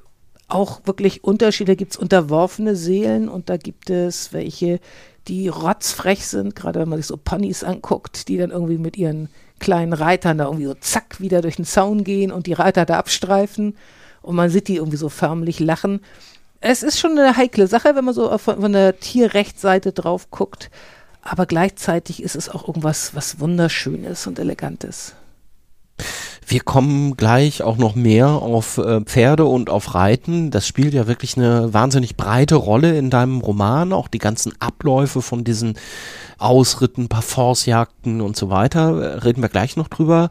auch 0.48 0.82
wirklich 0.86 1.24
Unterschiede. 1.24 1.74
Da 1.74 1.76
gibt 1.76 1.92
es 1.94 1.98
unterworfene 1.98 2.76
Seelen 2.76 3.30
und 3.30 3.50
da 3.50 3.58
gibt 3.58 3.90
es 3.90 4.34
welche, 4.34 4.80
die 5.28 5.48
rotzfrech 5.48 6.26
sind, 6.26 6.56
gerade 6.56 6.80
wenn 6.80 6.90
man 6.90 6.98
sich 6.98 7.06
so 7.08 7.18
Ponys 7.18 7.64
anguckt, 7.64 8.28
die 8.28 8.38
dann 8.38 8.52
irgendwie 8.52 8.78
mit 8.78 8.98
ihren 8.98 9.30
kleinen 9.60 9.94
Reitern 9.94 10.38
da 10.40 10.46
irgendwie 10.46 10.66
so 10.66 10.74
zack 10.76 11.20
wieder 11.20 11.42
durch 11.42 11.58
den 11.58 11.66
Zaun 11.66 12.04
gehen 12.04 12.32
und 12.32 12.48
die 12.48 12.54
Reiter 12.54 12.86
da 12.86 12.98
abstreifen 12.98 13.76
und 14.22 14.36
man 14.36 14.50
sieht 14.50 14.68
die 14.68 14.78
irgendwie 14.78 14.98
so 14.98 15.10
förmlich 15.10 15.60
lachen. 15.60 16.02
Es 16.62 16.82
ist 16.84 17.00
schon 17.00 17.18
eine 17.18 17.38
heikle 17.38 17.68
Sache, 17.68 17.96
wenn 17.96 18.06
man 18.06 18.14
so 18.14 18.30
auf- 18.32 18.42
von 18.44 18.74
der 18.74 19.00
Tierrechtsseite 19.00 19.92
drauf 19.94 20.30
guckt. 20.32 20.70
aber 21.22 21.46
gleichzeitig 21.46 22.24
ist 22.24 22.36
es 22.36 22.50
auch 22.50 22.68
irgendwas, 22.68 23.14
was 23.14 23.40
wunderschönes 23.40 24.26
und 24.26 24.40
elegantes. 24.40 25.14
Wir 26.46 26.62
kommen 26.62 27.16
gleich 27.16 27.62
auch 27.62 27.78
noch 27.78 27.96
mehr 27.96 28.28
auf 28.28 28.78
äh, 28.80 29.02
Pferde 29.02 29.46
und 29.46 29.70
auf 29.70 29.94
Reiten. 29.94 30.52
Das 30.52 30.66
spielt 30.68 30.94
ja 30.94 31.08
wirklich 31.08 31.38
eine 31.38 31.74
wahnsinnig 31.74 32.18
breite 32.18 32.56
Rolle 32.56 32.98
in 32.98 33.10
deinem 33.10 33.40
Roman. 33.40 33.94
Auch 33.94 34.08
die 34.08 34.18
ganzen 34.18 34.54
Abläufe 34.60 35.22
von 35.22 35.44
diesen 35.44 35.78
Ausritten, 36.38 37.08
Parforcejagden 37.08 38.22
und 38.22 38.36
so 38.36 38.50
weiter. 38.50 39.24
Reden 39.24 39.42
wir 39.42 39.50
gleich 39.50 39.76
noch 39.76 39.90
drüber 39.90 40.30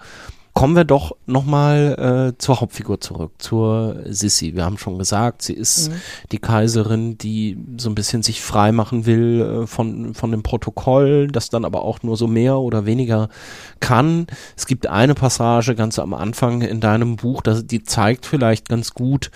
kommen 0.59 0.75
wir 0.75 0.85
doch 0.85 1.15
nochmal 1.29 2.33
äh, 2.35 2.39
zur 2.39 2.61
Hauptfigur 2.61 3.01
zurück, 3.01 3.33
zur 3.39 3.97
Sissi. 4.07 4.55
Wir 4.55 4.65
haben 4.65 4.79
schon 4.79 4.99
gesagt, 4.99 5.43
sie 5.43 5.53
ist 5.53 5.91
mhm. 5.91 5.95
die 6.33 6.39
Kaiserin, 6.39 7.19
die 7.19 7.57
so 7.77 7.91
ein 7.91 7.95
bisschen 7.95 8.23
sich 8.23 8.41
frei 8.41 8.73
machen 8.73 9.07
will 9.07 9.63
äh, 9.63 9.67
von, 9.67 10.15
von 10.15 10.31
dem 10.31 10.43
Protokoll, 10.43 11.29
das 11.29 11.51
dann 11.51 11.65
aber 11.65 11.83
auch 11.83 12.03
nur 12.03 12.17
so 12.17 12.27
mehr 12.27 12.59
oder 12.59 12.87
weniger 12.87 13.29
kann. 13.81 14.27
Es 14.57 14.67
gibt 14.67 14.87
eine 14.87 15.15
Passage 15.15 15.75
ganz 15.75 15.99
am 15.99 16.15
Anfang 16.15 16.63
in 16.63 16.81
deinem 16.81 17.17
Buch, 17.17 17.43
das, 17.43 17.67
die 17.67 17.83
zeigt 17.83 18.27
vielleicht 18.27 18.69
ganz 18.69 18.95
gut 18.95 19.31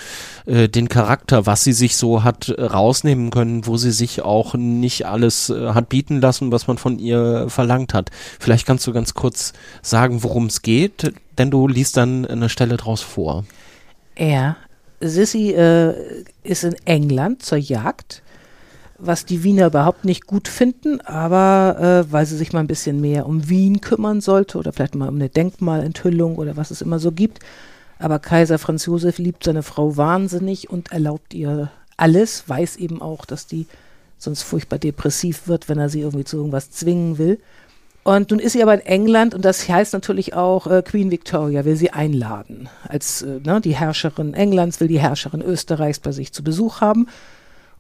äh, 0.46 0.68
den 0.68 0.88
Charakter, 0.88 1.46
was 1.46 1.64
sie 1.64 1.72
sich 1.72 1.96
so 1.96 2.25
hat 2.25 2.49
äh, 2.49 2.62
rausnehmen 2.62 3.30
können, 3.30 3.66
wo 3.66 3.76
sie 3.76 3.92
sich 3.92 4.22
auch 4.22 4.54
nicht 4.54 5.06
alles 5.06 5.50
äh, 5.50 5.75
hat 5.75 5.88
bieten 5.88 6.20
lassen, 6.20 6.52
was 6.52 6.66
man 6.66 6.78
von 6.78 6.99
ihr 6.99 7.46
verlangt 7.49 7.94
hat. 7.94 8.11
Vielleicht 8.40 8.66
kannst 8.66 8.87
du 8.87 8.92
ganz 8.92 9.14
kurz 9.14 9.52
sagen, 9.82 10.22
worum 10.22 10.46
es 10.46 10.62
geht 10.62 11.12
denn 11.38 11.50
du 11.50 11.68
liest 11.68 11.96
dann 11.96 12.26
eine 12.26 12.48
Stelle 12.48 12.76
draus 12.76 13.00
vor. 13.00 13.44
Ja, 14.18 14.56
Sissy 15.00 15.50
äh, 15.52 16.24
ist 16.42 16.64
in 16.64 16.76
England 16.84 17.42
zur 17.42 17.58
Jagd, 17.58 18.22
was 18.98 19.24
die 19.24 19.42
Wiener 19.42 19.66
überhaupt 19.66 20.04
nicht 20.04 20.26
gut 20.26 20.46
finden, 20.46 21.00
aber 21.00 22.04
äh, 22.08 22.12
weil 22.12 22.24
sie 22.26 22.36
sich 22.36 22.52
mal 22.52 22.60
ein 22.60 22.68
bisschen 22.68 23.00
mehr 23.00 23.26
um 23.26 23.48
Wien 23.48 23.80
kümmern 23.80 24.20
sollte 24.20 24.58
oder 24.58 24.72
vielleicht 24.72 24.94
mal 24.94 25.08
um 25.08 25.16
eine 25.16 25.28
Denkmalenthüllung 25.28 26.36
oder 26.36 26.56
was 26.56 26.70
es 26.70 26.82
immer 26.82 26.98
so 26.98 27.10
gibt. 27.10 27.40
Aber 27.98 28.18
Kaiser 28.18 28.58
Franz 28.58 28.86
Josef 28.86 29.18
liebt 29.18 29.44
seine 29.44 29.62
Frau 29.62 29.96
wahnsinnig 29.96 30.70
und 30.70 30.92
erlaubt 30.92 31.34
ihr 31.34 31.70
alles, 31.96 32.48
weiß 32.48 32.76
eben 32.76 33.00
auch, 33.00 33.24
dass 33.24 33.46
die 33.46 33.66
sonst 34.18 34.42
furchtbar 34.42 34.78
depressiv 34.78 35.48
wird, 35.48 35.68
wenn 35.68 35.78
er 35.78 35.88
sie 35.88 36.00
irgendwie 36.00 36.24
zu 36.24 36.36
irgendwas 36.36 36.70
zwingen 36.70 37.18
will. 37.18 37.40
Und 38.04 38.30
nun 38.30 38.40
ist 38.40 38.52
sie 38.52 38.62
aber 38.62 38.75
in 38.75 38.80
England 38.80 39.32
und 39.32 39.44
das 39.44 39.68
heißt 39.68 39.92
natürlich 39.92 40.35
auch, 40.35 40.66
äh, 40.66 40.82
Queen 40.82 41.12
Victoria 41.12 41.64
will 41.64 41.76
sie 41.76 41.90
einladen. 41.90 42.68
Als 42.88 43.23
äh, 43.23 43.38
ne, 43.44 43.61
die 43.61 43.76
Herrscherin 43.76 44.35
Englands 44.35 44.80
will 44.80 44.88
die 44.88 44.99
Herrscherin 44.99 45.40
Österreichs 45.40 46.00
bei 46.00 46.11
sich 46.11 46.32
zu 46.32 46.42
Besuch 46.42 46.80
haben. 46.80 47.06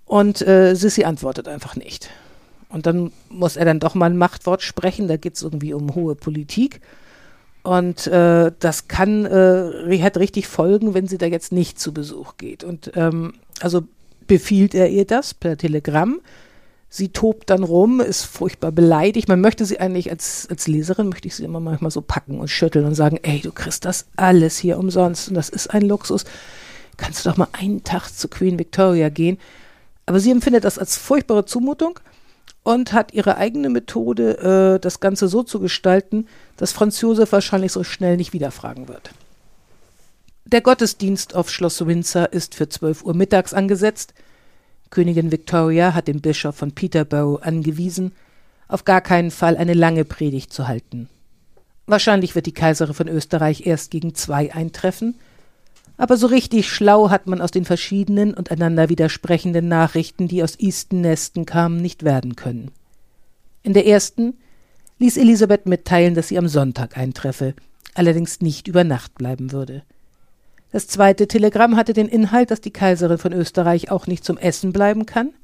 Und 0.06 0.46
äh, 0.46 0.74
Sissi 0.74 1.04
antwortet 1.04 1.48
einfach 1.48 1.74
nicht. 1.74 2.10
Und 2.68 2.86
dann 2.86 3.10
muss 3.28 3.56
er 3.56 3.64
dann 3.64 3.80
doch 3.80 3.94
mal 3.94 4.06
ein 4.06 4.16
Machtwort 4.16 4.62
sprechen. 4.62 5.08
Da 5.08 5.16
geht 5.16 5.34
es 5.34 5.42
irgendwie 5.42 5.74
um 5.74 5.94
hohe 5.94 6.14
Politik. 6.14 6.80
Und 7.62 8.06
äh, 8.06 8.52
das 8.58 8.88
kann, 8.88 9.24
äh, 9.24 10.02
hat 10.02 10.16
richtig 10.16 10.46
Folgen, 10.46 10.94
wenn 10.94 11.06
sie 11.06 11.18
da 11.18 11.26
jetzt 11.26 11.52
nicht 11.52 11.80
zu 11.80 11.92
Besuch 11.92 12.36
geht. 12.36 12.64
Und 12.64 12.92
ähm, 12.94 13.34
also 13.60 13.82
befiehlt 14.26 14.74
er 14.74 14.88
ihr 14.88 15.04
das 15.04 15.34
per 15.34 15.56
Telegramm. 15.56 16.20
Sie 16.94 17.08
tobt 17.08 17.48
dann 17.48 17.64
rum, 17.64 18.00
ist 18.00 18.24
furchtbar 18.24 18.70
beleidigt. 18.70 19.26
Man 19.26 19.40
möchte 19.40 19.64
sie 19.64 19.80
eigentlich 19.80 20.10
als, 20.10 20.46
als 20.50 20.68
Leserin, 20.68 21.08
möchte 21.08 21.26
ich 21.26 21.34
sie 21.34 21.44
immer 21.44 21.58
manchmal 21.58 21.90
so 21.90 22.02
packen 22.02 22.38
und 22.38 22.48
schütteln 22.48 22.84
und 22.84 22.94
sagen, 22.94 23.18
ey, 23.22 23.40
du 23.40 23.50
kriegst 23.50 23.86
das 23.86 24.04
alles 24.14 24.58
hier 24.58 24.78
umsonst 24.78 25.30
und 25.30 25.34
das 25.34 25.48
ist 25.48 25.68
ein 25.68 25.80
Luxus. 25.80 26.26
Kannst 26.98 27.24
du 27.24 27.30
doch 27.30 27.38
mal 27.38 27.48
einen 27.52 27.82
Tag 27.82 28.10
zu 28.10 28.28
Queen 28.28 28.58
Victoria 28.58 29.08
gehen. 29.08 29.38
Aber 30.04 30.20
sie 30.20 30.30
empfindet 30.30 30.64
das 30.64 30.78
als 30.78 30.98
furchtbare 30.98 31.46
Zumutung 31.46 31.98
und 32.62 32.92
hat 32.92 33.14
ihre 33.14 33.38
eigene 33.38 33.70
Methode, 33.70 34.74
äh, 34.76 34.78
das 34.78 35.00
Ganze 35.00 35.28
so 35.28 35.42
zu 35.42 35.60
gestalten, 35.60 36.28
dass 36.58 36.72
Franz 36.72 37.00
Josef 37.00 37.32
wahrscheinlich 37.32 37.72
so 37.72 37.84
schnell 37.84 38.18
nicht 38.18 38.34
wieder 38.34 38.50
fragen 38.50 38.88
wird. 38.88 39.12
Der 40.44 40.60
Gottesdienst 40.60 41.34
auf 41.36 41.48
Schloss 41.48 41.86
Windsor 41.86 42.34
ist 42.34 42.54
für 42.54 42.68
12 42.68 43.02
Uhr 43.02 43.14
mittags 43.14 43.54
angesetzt– 43.54 44.12
Königin 44.92 45.32
Victoria 45.32 45.94
hat 45.94 46.06
dem 46.06 46.20
Bischof 46.20 46.54
von 46.54 46.72
Peterborough 46.72 47.42
angewiesen, 47.42 48.12
auf 48.68 48.84
gar 48.84 49.00
keinen 49.00 49.32
Fall 49.32 49.56
eine 49.56 49.74
lange 49.74 50.04
Predigt 50.04 50.52
zu 50.52 50.68
halten. 50.68 51.08
Wahrscheinlich 51.86 52.34
wird 52.34 52.46
die 52.46 52.52
Kaiserin 52.52 52.94
von 52.94 53.08
Österreich 53.08 53.66
erst 53.66 53.90
gegen 53.90 54.14
zwei 54.14 54.54
eintreffen, 54.54 55.16
aber 55.96 56.16
so 56.16 56.26
richtig 56.26 56.68
schlau 56.68 57.10
hat 57.10 57.26
man 57.26 57.40
aus 57.40 57.50
den 57.50 57.64
verschiedenen 57.64 58.34
und 58.34 58.50
einander 58.50 58.88
widersprechenden 58.88 59.66
Nachrichten, 59.66 60.28
die 60.28 60.42
aus 60.42 60.58
Easton 60.58 61.00
Nesten 61.00 61.46
kamen, 61.46 61.80
nicht 61.80 62.02
werden 62.02 62.36
können. 62.36 62.70
In 63.62 63.72
der 63.72 63.86
ersten 63.86 64.34
ließ 64.98 65.16
Elisabeth 65.16 65.66
mitteilen, 65.66 66.14
dass 66.14 66.28
sie 66.28 66.38
am 66.38 66.48
Sonntag 66.48 66.98
eintreffe, 66.98 67.54
allerdings 67.94 68.40
nicht 68.40 68.68
über 68.68 68.84
Nacht 68.84 69.14
bleiben 69.14 69.52
würde. 69.52 69.84
Das 70.72 70.86
zweite 70.86 71.28
Telegramm 71.28 71.76
hatte 71.76 71.92
den 71.92 72.08
Inhalt, 72.08 72.50
dass 72.50 72.62
die 72.62 72.70
Kaiserin 72.70 73.18
von 73.18 73.34
Österreich 73.34 73.90
auch 73.90 74.06
nicht 74.06 74.24
zum 74.24 74.38
Essen 74.38 74.72
bleiben 74.72 75.04
kann. 75.04 75.34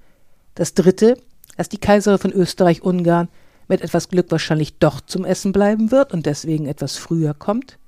Das 0.54 0.72
dritte, 0.72 1.18
dass 1.58 1.68
die 1.68 1.78
Kaiserin 1.78 2.18
von 2.18 2.32
Österreich-Ungarn 2.32 3.28
mit 3.68 3.82
etwas 3.82 4.08
Glück 4.08 4.30
wahrscheinlich 4.30 4.78
doch 4.78 5.02
zum 5.02 5.26
Essen 5.26 5.52
bleiben 5.52 5.90
wird 5.90 6.14
und 6.14 6.24
deswegen 6.24 6.66
etwas 6.66 6.96
früher 6.96 7.34
kommt. 7.34 7.78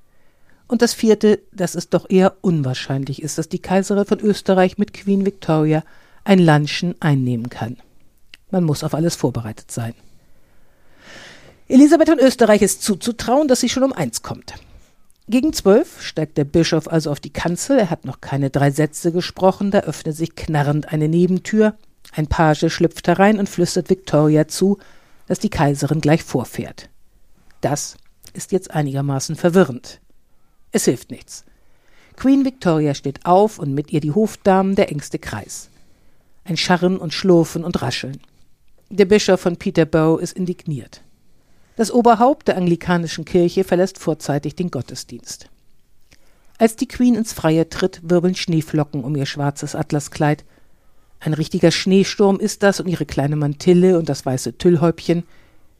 Und 0.67 0.83
das 0.83 0.93
vierte, 0.93 1.39
dass 1.51 1.73
es 1.73 1.89
doch 1.89 2.07
eher 2.09 2.35
unwahrscheinlich 2.41 3.23
ist, 3.23 3.39
dass 3.39 3.49
die 3.49 3.59
Kaiserin 3.59 4.05
von 4.05 4.19
Österreich 4.19 4.77
mit 4.77 4.93
Queen 4.93 5.25
Victoria 5.25 5.83
ein 6.23 6.39
Lunchen 6.39 6.95
einnehmen 6.99 7.49
kann. 7.49 7.77
Man 8.51 8.63
muss 8.63 8.83
auf 8.83 8.93
alles 8.93 9.15
vorbereitet 9.15 9.71
sein. 9.71 9.95
Elisabeth 11.67 12.09
von 12.09 12.19
Österreich 12.19 12.61
ist 12.61 12.83
zuzutrauen, 12.83 13.47
dass 13.47 13.61
sie 13.61 13.69
schon 13.69 13.83
um 13.83 13.93
eins 13.93 14.21
kommt. 14.21 14.53
Gegen 15.27 15.53
zwölf 15.53 16.01
steigt 16.01 16.37
der 16.37 16.43
Bischof 16.43 16.87
also 16.87 17.11
auf 17.11 17.19
die 17.19 17.31
Kanzel, 17.31 17.79
er 17.79 17.89
hat 17.89 18.05
noch 18.05 18.21
keine 18.21 18.49
drei 18.49 18.71
Sätze 18.71 19.11
gesprochen, 19.11 19.71
da 19.71 19.81
öffnet 19.81 20.15
sich 20.15 20.35
knarrend 20.35 20.91
eine 20.91 21.07
Nebentür, 21.07 21.75
ein 22.13 22.27
Page 22.27 22.69
schlüpft 22.69 23.07
herein 23.07 23.39
und 23.39 23.47
flüstert 23.47 23.89
Victoria 23.89 24.47
zu, 24.47 24.79
dass 25.27 25.39
die 25.39 25.49
Kaiserin 25.49 26.01
gleich 26.01 26.23
vorfährt. 26.23 26.89
Das 27.61 27.95
ist 28.33 28.51
jetzt 28.51 28.71
einigermaßen 28.71 29.35
verwirrend. 29.35 30.01
Es 30.71 30.85
hilft 30.85 31.11
nichts. 31.11 31.45
Queen 32.15 32.43
Victoria 32.43 32.93
steht 32.93 33.25
auf 33.25 33.59
und 33.59 33.73
mit 33.73 33.91
ihr 33.91 34.01
die 34.01 34.11
Hofdamen 34.11 34.75
der 34.75 34.91
engste 34.91 35.19
Kreis. 35.19 35.69
Ein 36.43 36.57
Scharren 36.57 36.97
und 36.97 37.13
Schlurfen 37.13 37.63
und 37.63 37.81
Rascheln. 37.81 38.19
Der 38.89 39.05
Bischof 39.05 39.39
von 39.39 39.57
Peterborough 39.57 40.21
ist 40.21 40.33
indigniert. 40.33 41.01
Das 41.75 41.91
Oberhaupt 41.91 42.47
der 42.47 42.57
anglikanischen 42.57 43.25
Kirche 43.25 43.63
verlässt 43.63 43.97
vorzeitig 43.97 44.55
den 44.55 44.71
Gottesdienst. 44.71 45.49
Als 46.57 46.75
die 46.75 46.87
Queen 46.87 47.15
ins 47.15 47.33
Freie 47.33 47.69
tritt, 47.69 48.01
wirbeln 48.03 48.35
Schneeflocken 48.35 49.03
um 49.03 49.15
ihr 49.15 49.25
schwarzes 49.25 49.73
Atlaskleid. 49.73 50.43
Ein 51.19 51.33
richtiger 51.33 51.71
Schneesturm 51.71 52.39
ist 52.39 52.61
das 52.61 52.79
und 52.79 52.87
ihre 52.87 53.05
kleine 53.05 53.35
Mantille 53.35 53.97
und 53.97 54.09
das 54.09 54.25
weiße 54.25 54.57
Tüllhäubchen 54.57 55.23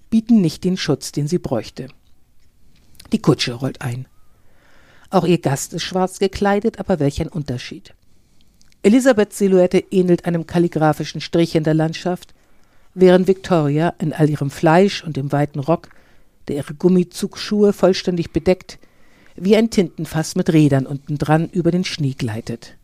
bieten 0.09 0.41
nicht 0.41 0.63
den 0.63 0.77
Schutz, 0.77 1.11
den 1.11 1.27
sie 1.27 1.39
bräuchte. 1.39 1.87
Die 3.11 3.21
Kutsche 3.21 3.53
rollt 3.53 3.81
ein. 3.81 4.07
Auch 5.09 5.25
ihr 5.25 5.39
Gast 5.39 5.73
ist 5.73 5.83
schwarz 5.83 6.19
gekleidet, 6.19 6.79
aber 6.79 6.99
welch 6.99 7.21
ein 7.21 7.27
Unterschied. 7.27 7.93
Elisabeths 8.81 9.37
Silhouette 9.37 9.83
ähnelt 9.91 10.25
einem 10.25 10.47
kalligraphischen 10.47 11.21
Strich 11.21 11.53
in 11.53 11.63
der 11.63 11.73
Landschaft, 11.73 12.33
während 12.93 13.27
Victoria 13.27 13.93
in 13.99 14.13
all 14.13 14.29
ihrem 14.29 14.49
Fleisch 14.49 15.03
und 15.03 15.17
dem 15.17 15.31
weiten 15.31 15.59
Rock, 15.59 15.89
der 16.47 16.57
ihre 16.57 16.73
Gummizugsschuhe 16.73 17.73
vollständig 17.73 18.31
bedeckt, 18.31 18.79
wie 19.35 19.55
ein 19.55 19.69
Tintenfass 19.69 20.35
mit 20.35 20.51
Rädern 20.51 20.85
unten 20.85 21.17
dran 21.17 21.49
über 21.49 21.71
den 21.71 21.83
Schnee 21.83 22.13
gleitet. 22.13 22.75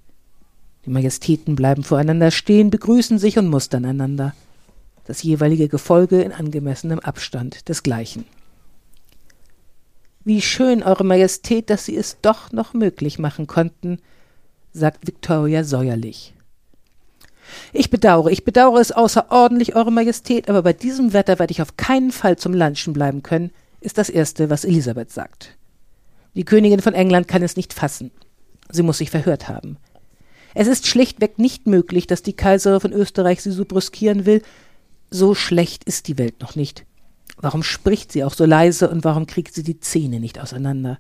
Die 0.85 0.89
Majestäten 0.89 1.55
bleiben 1.55 1.83
voreinander 1.83 2.31
stehen, 2.31 2.69
begrüßen 2.69 3.19
sich 3.19 3.37
und 3.37 3.47
mustern 3.47 3.85
einander. 3.85 4.33
Das 5.05 5.23
jeweilige 5.23 5.67
Gefolge 5.67 6.21
in 6.21 6.31
angemessenem 6.31 6.99
Abstand 6.99 7.67
desgleichen. 7.67 8.25
Wie 10.23 10.41
schön, 10.41 10.83
Eure 10.83 11.03
Majestät, 11.03 11.69
dass 11.69 11.85
Sie 11.85 11.95
es 11.95 12.17
doch 12.21 12.51
noch 12.51 12.73
möglich 12.73 13.19
machen 13.19 13.47
konnten, 13.47 13.99
sagt 14.73 15.07
Victoria 15.07 15.63
säuerlich. 15.63 16.33
Ich 17.73 17.89
bedauere, 17.89 18.31
ich 18.31 18.45
bedauere 18.45 18.79
es 18.79 18.91
außerordentlich, 18.91 19.75
Eure 19.75 19.91
Majestät, 19.91 20.49
aber 20.49 20.63
bei 20.63 20.73
diesem 20.73 21.13
Wetter 21.13 21.39
werde 21.39 21.51
ich 21.51 21.61
auf 21.61 21.77
keinen 21.77 22.11
Fall 22.11 22.37
zum 22.37 22.53
Lunchen 22.53 22.93
bleiben 22.93 23.23
können, 23.23 23.51
ist 23.81 23.97
das 23.97 24.09
Erste, 24.09 24.49
was 24.49 24.65
Elisabeth 24.65 25.11
sagt. 25.11 25.57
Die 26.35 26.45
Königin 26.45 26.81
von 26.81 26.93
England 26.93 27.27
kann 27.27 27.41
es 27.41 27.55
nicht 27.55 27.73
fassen. 27.73 28.11
Sie 28.69 28.83
muss 28.83 28.99
sich 28.99 29.09
verhört 29.09 29.47
haben. 29.47 29.77
Es 30.53 30.67
ist 30.67 30.87
schlichtweg 30.87 31.39
nicht 31.39 31.67
möglich, 31.67 32.07
dass 32.07 32.23
die 32.23 32.33
Kaiserin 32.33 32.79
von 32.79 32.93
Österreich 32.93 33.41
sie 33.41 33.51
so 33.51 33.65
brüskieren 33.65 34.25
will. 34.25 34.41
So 35.09 35.35
schlecht 35.35 35.83
ist 35.83 36.07
die 36.07 36.17
Welt 36.17 36.41
noch 36.41 36.55
nicht. 36.55 36.85
Warum 37.37 37.63
spricht 37.63 38.11
sie 38.11 38.23
auch 38.23 38.33
so 38.33 38.45
leise 38.45 38.89
und 38.89 39.03
warum 39.03 39.27
kriegt 39.27 39.53
sie 39.53 39.63
die 39.63 39.79
Zähne 39.79 40.19
nicht 40.19 40.39
auseinander? 40.39 40.99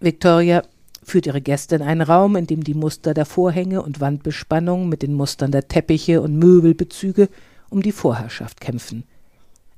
Victoria, 0.00 0.62
führt 1.08 1.26
ihre 1.26 1.40
Gäste 1.40 1.76
in 1.76 1.82
einen 1.82 2.02
Raum, 2.02 2.36
in 2.36 2.46
dem 2.46 2.62
die 2.62 2.74
Muster 2.74 3.14
der 3.14 3.26
Vorhänge 3.26 3.82
und 3.82 4.00
Wandbespannung 4.00 4.88
mit 4.88 5.02
den 5.02 5.14
Mustern 5.14 5.50
der 5.50 5.68
Teppiche 5.68 6.20
und 6.20 6.38
Möbelbezüge 6.38 7.28
um 7.70 7.82
die 7.82 7.92
Vorherrschaft 7.92 8.60
kämpfen. 8.60 9.04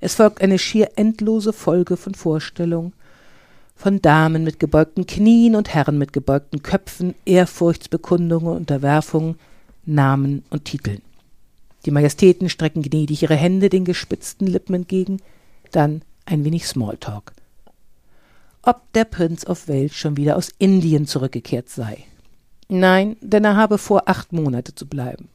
Es 0.00 0.14
folgt 0.14 0.40
eine 0.40 0.58
schier 0.58 0.92
endlose 0.96 1.52
Folge 1.52 1.96
von 1.96 2.14
Vorstellungen, 2.14 2.92
von 3.76 4.02
Damen 4.02 4.44
mit 4.44 4.58
gebeugten 4.58 5.06
Knien 5.06 5.56
und 5.56 5.72
Herren 5.72 5.98
mit 5.98 6.12
gebeugten 6.12 6.62
Köpfen, 6.62 7.14
Ehrfurchtsbekundungen, 7.24 8.56
Unterwerfungen, 8.56 9.36
Namen 9.86 10.44
und 10.50 10.66
Titeln. 10.66 11.00
Die 11.86 11.90
Majestäten 11.90 12.50
strecken 12.50 12.82
gnädig 12.82 13.22
ihre 13.22 13.36
Hände 13.36 13.70
den 13.70 13.86
gespitzten 13.86 14.46
Lippen 14.46 14.74
entgegen, 14.74 15.22
dann 15.70 16.02
ein 16.26 16.44
wenig 16.44 16.66
Smalltalk. 16.66 17.32
Ob 18.62 18.92
der 18.92 19.04
Prinz 19.04 19.46
of 19.46 19.68
Wales 19.68 19.94
schon 19.94 20.16
wieder 20.16 20.36
aus 20.36 20.50
Indien 20.58 21.06
zurückgekehrt 21.06 21.68
sei. 21.68 22.04
Nein, 22.68 23.16
denn 23.20 23.44
er 23.44 23.56
habe 23.56 23.78
vor, 23.78 24.02
acht 24.06 24.32
Monate 24.32 24.74
zu 24.74 24.86
bleiben. 24.86 25.28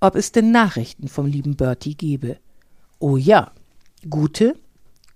Ob 0.00 0.16
es 0.16 0.32
denn 0.32 0.50
Nachrichten 0.50 1.08
vom 1.08 1.26
lieben 1.26 1.56
Bertie 1.56 1.94
gebe. 1.94 2.38
Oh 2.98 3.16
ja, 3.16 3.52
gute, 4.08 4.56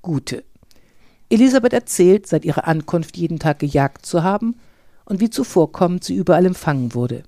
gute. 0.02 0.44
Elisabeth 1.28 1.72
erzählt, 1.72 2.26
seit 2.26 2.44
ihrer 2.44 2.68
Ankunft 2.68 3.16
jeden 3.16 3.38
Tag 3.38 3.58
gejagt 3.58 4.06
zu 4.06 4.22
haben 4.22 4.56
und 5.06 5.20
wie 5.20 5.30
zuvorkommend 5.30 6.04
sie 6.04 6.14
überall 6.14 6.46
empfangen 6.46 6.94
wurde. 6.94 7.24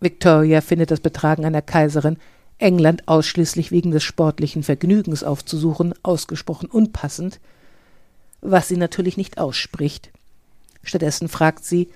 Victoria 0.00 0.60
findet 0.60 0.90
das 0.90 1.00
Betragen 1.00 1.44
einer 1.44 1.62
Kaiserin, 1.62 2.18
England 2.58 3.08
ausschließlich 3.08 3.70
wegen 3.70 3.90
des 3.90 4.02
sportlichen 4.02 4.62
Vergnügens 4.62 5.24
aufzusuchen, 5.24 5.94
ausgesprochen 6.02 6.68
unpassend, 6.68 7.40
was 8.40 8.68
sie 8.68 8.76
natürlich 8.76 9.16
nicht 9.16 9.38
ausspricht. 9.38 10.10
Stattdessen 10.82 11.28
fragt 11.28 11.64
sie, 11.64 11.88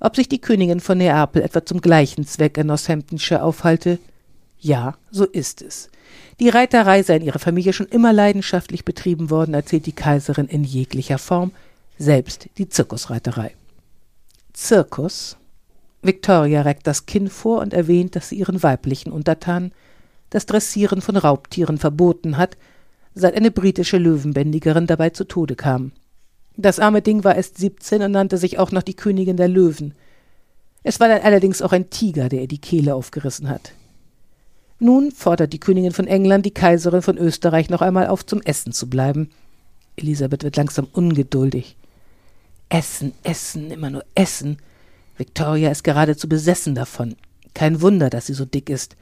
ob 0.00 0.16
sich 0.16 0.28
die 0.28 0.40
Königin 0.40 0.80
von 0.80 0.98
Neapel 0.98 1.42
etwa 1.42 1.64
zum 1.64 1.80
gleichen 1.80 2.26
Zweck 2.26 2.58
in 2.58 2.66
Northamptonshire 2.66 3.42
aufhalte. 3.42 3.98
Ja, 4.58 4.96
so 5.10 5.24
ist 5.24 5.62
es. 5.62 5.88
Die 6.40 6.48
Reiterei 6.48 7.02
sei 7.02 7.16
in 7.16 7.22
ihrer 7.22 7.38
Familie 7.38 7.72
schon 7.72 7.86
immer 7.86 8.12
leidenschaftlich 8.12 8.84
betrieben 8.84 9.30
worden, 9.30 9.54
erzählt 9.54 9.86
die 9.86 9.92
Kaiserin 9.92 10.48
in 10.48 10.64
jeglicher 10.64 11.18
Form, 11.18 11.52
selbst 11.96 12.48
die 12.58 12.68
Zirkusreiterei. 12.68 13.54
Zirkus? 14.52 15.36
Victoria 16.02 16.62
reckt 16.62 16.86
das 16.86 17.06
Kinn 17.06 17.30
vor 17.30 17.60
und 17.60 17.72
erwähnt, 17.72 18.14
dass 18.14 18.28
sie 18.28 18.36
ihren 18.36 18.62
weiblichen 18.62 19.10
Untertanen 19.10 19.72
das 20.30 20.46
Dressieren 20.46 21.00
von 21.00 21.16
Raubtieren 21.16 21.78
verboten 21.78 22.36
hat, 22.36 22.56
seit 23.14 23.34
eine 23.34 23.50
britische 23.50 23.98
Löwenbändigerin 23.98 24.86
dabei 24.86 25.10
zu 25.10 25.24
Tode 25.24 25.56
kam. 25.56 25.92
Das 26.56 26.78
arme 26.78 27.02
Ding 27.02 27.24
war 27.24 27.36
erst 27.36 27.58
siebzehn 27.58 28.02
und 28.02 28.12
nannte 28.12 28.38
sich 28.38 28.58
auch 28.58 28.70
noch 28.70 28.82
die 28.82 28.94
Königin 28.94 29.36
der 29.36 29.48
Löwen. 29.48 29.94
Es 30.82 31.00
war 31.00 31.08
dann 31.08 31.22
allerdings 31.22 31.62
auch 31.62 31.72
ein 31.72 31.90
Tiger, 31.90 32.28
der 32.28 32.42
ihr 32.42 32.48
die 32.48 32.60
Kehle 32.60 32.94
aufgerissen 32.94 33.48
hat. 33.48 33.72
Nun 34.78 35.12
fordert 35.12 35.52
die 35.52 35.60
Königin 35.60 35.92
von 35.92 36.06
England 36.06 36.44
die 36.44 36.52
Kaiserin 36.52 37.02
von 37.02 37.16
Österreich 37.16 37.70
noch 37.70 37.80
einmal 37.80 38.08
auf, 38.08 38.26
zum 38.26 38.42
Essen 38.42 38.72
zu 38.72 38.90
bleiben. 38.90 39.30
Elisabeth 39.96 40.42
wird 40.42 40.56
langsam 40.56 40.88
ungeduldig. 40.92 41.76
Essen, 42.68 43.12
Essen, 43.22 43.70
immer 43.70 43.90
nur 43.90 44.04
Essen. 44.14 44.58
Victoria 45.16 45.70
ist 45.70 45.84
geradezu 45.84 46.28
besessen 46.28 46.74
davon. 46.74 47.16
Kein 47.54 47.80
Wunder, 47.80 48.10
dass 48.10 48.26
sie 48.26 48.34
so 48.34 48.44
dick 48.44 48.68
ist. 48.68 48.96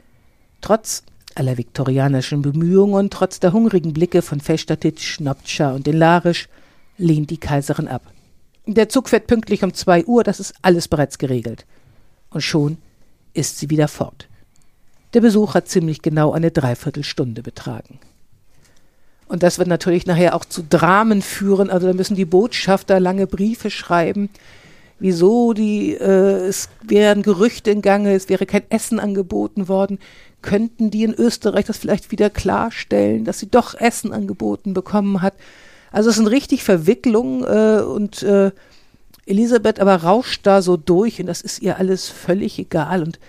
Trotz 0.60 1.02
aller 1.36 1.58
viktorianischen 1.58 2.42
Bemühungen 2.42 3.10
trotz 3.10 3.40
der 3.40 3.52
hungrigen 3.52 3.92
Blicke 3.92 4.22
von 4.22 4.40
Festatitsch, 4.40 5.20
Noptscha 5.20 5.72
und 5.72 5.86
den 5.86 5.96
Larisch 5.96 6.48
lehnt 6.98 7.30
die 7.30 7.38
Kaiserin 7.38 7.88
ab. 7.88 8.02
Der 8.66 8.88
Zug 8.88 9.08
fährt 9.08 9.26
pünktlich 9.26 9.64
um 9.64 9.74
zwei 9.74 10.04
Uhr, 10.04 10.22
das 10.24 10.40
ist 10.40 10.54
alles 10.62 10.88
bereits 10.88 11.18
geregelt. 11.18 11.66
Und 12.30 12.42
schon 12.42 12.78
ist 13.34 13.58
sie 13.58 13.70
wieder 13.70 13.88
fort. 13.88 14.28
Der 15.14 15.20
Besuch 15.20 15.54
hat 15.54 15.68
ziemlich 15.68 16.02
genau 16.02 16.32
eine 16.32 16.50
Dreiviertelstunde 16.50 17.42
betragen. 17.42 17.98
Und 19.26 19.42
das 19.42 19.58
wird 19.58 19.68
natürlich 19.68 20.06
nachher 20.06 20.34
auch 20.34 20.44
zu 20.44 20.62
Dramen 20.62 21.22
führen. 21.22 21.70
Also 21.70 21.86
da 21.86 21.92
müssen 21.94 22.16
die 22.16 22.24
Botschafter 22.24 23.00
lange 23.00 23.26
Briefe 23.26 23.70
schreiben. 23.70 24.28
Wieso 24.98 25.52
die, 25.52 25.94
äh, 25.94 26.46
es 26.46 26.68
wären 26.82 27.22
Gerüchte 27.22 27.70
in 27.70 27.82
Gange, 27.82 28.12
es 28.14 28.28
wäre 28.28 28.46
kein 28.46 28.70
Essen 28.70 29.00
angeboten 29.00 29.68
worden. 29.68 29.98
Könnten 30.42 30.90
die 30.90 31.04
in 31.04 31.14
Österreich 31.14 31.64
das 31.66 31.78
vielleicht 31.78 32.10
wieder 32.10 32.30
klarstellen, 32.30 33.24
dass 33.24 33.38
sie 33.38 33.48
doch 33.48 33.74
Essen 33.74 34.12
angeboten 34.12 34.74
bekommen 34.74 35.22
hat? 35.22 35.34
Also 35.92 36.10
es 36.10 36.16
sind 36.16 36.26
richtig 36.26 36.64
Verwicklungen 36.64 37.44
äh, 37.44 37.82
und 37.82 38.22
äh, 38.22 38.50
Elisabeth 39.26 39.78
aber 39.78 39.96
rauscht 39.96 40.46
da 40.46 40.62
so 40.62 40.76
durch 40.76 41.20
und 41.20 41.26
das 41.26 41.42
ist 41.42 41.60
ihr 41.62 41.78
alles 41.78 42.08
völlig 42.08 42.58
egal 42.58 43.02
und 43.02 43.20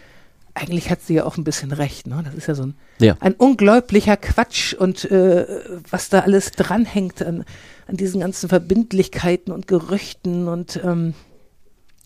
eigentlich 0.56 0.90
hat 0.90 1.02
sie 1.02 1.16
ja 1.16 1.26
auch 1.26 1.38
ein 1.38 1.44
bisschen 1.44 1.72
recht, 1.72 2.06
ne? 2.06 2.22
Das 2.24 2.36
ist 2.36 2.48
ja 2.48 2.54
so 2.54 2.64
ein, 2.64 2.76
ja. 3.00 3.16
ein 3.20 3.34
unglaublicher 3.34 4.18
Quatsch 4.18 4.74
und 4.74 5.10
äh, 5.10 5.46
was 5.90 6.10
da 6.10 6.20
alles 6.20 6.52
dranhängt 6.52 7.24
an, 7.24 7.44
an 7.88 7.98
diesen 7.98 8.22
ganzen 8.22 8.50
Verbindlichkeiten 8.50 9.52
und 9.52 9.68
Gerüchten 9.68 10.48
und 10.48 10.80
ähm, 10.84 11.16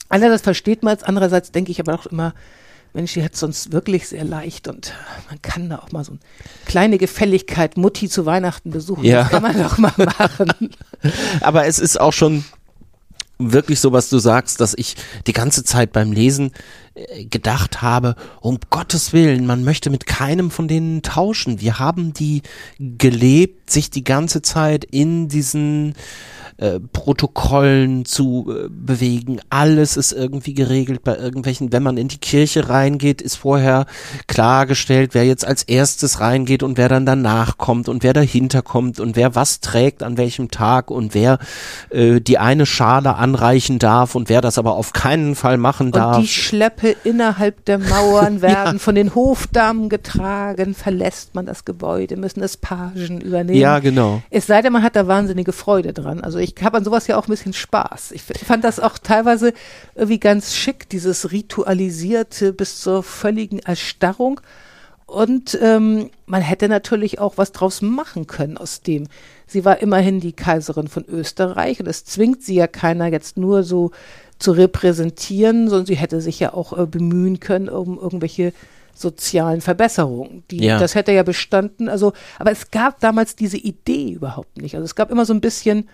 einerseits 0.08 0.44
versteht 0.44 0.82
man 0.82 0.96
es, 0.96 1.04
andererseits 1.04 1.52
denke 1.52 1.72
ich 1.72 1.80
aber 1.82 1.94
auch 1.96 2.06
immer, 2.06 2.34
Mensch, 2.98 3.14
die 3.14 3.24
hat 3.24 3.36
es 3.36 3.42
sonst 3.42 3.72
wirklich 3.72 4.08
sehr 4.08 4.24
leicht 4.24 4.68
und 4.68 4.92
man 5.30 5.40
kann 5.44 5.70
da 5.70 5.78
auch 5.78 5.92
mal 5.92 6.04
so 6.04 6.14
eine 6.14 6.20
kleine 6.66 6.98
Gefälligkeit 6.98 7.78
Mutti 7.78 8.10
zu 8.10 8.26
Weihnachten 8.26 8.72
besuchen. 8.72 9.06
Ja. 9.06 9.22
Das 9.22 9.30
kann 9.30 9.44
man 9.44 9.56
doch 9.56 9.78
mal 9.78 9.94
machen. 9.98 10.72
aber 11.42 11.68
es 11.68 11.78
ist 11.78 12.02
auch 12.02 12.12
schon 12.12 12.44
wirklich 13.38 13.80
so, 13.80 13.92
was 13.92 14.10
du 14.10 14.18
sagst, 14.18 14.62
dass 14.62 14.74
ich 14.76 14.96
die 15.28 15.34
ganze 15.34 15.64
Zeit 15.64 15.92
beim 15.92 16.12
Lesen 16.12 16.54
äh, 16.96 17.26
gedacht 17.26 17.84
habe, 17.84 18.16
um 18.42 18.58
Gottes 18.72 19.14
Willen, 19.14 19.46
man 19.46 19.64
möchte 19.64 19.92
mit 19.92 20.08
keinem 20.08 20.50
von 20.50 20.68
denen 20.68 21.04
tauschen. 21.04 21.62
Wir 21.62 21.78
haben 21.78 22.14
die 22.14 22.42
gelebt, 22.80 23.70
sich 23.70 23.92
die 23.92 24.04
ganze 24.04 24.42
Zeit 24.42 24.86
in 24.86 25.28
diesen 25.28 25.94
äh, 26.58 26.80
Protokollen 26.80 28.06
zu 28.06 28.48
äh, 28.50 28.68
bewegen. 28.70 29.40
Alles 29.50 29.96
ist 29.96 30.12
irgendwie 30.12 30.54
geregelt 30.56 31.04
bei 31.04 31.16
irgendwelchen. 31.16 31.72
Wenn 31.72 31.84
man 31.84 31.98
in 31.98 32.08
die 32.08 32.18
Kirche 32.18 32.70
reingeht, 32.70 33.22
ist 33.22 33.36
vorher 33.36 33.86
klargestellt, 34.26 35.14
wer 35.14 35.26
jetzt 35.26 35.46
als 35.46 35.64
erstes 35.64 36.20
reingeht 36.20 36.64
und 36.64 36.78
wer 36.78 36.90
dann 36.90 37.06
danach 37.06 37.58
kommt 37.58 37.90
und 37.90 38.02
wer 38.02 38.14
dahinter 38.14 38.62
kommt 38.62 39.00
und 39.00 39.16
wer 39.16 39.36
was 39.36 39.60
trägt 39.60 40.02
an 40.02 40.18
welchem 40.18 40.50
Tag 40.50 40.90
und 40.90 41.14
wer 41.14 41.38
äh, 41.92 42.20
die 42.20 42.40
eine 42.40 42.66
Schale 42.66 43.16
anreichen 43.16 43.78
darf 43.78 44.16
und 44.16 44.30
wer 44.30 44.42
das 44.42 44.58
aber 44.58 44.76
auf 44.76 44.94
keinen 44.94 45.36
Fall 45.36 45.58
machen 45.58 45.92
darf. 45.92 46.18
Und 46.18 46.24
die 46.24 46.28
Schleppe 46.28 46.96
innerhalb 47.04 47.66
der 47.66 47.78
Mauern 47.78 48.42
werden 48.42 48.78
ja. 48.78 48.80
von 48.80 48.96
den 48.96 49.14
Hofdamen 49.14 49.90
getragen, 49.90 50.74
verlässt 50.74 51.36
man 51.36 51.46
das 51.46 51.66
Gebäude, 51.66 52.18
müssen 52.18 52.42
es 52.42 52.58
Pagen 52.58 53.22
übernehmen. 53.22 53.60
Ja, 53.60 53.78
genau. 53.78 54.24
Es 54.32 54.48
sei 54.48 54.62
denn, 54.62 54.74
man 54.74 54.82
hat 54.82 54.96
da 54.96 55.08
wahnsinnige 55.08 55.52
Freude 55.52 55.94
dran. 55.94 56.22
Also 56.22 56.40
ich 56.40 56.47
habe 56.62 56.78
an 56.78 56.84
sowas 56.84 57.08
ja 57.08 57.18
auch 57.18 57.28
ein 57.28 57.32
bisschen 57.32 57.54
Spaß. 57.54 58.12
Ich 58.12 58.24
fand 58.24 58.64
das 58.64 58.80
auch 58.80 58.98
teilweise 58.98 59.54
irgendwie 59.96 60.20
ganz 60.20 60.56
schick, 60.56 60.90
dieses 60.90 61.32
ritualisierte 61.32 62.54
bis 62.54 62.80
zur 62.80 63.04
völligen 63.04 63.60
Erstarrung. 63.60 64.42
Und 65.06 65.58
ähm, 65.62 66.10
man 66.26 66.42
hätte 66.42 66.68
natürlich 66.68 67.20
auch 67.20 67.38
was 67.38 67.54
draus 67.54 67.82
machen 67.82 68.28
können 68.28 68.58
aus 68.58 68.82
dem. 68.82 69.08
Sie 69.46 69.64
war 69.64 69.80
immerhin 69.80 70.20
die 70.20 70.34
Kaiserin 70.34 70.90
von 70.90 71.06
Österreich 71.08 71.80
und 71.80 71.88
es 71.88 72.04
zwingt 72.04 72.44
sie 72.44 72.56
ja 72.56 72.68
keiner 72.68 73.08
jetzt 73.08 73.38
nur 73.38 73.64
so 73.64 73.92
zu 74.38 74.52
repräsentieren, 74.52 75.70
sondern 75.70 75.86
sie 75.86 75.96
hätte 75.96 76.20
sich 76.20 76.40
ja 76.42 76.54
auch 76.54 76.78
äh, 76.78 76.86
bemühen 76.86 77.40
können, 77.40 77.70
um 77.70 77.98
irgendwelche 77.98 78.52
sozialen 78.94 79.62
Verbesserungen. 79.62 80.44
Die, 80.52 80.66
ja. 80.66 80.80
Das 80.80 80.96
hätte 80.96 81.12
ja 81.12 81.24
bestanden. 81.24 81.88
Also, 81.88 82.14
aber 82.40 82.52
es 82.52 82.72
gab 82.72 83.00
damals 83.00 83.36
diese 83.36 83.58
Idee 83.58 84.12
überhaupt 84.12 84.58
nicht. 84.58 84.76
Also 84.76 84.86
es 84.86 84.96
gab 84.96 85.12
immer 85.12 85.26
so 85.26 85.34
ein 85.34 85.42
bisschen 85.42 85.88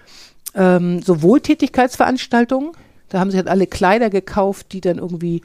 ähm, 0.55 1.01
so 1.01 1.21
Wohltätigkeitsveranstaltungen. 1.21 2.71
Da 3.09 3.19
haben 3.19 3.31
sie 3.31 3.37
halt 3.37 3.47
alle 3.47 3.67
Kleider 3.67 4.09
gekauft, 4.09 4.71
die 4.71 4.81
dann 4.81 4.97
irgendwie 4.97 5.41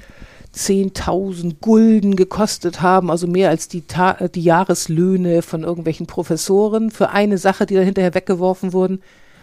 10.000 0.55 1.57
Gulden 1.61 2.17
gekostet 2.17 2.81
haben, 2.81 3.11
also 3.11 3.27
mehr 3.27 3.51
als 3.51 3.69
die, 3.69 3.83
Ta 3.83 4.13
äh, 4.13 4.29
die 4.29 4.43
Jahreslöhne 4.43 5.43
von 5.43 5.63
irgendwelchen 5.63 6.07
Professoren 6.07 6.91
für 6.91 7.11
eine 7.11 7.39
Sache, 7.39 7.67
die 7.67 7.75
dann 7.75 7.85
hinterher 7.85 8.15
weggeworfen 8.15 8.73
wurden. 8.73 9.03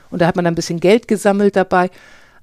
Und 0.09 0.21
da 0.21 0.27
hat 0.27 0.35
man 0.35 0.45
dann 0.45 0.53
ein 0.53 0.55
bisschen 0.55 0.79
Geld 0.79 1.07
gesammelt 1.07 1.55
dabei. 1.55 1.89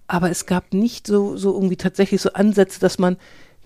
Aber 0.07 0.31
es 0.31 0.47
gab 0.47 0.75
nicht 0.75 1.07
so, 1.07 1.37
so 1.37 1.55
irgendwie 1.55 1.77
tatsächlich 1.77 2.21
so 2.21 2.33
Ansätze, 2.33 2.81
dass 2.81 2.99
man 2.99 3.17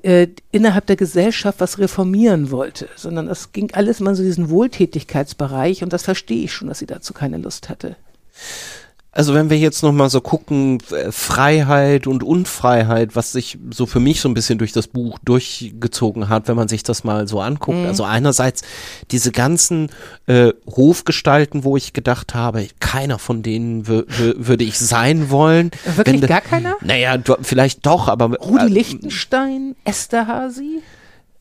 äh, 0.03 0.29
innerhalb 0.53 0.87
der 0.87 0.97
Gesellschaft 0.97 1.61
was 1.61 1.79
reformieren 1.79 2.51
wollte, 2.51 2.89
sondern 2.97 3.29
es 3.29 3.53
ging 3.53 3.73
alles 3.73 4.01
mal 4.01 4.15
so 4.15 4.23
diesen 4.23 4.51
Wohltätigkeitsbereich 4.51 5.83
und 5.83 5.93
das 5.93 6.03
verstehe 6.03 6.45
ich 6.45 6.53
schon, 6.53 6.69
dass 6.69 6.79
sie 6.79 6.87
dazu 6.87 7.13
keine 7.13 7.39
Lust 7.39 7.69
hatte. 7.69 7.97
Also 9.17 9.33
wenn 9.33 9.49
wir 9.49 9.57
jetzt 9.57 9.83
nochmal 9.83 10.11
so 10.11 10.21
gucken, 10.21 10.79
äh, 10.91 11.11
Freiheit 11.11 12.07
und 12.07 12.23
Unfreiheit, 12.23 13.17
was 13.17 13.33
sich 13.33 13.57
so 13.71 13.87
für 13.87 13.99
mich 13.99 14.21
so 14.21 14.29
ein 14.29 14.35
bisschen 14.35 14.59
durch 14.59 14.73
das 14.73 14.89
Buch 14.89 15.19
durchgezogen 15.25 16.29
hat, 16.29 16.49
wenn 16.49 16.57
man 16.57 16.69
sich 16.69 16.83
das 16.83 17.03
mal 17.03 17.27
so 17.27 17.41
anguckt. 17.41 17.79
Mhm. 17.79 17.87
Also 17.87 18.05
einerseits 18.05 18.61
diese 19.11 19.33
ganzen 19.33 19.89
äh, 20.27 20.53
Hofgestalten, 20.67 21.65
wo 21.65 21.79
ich 21.79 21.95
gedacht 21.95 22.35
habe, 22.35 22.69
keiner 22.79 23.19
von 23.19 23.43
denen 23.43 23.87
würde 23.89 24.65
ich 24.65 24.79
sein 24.79 25.31
wollen. 25.31 25.71
Wirklich 25.95 26.21
wenn, 26.21 26.29
gar 26.29 26.43
keiner? 26.43 26.77
Naja, 26.83 27.17
vielleicht 27.41 27.87
doch, 27.87 28.09
aber 28.09 28.37
Rudi 28.37 28.67
äh, 28.67 28.69
Lichtenstein, 28.69 29.77
Esterhazy? 29.85 30.83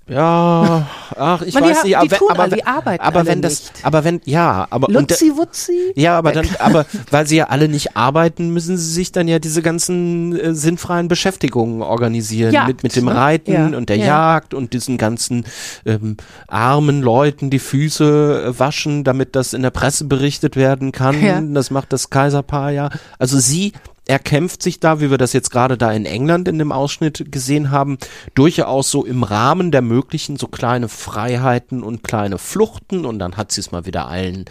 Ja, 0.07 0.87
ach, 1.15 1.41
ich 1.41 1.55
Man, 1.55 1.63
weiß 1.63 1.81
die, 1.81 1.95
nicht, 1.95 2.03
die 2.03 2.07
tun 2.09 2.27
aber, 2.29 2.43
aber 2.43 2.99
alle 2.99 3.25
wenn 3.25 3.41
das, 3.41 3.71
nicht. 3.73 3.85
aber 3.85 4.03
wenn, 4.03 4.21
ja, 4.25 4.67
aber 4.69 4.87
Lutzi 4.87 5.31
Wutzi? 5.35 5.93
ja, 5.95 6.15
aber 6.15 6.31
dann, 6.31 6.47
aber 6.59 6.85
weil 7.09 7.25
sie 7.25 7.37
ja 7.37 7.45
alle 7.45 7.67
nicht 7.67 7.97
arbeiten, 7.97 8.49
müssen 8.49 8.77
sie 8.77 8.91
sich 8.93 9.11
dann 9.11 9.27
ja 9.27 9.39
diese 9.39 9.63
ganzen 9.63 10.39
äh, 10.39 10.53
sinnfreien 10.53 11.07
Beschäftigungen 11.07 11.81
organisieren 11.81 12.53
Jagd, 12.53 12.67
mit 12.67 12.83
mit 12.83 12.95
dem 12.95 13.05
ne? 13.05 13.15
Reiten 13.15 13.51
Ja, 13.51 13.65
und 13.65 13.89
der 13.89 13.97
ja. 13.97 14.05
Jagd 14.05 14.53
und 14.53 14.73
diesen 14.73 14.99
ganzen 14.99 15.43
ähm, 15.87 16.17
armen 16.47 17.01
Leuten 17.01 17.49
die 17.49 17.57
Füße 17.57 18.45
äh, 18.45 18.59
waschen, 18.59 19.03
damit 19.03 19.35
das 19.35 19.53
in 19.53 19.63
der 19.63 19.71
Presse 19.71 20.05
berichtet 20.05 20.55
werden 20.55 20.91
kann. 20.91 21.19
Ja. 21.19 21.41
Das 21.41 21.71
macht 21.71 21.91
das 21.91 22.11
Kaiserpaar 22.11 22.69
ja. 22.69 22.89
Also 23.17 23.39
sie 23.39 23.73
erkämpft 24.07 24.61
sich 24.61 24.79
da, 24.79 25.01
wie 25.01 25.09
wir 25.09 25.17
das 25.17 25.33
jetzt 25.33 25.49
gerade 25.49 25.77
da 25.77 25.91
in 25.91 26.05
England 26.05 26.47
in 26.47 26.59
dem 26.59 26.71
Ausschnitt 26.71 27.31
gesehen 27.31 27.71
haben, 27.71 27.97
durchaus 28.35 28.91
so 28.91 29.05
im 29.05 29.23
Rahmen 29.23 29.71
der 29.71 29.81
möglichen 29.81 30.37
so 30.37 30.47
kleine 30.47 30.89
Freiheiten 30.89 31.83
und 31.83 32.03
kleine 32.03 32.37
Fluchten 32.37 33.05
und 33.05 33.19
dann 33.19 33.37
hat 33.37 33.51
sie 33.51 33.61
es 33.61 33.71
mal 33.71 33.85
wieder 33.85 34.07
allen 34.07 34.45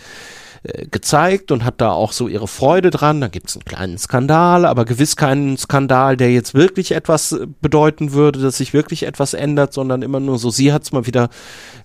äh, 0.65 0.87
gezeigt 0.87 1.53
und 1.53 1.65
hat 1.65 1.81
da 1.81 1.93
auch 1.93 2.13
so 2.13 2.27
ihre 2.27 2.49
Freude 2.49 2.91
dran. 2.91 3.21
Da 3.21 3.29
gibt's 3.29 3.55
einen 3.55 3.65
kleinen 3.65 3.99
Skandal, 3.99 4.65
aber 4.65 4.85
gewiss 4.85 5.15
keinen 5.15 5.57
Skandal, 5.57 6.17
der 6.17 6.33
jetzt 6.33 6.55
wirklich 6.55 6.93
etwas 6.93 7.33
äh, 7.33 7.47
bedeuten 7.61 8.13
würde, 8.13 8.41
dass 8.41 8.57
sich 8.57 8.73
wirklich 8.73 9.03
etwas 9.05 9.35
ändert, 9.35 9.73
sondern 9.73 10.03
immer 10.03 10.21
nur 10.21 10.39
so, 10.39 10.51
sie 10.51 10.73
hat's 10.73 10.91
mal 10.91 11.07
wieder 11.07 11.29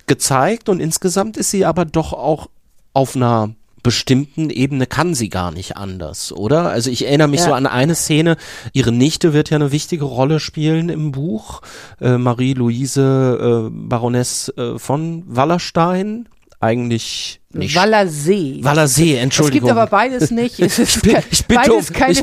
gezeigt 0.07 0.69
und 0.69 0.79
insgesamt 0.79 1.37
ist 1.37 1.51
sie 1.51 1.65
aber 1.65 1.85
doch 1.85 2.13
auch 2.13 2.49
auf 2.93 3.15
einer 3.15 3.53
bestimmten 3.83 4.49
Ebene 4.49 4.85
kann 4.87 5.13
sie 5.13 5.29
gar 5.29 5.51
nicht 5.51 5.77
anders, 5.77 6.31
oder? 6.31 6.69
Also 6.69 6.89
ich 6.89 7.05
erinnere 7.05 7.27
mich 7.27 7.39
Ja. 7.41 7.47
so 7.47 7.53
an 7.53 7.65
eine 7.67 7.95
Szene, 7.95 8.37
ihre 8.73 8.91
Nichte 8.91 9.33
wird 9.33 9.49
ja 9.49 9.55
eine 9.57 9.71
wichtige 9.71 10.05
Rolle 10.05 10.39
spielen 10.39 10.89
im 10.89 11.11
Buch, 11.11 11.61
äh, 12.01 12.17
Marie-Louise 12.17 13.67
äh, 13.67 13.69
Baroness 13.71 14.49
äh, 14.57 14.77
von 14.79 15.23
Wallerstein, 15.27 16.27
eigentlich 16.61 17.39
nicht. 17.53 17.73
Wallersee. 17.75 18.59
Wallersee, 18.61 19.03
es 19.03 19.09
gibt 19.13 19.23
Entschuldigung. 19.23 19.69
aber 19.71 19.87
beides 19.87 20.29
nicht. 20.29 20.59
Es 20.59 20.77
ist 20.79 20.97
ich, 20.97 21.01
bin, 21.01 21.13
ke- 21.15 21.23
ich, 21.31 21.45
bitte 21.45 21.73
um, 21.73 21.79
ich, 22.09 22.21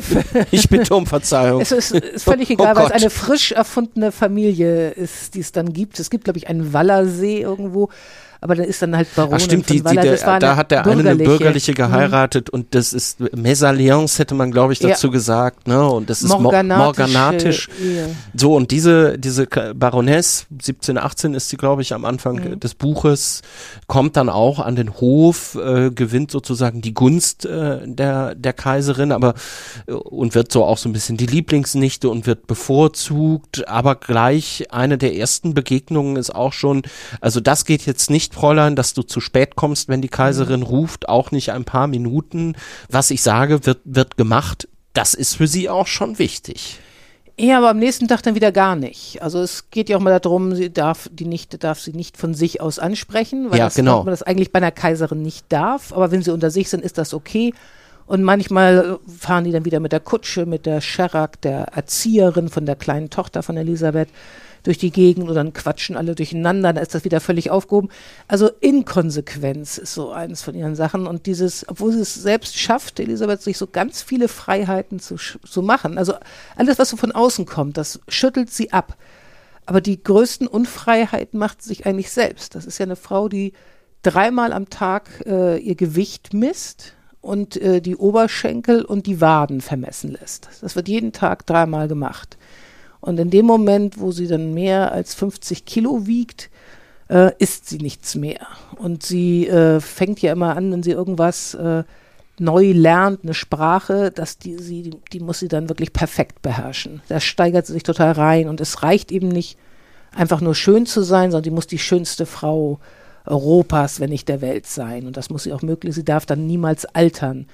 ich 0.51 0.69
bitte 0.69 0.95
um 0.95 1.07
Verzeihung. 1.07 1.59
Es 1.59 1.71
ist, 1.71 1.91
ist 1.91 2.23
völlig 2.23 2.49
Oh 2.51 2.53
egal, 2.53 2.75
weil 2.75 2.85
es 2.85 2.91
eine 2.91 3.09
frisch 3.09 3.51
erfundene 3.51 4.11
Familie 4.11 4.91
ist, 4.91 5.33
die 5.33 5.39
es 5.39 5.51
dann 5.51 5.73
gibt. 5.73 5.99
Es 5.99 6.11
gibt, 6.11 6.25
glaube 6.25 6.37
ich, 6.37 6.47
einen 6.47 6.71
Wallersee 6.71 7.41
irgendwo, 7.41 7.89
aber 8.41 8.55
dann 8.55 8.65
ist 8.65 8.81
dann 8.81 8.95
halt 8.95 9.07
Baronin 9.15 9.35
Ach 9.37 9.43
stimmt, 9.43 9.69
die, 9.69 9.81
die, 9.83 9.95
der, 9.95 10.39
da 10.39 10.55
hat 10.55 10.71
der 10.71 10.81
eine 10.85 10.91
eine 10.91 11.01
bürgerliche. 11.15 11.25
bürgerliche 11.37 11.73
geheiratet 11.73 12.49
und 12.49 12.73
das 12.75 12.93
ist 12.93 13.19
Mesalliance 13.35 14.19
hätte 14.19 14.35
man 14.35 14.51
glaube 14.51 14.73
ich 14.73 14.79
Ja. 14.79 14.89
dazu 14.89 15.09
gesagt, 15.11 15.67
ne? 15.67 15.87
Und 15.87 16.09
das 16.09 16.21
ist 16.21 16.29
mo- 16.29 16.39
Morganatische 16.41 16.85
morganatisch. 17.07 17.69
Ehe. 17.81 18.09
So, 18.35 18.55
und 18.55 18.71
diese, 18.71 19.17
diese 19.17 19.47
Baroness, 19.75 20.45
17, 20.61 20.97
18 20.97 21.33
ist 21.33 21.49
sie, 21.49 21.57
glaube 21.57 21.81
ich, 21.81 21.93
am 21.93 22.05
Anfang 22.05 22.35
Mhm. 22.35 22.53
äh, 22.53 22.57
des 22.57 22.75
Buches, 22.75 23.41
kommt 23.87 24.17
dann 24.17 24.29
auch 24.29 24.59
an 24.59 24.75
den 24.75 24.95
Hof, 24.99 25.55
äh, 25.55 25.89
gewinnt 25.91 26.31
sozusagen 26.31 26.81
die 26.81 26.93
Gunst 26.93 27.45
äh, 27.45 27.79
der, 27.85 28.35
der 28.35 28.53
Kaiserin, 28.53 29.11
aber 29.11 29.33
äh, 29.87 29.93
und 29.93 30.35
wird 30.35 30.51
so 30.51 30.63
auch 30.65 30.77
so 30.77 30.89
ein 30.89 30.93
bisschen 30.93 31.17
die 31.17 31.25
Lieblingsnichte 31.25 32.09
und 32.09 32.25
wird 32.27 32.47
bevorzugt, 32.47 33.67
aber 33.67 33.95
gleich 33.95 34.65
eine 34.71 34.97
der 34.97 35.15
ersten 35.15 35.53
Begegnungen 35.53 36.15
ist 36.17 36.33
auch 36.33 36.53
schon, 36.53 36.83
also 37.21 37.39
das 37.39 37.65
geht 37.65 37.85
jetzt 37.85 38.09
nicht, 38.09 38.26
Fräulein, 38.33 38.75
dass 38.75 38.93
du 38.93 39.01
zu 39.03 39.19
spät 39.19 39.55
kommst, 39.55 39.89
wenn 39.89 40.01
die 40.01 40.07
Kaiserin 40.09 40.63
ruft, 40.63 41.09
auch 41.09 41.31
nicht 41.31 41.51
ein 41.51 41.65
paar 41.65 41.87
Minuten. 41.87 42.55
Was 42.89 43.11
ich 43.11 43.21
sage, 43.21 43.65
wird, 43.65 43.79
wird 43.85 44.17
gemacht. 44.17 44.67
Das 44.93 45.13
ist 45.13 45.35
für 45.35 45.47
sie 45.47 45.69
auch 45.69 45.87
schon 45.87 46.19
wichtig. 46.19 46.79
Ja, 47.39 47.59
aber 47.59 47.69
am 47.69 47.77
nächsten 47.77 48.07
Tag 48.07 48.23
dann 48.23 48.33
wieder 48.33 48.51
gar 48.51 48.75
nicht. 48.75 49.21
Also 49.21 49.39
es 49.41 49.69
geht 49.69 49.89
ja 49.89 49.97
auch 49.97 50.01
mal 50.01 50.19
darum, 50.19 50.55
sie 50.55 50.73
darf 50.73 51.07
die 51.11 51.25
Nichte 51.25 51.59
darf 51.59 51.79
sie 51.79 51.93
nicht 51.93 52.17
von 52.17 52.33
sich 52.33 52.61
aus 52.61 52.79
ansprechen, 52.79 53.51
weil 53.51 53.59
Ja, 53.59 53.65
das, 53.65 53.75
genau. 53.75 53.99
man 54.03 54.11
das 54.11 54.23
eigentlich 54.23 54.51
bei 54.51 54.57
einer 54.57 54.71
Kaiserin 54.71 55.21
nicht 55.21 55.45
darf. 55.49 55.93
Aber 55.93 56.09
wenn 56.11 56.23
sie 56.23 56.33
unter 56.33 56.49
sich 56.49 56.69
sind, 56.69 56.83
ist 56.83 56.97
das 56.97 57.13
okay. 57.13 57.53
Und 58.07 58.23
manchmal 58.23 58.97
fahren 59.19 59.43
die 59.43 59.51
dann 59.51 59.65
wieder 59.65 59.79
mit 59.79 59.91
der 59.91 59.99
Kutsche, 59.99 60.45
mit 60.47 60.65
der 60.65 60.81
Scherak, 60.81 61.39
der 61.41 61.65
Erzieherin 61.75 62.49
von 62.49 62.65
der 62.65 62.77
kleinen 62.77 63.09
Tochter 63.11 63.43
von 63.43 63.57
Elisabeth, 63.57 64.09
durch 64.67 64.77
die 64.77 64.91
Gegend 64.91 65.29
und 65.29 65.33
dann 65.33 65.53
quatschen 65.53 65.95
alle 65.95 66.13
durcheinander, 66.13 66.73
dann 66.73 66.83
ist 66.83 66.93
das 66.93 67.05
wieder 67.05 67.21
völlig 67.21 67.49
aufgehoben. 67.51 67.87
Also 68.27 68.49
Inkonsequenz 68.59 69.77
ist 69.77 69.93
so 69.93 70.11
eines 70.11 70.41
von 70.41 70.55
ihren 70.55 70.75
Sachen 70.75 71.07
und 71.07 71.25
dieses, 71.25 71.65
obwohl 71.69 71.93
sie 71.93 72.01
es 72.01 72.13
selbst 72.15 72.59
schafft, 72.59 72.99
Elisabeth, 72.99 73.41
sich 73.41 73.57
so 73.57 73.67
ganz 73.67 74.01
viele 74.01 74.27
Freiheiten 74.27 74.99
zu, 74.99 75.15
zu 75.15 75.61
machen. 75.61 75.97
Also 75.97 76.15
alles, 76.57 76.79
was 76.79 76.89
so 76.89 76.97
von 76.97 77.13
außen 77.13 77.45
kommt, 77.45 77.77
das 77.77 78.01
schüttelt 78.09 78.51
sie 78.51 78.73
ab. 78.73 78.97
Aber 79.65 79.79
die 79.79 80.03
größten 80.03 80.47
Unfreiheiten 80.47 81.39
macht 81.39 81.61
sie 81.61 81.69
sich 81.69 81.85
eigentlich 81.85 82.11
selbst. 82.11 82.53
Das 82.53 82.65
ist 82.65 82.77
ja 82.77 82.85
eine 82.85 82.97
Frau, 82.97 83.29
die 83.29 83.53
dreimal 84.01 84.51
am 84.51 84.69
Tag 84.69 85.23
äh, 85.25 85.57
ihr 85.59 85.75
Gewicht 85.75 86.33
misst 86.33 86.91
und 87.21 87.55
äh, 87.55 87.79
die 87.79 87.95
Oberschenkel 87.95 88.83
und 88.83 89.05
die 89.05 89.21
Waden 89.21 89.61
vermessen 89.61 90.11
lässt. 90.11 90.49
Das 90.59 90.75
wird 90.75 90.89
jeden 90.89 91.13
Tag 91.13 91.45
dreimal 91.45 91.87
gemacht. 91.87 92.37
Und 92.99 93.19
in 93.19 93.29
dem 93.29 93.45
Moment, 93.45 93.99
wo 93.99 94.11
sie 94.11 94.27
dann 94.27 94.53
mehr 94.53 94.91
als 94.91 95.13
50 95.13 95.65
Kilo 95.65 96.07
wiegt, 96.07 96.49
äh, 97.09 97.31
isst 97.39 97.69
sie 97.69 97.77
nichts 97.77 98.15
mehr. 98.15 98.47
Und 98.77 99.03
sie 99.03 99.47
äh, 99.47 99.79
fängt 99.79 100.21
ja 100.21 100.31
immer 100.31 100.55
an, 100.55 100.71
wenn 100.71 100.83
sie 100.83 100.91
irgendwas 100.91 101.53
äh, 101.53 101.83
neu 102.39 102.71
lernt, 102.71 103.23
eine 103.23 103.33
Sprache, 103.33 104.11
dass 104.11 104.37
die, 104.37 104.57
sie, 104.57 104.83
die, 104.83 104.97
die 105.13 105.19
muss 105.19 105.39
sie 105.39 105.47
dann 105.47 105.69
wirklich 105.69 105.93
perfekt 105.93 106.41
beherrschen. 106.41 107.01
Da 107.07 107.19
steigert 107.19 107.65
sie 107.65 107.73
sich 107.73 107.83
total 107.83 108.11
rein. 108.13 108.47
Und 108.47 108.61
es 108.61 108.83
reicht 108.83 109.11
eben 109.11 109.29
nicht, 109.29 109.57
einfach 110.15 110.41
nur 110.41 110.55
schön 110.55 110.85
zu 110.85 111.01
sein, 111.01 111.31
sondern 111.31 111.43
die 111.43 111.51
muss 111.51 111.67
die 111.67 111.79
schönste 111.79 112.25
Frau 112.25 112.79
Europas, 113.25 113.99
wenn 113.99 114.09
nicht 114.09 114.29
der 114.29 114.41
Welt 114.41 114.65
sein. 114.65 115.05
Und 115.05 115.17
das 115.17 115.29
muss 115.29 115.43
sie 115.43 115.53
auch 115.53 115.61
möglich. 115.61 115.95
Sie 115.95 116.05
darf 116.05 116.25
dann 116.25 116.47
niemals 116.47 116.85
altern. 116.85 117.47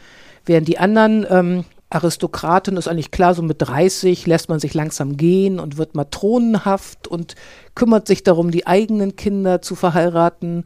Während 0.45 0.67
die 0.67 0.77
anderen 0.77 1.25
ähm, 1.29 1.65
Aristokraten 1.93 2.77
ist 2.77 2.88
eigentlich 2.88 3.12
klar, 3.12 3.34
so 3.34 3.41
mit 3.41 3.58
30 3.60 4.25
lässt 4.27 4.49
man 4.49 4.60
sich 4.60 4.73
langsam 4.73 5.17
gehen 5.17 5.60
und 5.60 5.77
wird 5.77 5.95
matronenhaft 5.95 7.08
und 7.08 7.36
kümmert 7.75 8.08
sich 8.08 8.23
darum, 8.23 8.51
die 8.51 8.67
eigenen 8.67 9.15
Kinder 9.15 9.62
zu 9.62 9.75
verheiraten. 9.75 10.65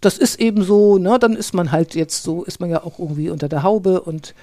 Das 0.00 0.18
ist 0.18 0.40
eben 0.40 0.62
so, 0.62 0.98
ne, 0.98 1.18
dann 1.18 1.34
ist 1.34 1.54
man 1.54 1.72
halt 1.72 1.94
jetzt 1.94 2.22
so, 2.22 2.44
ist 2.44 2.60
man 2.60 2.70
ja 2.70 2.84
auch 2.84 2.98
irgendwie 2.98 3.30
unter 3.30 3.48
der 3.48 3.62
Haube 3.62 4.00
und 4.00 4.34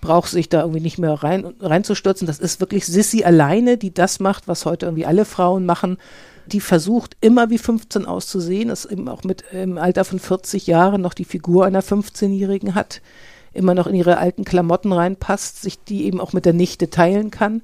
braucht 0.00 0.30
sich 0.30 0.48
da 0.48 0.60
irgendwie 0.60 0.80
nicht 0.80 0.98
mehr 0.98 1.12
rein, 1.12 1.54
reinzustürzen. 1.60 2.26
Das 2.26 2.38
ist 2.38 2.60
wirklich 2.60 2.86
Sissy 2.86 3.24
alleine, 3.24 3.76
die 3.76 3.92
das 3.92 4.20
macht, 4.20 4.48
was 4.48 4.64
heute 4.64 4.86
irgendwie 4.86 5.06
alle 5.06 5.24
Frauen 5.24 5.66
machen. 5.66 5.98
Die 6.46 6.60
versucht 6.60 7.16
immer 7.20 7.50
wie 7.50 7.58
15 7.58 8.06
auszusehen, 8.06 8.70
ist 8.70 8.86
eben 8.86 9.08
auch 9.08 9.24
mit 9.24 9.44
im 9.52 9.78
Alter 9.78 10.04
von 10.04 10.18
40 10.18 10.66
Jahren 10.66 11.00
noch 11.00 11.14
die 11.14 11.24
Figur 11.24 11.66
einer 11.66 11.82
15-Jährigen 11.82 12.74
hat, 12.74 13.02
immer 13.52 13.74
noch 13.74 13.86
in 13.86 13.94
ihre 13.94 14.18
alten 14.18 14.44
Klamotten 14.44 14.92
reinpasst, 14.92 15.62
sich 15.62 15.82
die 15.82 16.04
eben 16.04 16.20
auch 16.20 16.32
mit 16.32 16.44
der 16.44 16.52
Nichte 16.52 16.90
teilen 16.90 17.30
kann. 17.30 17.62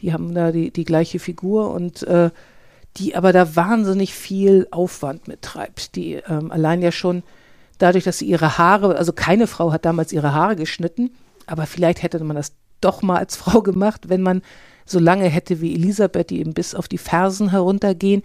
Die 0.00 0.12
haben 0.12 0.34
da 0.34 0.52
die, 0.52 0.70
die 0.70 0.84
gleiche 0.84 1.18
Figur 1.18 1.70
und 1.70 2.02
äh, 2.04 2.30
die 2.96 3.16
aber 3.16 3.32
da 3.32 3.56
wahnsinnig 3.56 4.14
viel 4.14 4.68
Aufwand 4.70 5.26
mittreibt. 5.28 5.96
Die 5.96 6.14
ähm, 6.14 6.50
allein 6.50 6.82
ja 6.82 6.92
schon 6.92 7.22
dadurch, 7.78 8.04
dass 8.04 8.18
sie 8.18 8.26
ihre 8.26 8.58
Haare, 8.58 8.96
also 8.96 9.12
keine 9.12 9.46
Frau 9.46 9.72
hat 9.72 9.84
damals 9.84 10.12
ihre 10.12 10.32
Haare 10.34 10.56
geschnitten, 10.56 11.10
aber 11.46 11.66
vielleicht 11.66 12.02
hätte 12.02 12.22
man 12.22 12.36
das 12.36 12.52
doch 12.80 13.02
mal 13.02 13.18
als 13.18 13.36
Frau 13.36 13.62
gemacht, 13.62 14.08
wenn 14.08 14.22
man 14.22 14.42
so 14.86 14.98
lange 14.98 15.28
hätte 15.28 15.60
wie 15.60 15.74
Elisabeth, 15.74 16.30
die 16.30 16.40
eben 16.40 16.54
bis 16.54 16.74
auf 16.74 16.88
die 16.88 16.98
Fersen 16.98 17.50
heruntergehen. 17.50 18.22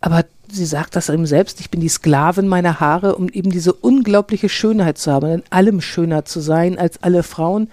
Aber 0.00 0.24
sie 0.50 0.66
sagt 0.66 0.96
das 0.96 1.08
eben 1.08 1.26
selbst, 1.26 1.60
ich 1.60 1.70
bin 1.70 1.80
die 1.80 1.88
Sklavin 1.88 2.48
meiner 2.48 2.80
Haare, 2.80 3.16
um 3.16 3.28
eben 3.28 3.50
diese 3.50 3.72
unglaubliche 3.72 4.48
Schönheit 4.48 4.98
zu 4.98 5.12
haben, 5.12 5.30
in 5.30 5.42
allem 5.50 5.80
schöner 5.80 6.24
zu 6.24 6.40
sein 6.40 6.78
als 6.78 7.02
alle 7.02 7.22
Frauen 7.22 7.68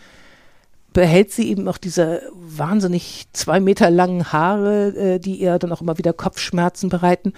behält 0.95 1.31
sie 1.33 1.49
eben 1.49 1.67
auch 1.67 1.77
diese 1.77 2.21
wahnsinnig 2.33 3.27
zwei 3.33 3.59
Meter 3.59 3.91
langen 3.91 4.31
Haare, 4.31 4.95
äh, 4.95 5.19
die 5.19 5.35
ihr 5.35 5.59
dann 5.59 5.73
auch 5.73 5.81
immer 5.81 5.97
wieder 5.97 6.13
Kopfschmerzen 6.13 6.89
bereiten. 6.89 7.33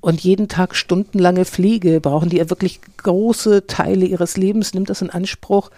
Und 0.00 0.20
jeden 0.20 0.48
Tag 0.48 0.74
stundenlange 0.74 1.44
Pflege 1.44 2.00
brauchen 2.00 2.28
die 2.28 2.38
ihr 2.38 2.50
wirklich 2.50 2.80
große 2.96 3.68
Teile 3.68 4.04
ihres 4.06 4.36
Lebens, 4.36 4.74
nimmt 4.74 4.90
das 4.90 5.02
in 5.02 5.10
Anspruch, 5.10 5.70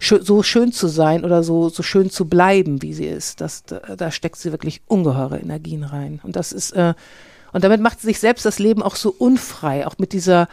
so 0.00 0.42
schön 0.42 0.72
zu 0.72 0.88
sein 0.88 1.24
oder 1.24 1.44
so, 1.44 1.68
so 1.68 1.84
schön 1.84 2.10
zu 2.10 2.24
bleiben, 2.24 2.82
wie 2.82 2.92
sie 2.92 3.06
ist. 3.06 3.40
Das, 3.40 3.62
da, 3.62 3.78
da 3.96 4.10
steckt 4.10 4.36
sie 4.36 4.50
wirklich 4.50 4.82
ungeheure 4.88 5.38
Energien 5.38 5.84
rein. 5.84 6.18
Und 6.24 6.34
das 6.34 6.50
ist, 6.50 6.72
äh, 6.72 6.94
und 7.52 7.64
damit 7.64 7.80
macht 7.80 8.00
sich 8.00 8.18
selbst 8.18 8.44
das 8.44 8.58
Leben 8.58 8.82
auch 8.82 8.96
so 8.96 9.14
unfrei, 9.16 9.86
auch 9.86 9.98
mit 9.98 10.12
dieser, 10.12 10.48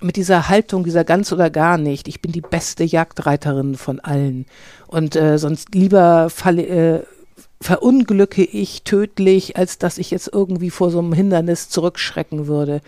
mit 0.00 0.16
dieser 0.16 0.48
Haltung, 0.48 0.84
dieser 0.84 1.04
ganz 1.04 1.32
oder 1.32 1.50
gar 1.50 1.78
nicht. 1.78 2.08
Ich 2.08 2.20
bin 2.22 2.32
die 2.32 2.40
beste 2.40 2.84
Jagdreiterin 2.84 3.76
von 3.76 4.00
allen. 4.00 4.46
Und 4.86 5.16
äh, 5.16 5.38
sonst 5.38 5.74
lieber 5.74 6.30
falle, 6.30 6.66
äh, 6.66 7.02
verunglücke 7.60 8.42
ich 8.42 8.82
tödlich, 8.82 9.56
als 9.56 9.78
dass 9.78 9.98
ich 9.98 10.10
jetzt 10.10 10.30
irgendwie 10.32 10.70
vor 10.70 10.90
so 10.90 10.98
einem 10.98 11.12
Hindernis 11.12 11.68
zurückschrecken 11.68 12.46
würde. 12.46 12.80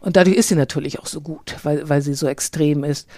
Und 0.00 0.16
dadurch 0.16 0.36
ist 0.36 0.48
sie 0.48 0.56
natürlich 0.56 0.98
auch 0.98 1.06
so 1.06 1.20
gut, 1.20 1.56
weil, 1.62 1.88
weil 1.88 2.02
sie 2.02 2.14
so 2.14 2.26
extrem 2.26 2.84
ist. 2.84 3.08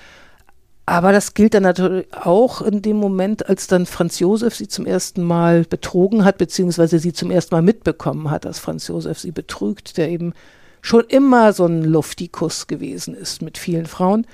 Aber 0.87 1.13
das 1.13 1.35
gilt 1.35 1.55
dann 1.55 1.63
natürlich 1.63 2.07
auch 2.15 2.63
in 2.63 2.83
dem 2.83 2.97
Moment, 2.97 3.49
als 3.49 3.69
dann 3.69 3.87
Franz 3.87 4.19
Josef 4.19 4.57
sie 4.57 4.67
zum 4.67 4.87
ersten 4.87 5.23
Mal 5.23 5.65
betrogen 5.65 6.25
hat, 6.25 6.39
beziehungsweise 6.39 6.99
sie 6.99 7.13
zum 7.13 7.31
ersten 7.31 7.55
Mal 7.55 7.63
mitbekommen 7.63 8.31
hat, 8.31 8.45
dass 8.45 8.59
Franz 8.59 8.89
Josef 8.89 9.19
sie 9.19 9.31
betrügt, 9.31 9.97
der 9.97 10.09
eben 10.09 10.33
schon 10.83 11.05
immer 11.09 11.53
so 11.53 11.67
ein 11.67 11.85
Luftikus 11.85 12.67
gewesen 12.67 13.15
ist 13.15 13.43
mit 13.43 13.59
vielen 13.59 13.87
Frauen, 13.87 14.27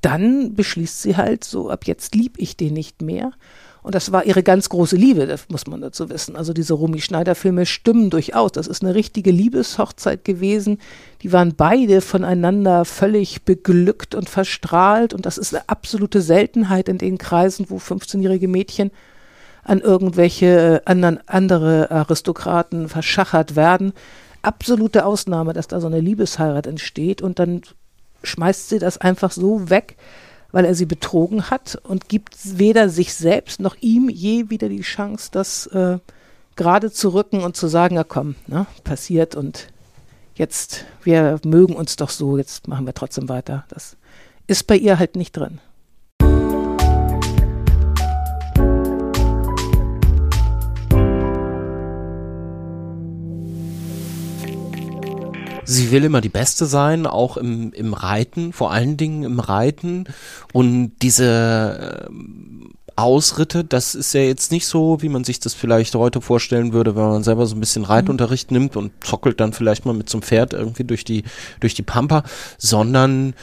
dann 0.00 0.54
beschließt 0.54 1.02
sie 1.02 1.16
halt 1.16 1.44
so, 1.44 1.70
ab 1.70 1.84
jetzt 1.86 2.14
lieb 2.14 2.34
ich 2.36 2.56
den 2.56 2.74
nicht 2.74 3.02
mehr. 3.02 3.32
Und 3.88 3.94
das 3.94 4.12
war 4.12 4.26
ihre 4.26 4.42
ganz 4.42 4.68
große 4.68 4.96
Liebe, 4.96 5.26
das 5.26 5.48
muss 5.48 5.66
man 5.66 5.80
dazu 5.80 6.10
wissen. 6.10 6.36
Also 6.36 6.52
diese 6.52 6.74
Romy 6.74 7.00
Schneider-Filme 7.00 7.64
stimmen 7.64 8.10
durchaus. 8.10 8.52
Das 8.52 8.66
ist 8.66 8.82
eine 8.82 8.94
richtige 8.94 9.30
Liebeshochzeit 9.30 10.26
gewesen. 10.26 10.78
Die 11.22 11.32
waren 11.32 11.54
beide 11.56 12.02
voneinander 12.02 12.84
völlig 12.84 13.44
beglückt 13.44 14.14
und 14.14 14.28
verstrahlt. 14.28 15.14
Und 15.14 15.24
das 15.24 15.38
ist 15.38 15.54
eine 15.54 15.66
absolute 15.70 16.20
Seltenheit 16.20 16.90
in 16.90 16.98
den 16.98 17.16
Kreisen, 17.16 17.64
wo 17.70 17.78
15-jährige 17.78 18.46
Mädchen 18.46 18.90
an 19.64 19.80
irgendwelche 19.80 20.46
äh, 20.46 20.80
anderen, 20.84 21.26
andere 21.26 21.90
Aristokraten 21.90 22.90
verschachert 22.90 23.56
werden. 23.56 23.94
Absolute 24.42 25.06
Ausnahme, 25.06 25.54
dass 25.54 25.66
da 25.66 25.80
so 25.80 25.86
eine 25.86 26.00
Liebesheirat 26.00 26.66
entsteht 26.66 27.22
und 27.22 27.38
dann 27.38 27.62
schmeißt 28.22 28.68
sie 28.68 28.80
das 28.80 28.98
einfach 28.98 29.30
so 29.30 29.70
weg, 29.70 29.96
weil 30.52 30.64
er 30.64 30.74
sie 30.74 30.86
betrogen 30.86 31.50
hat 31.50 31.78
und 31.84 32.08
gibt 32.08 32.58
weder 32.58 32.88
sich 32.88 33.14
selbst 33.14 33.60
noch 33.60 33.76
ihm 33.80 34.08
je 34.08 34.50
wieder 34.50 34.68
die 34.68 34.80
Chance, 34.80 35.28
das 35.32 35.66
äh, 35.68 35.98
gerade 36.56 36.90
zu 36.90 37.10
rücken 37.10 37.42
und 37.42 37.56
zu 37.56 37.68
sagen, 37.68 37.96
ja 37.96 38.04
komm, 38.04 38.34
ne, 38.46 38.66
passiert 38.84 39.34
und 39.34 39.68
jetzt, 40.34 40.84
wir 41.02 41.40
mögen 41.44 41.74
uns 41.76 41.96
doch 41.96 42.10
so, 42.10 42.38
jetzt 42.38 42.68
machen 42.68 42.86
wir 42.86 42.94
trotzdem 42.94 43.28
weiter. 43.28 43.64
Das 43.68 43.96
ist 44.46 44.66
bei 44.66 44.76
ihr 44.76 44.98
halt 44.98 45.16
nicht 45.16 45.36
drin. 45.36 45.60
Sie 55.68 55.90
will 55.90 56.04
immer 56.04 56.20
die 56.20 56.28
Beste 56.30 56.66
sein, 56.66 57.06
auch 57.06 57.36
im, 57.36 57.72
im 57.74 57.92
Reiten, 57.94 58.52
vor 58.52 58.70
allen 58.72 58.96
Dingen 58.96 59.22
im 59.22 59.38
Reiten. 59.38 60.04
Und 60.52 60.92
diese 61.02 62.08
äh, 62.08 62.12
Ausritte, 62.96 63.64
das 63.64 63.94
ist 63.94 64.12
ja 64.14 64.22
jetzt 64.22 64.50
nicht 64.50 64.66
so, 64.66 65.02
wie 65.02 65.08
man 65.08 65.22
sich 65.22 65.38
das 65.38 65.54
vielleicht 65.54 65.94
heute 65.94 66.20
vorstellen 66.20 66.72
würde, 66.72 66.96
wenn 66.96 67.02
man 67.04 67.22
selber 67.22 67.46
so 67.46 67.54
ein 67.54 67.60
bisschen 67.60 67.84
Reitunterricht 67.84 68.50
nimmt 68.50 68.76
und 68.76 68.92
zockelt 69.04 69.38
dann 69.40 69.52
vielleicht 69.52 69.84
mal 69.86 69.94
mit 69.94 70.08
zum 70.08 70.22
Pferd 70.22 70.52
irgendwie 70.52 70.84
durch 70.84 71.04
die, 71.04 71.22
durch 71.60 71.74
die 71.74 71.82
Pampa, 71.82 72.24
sondern, 72.56 73.34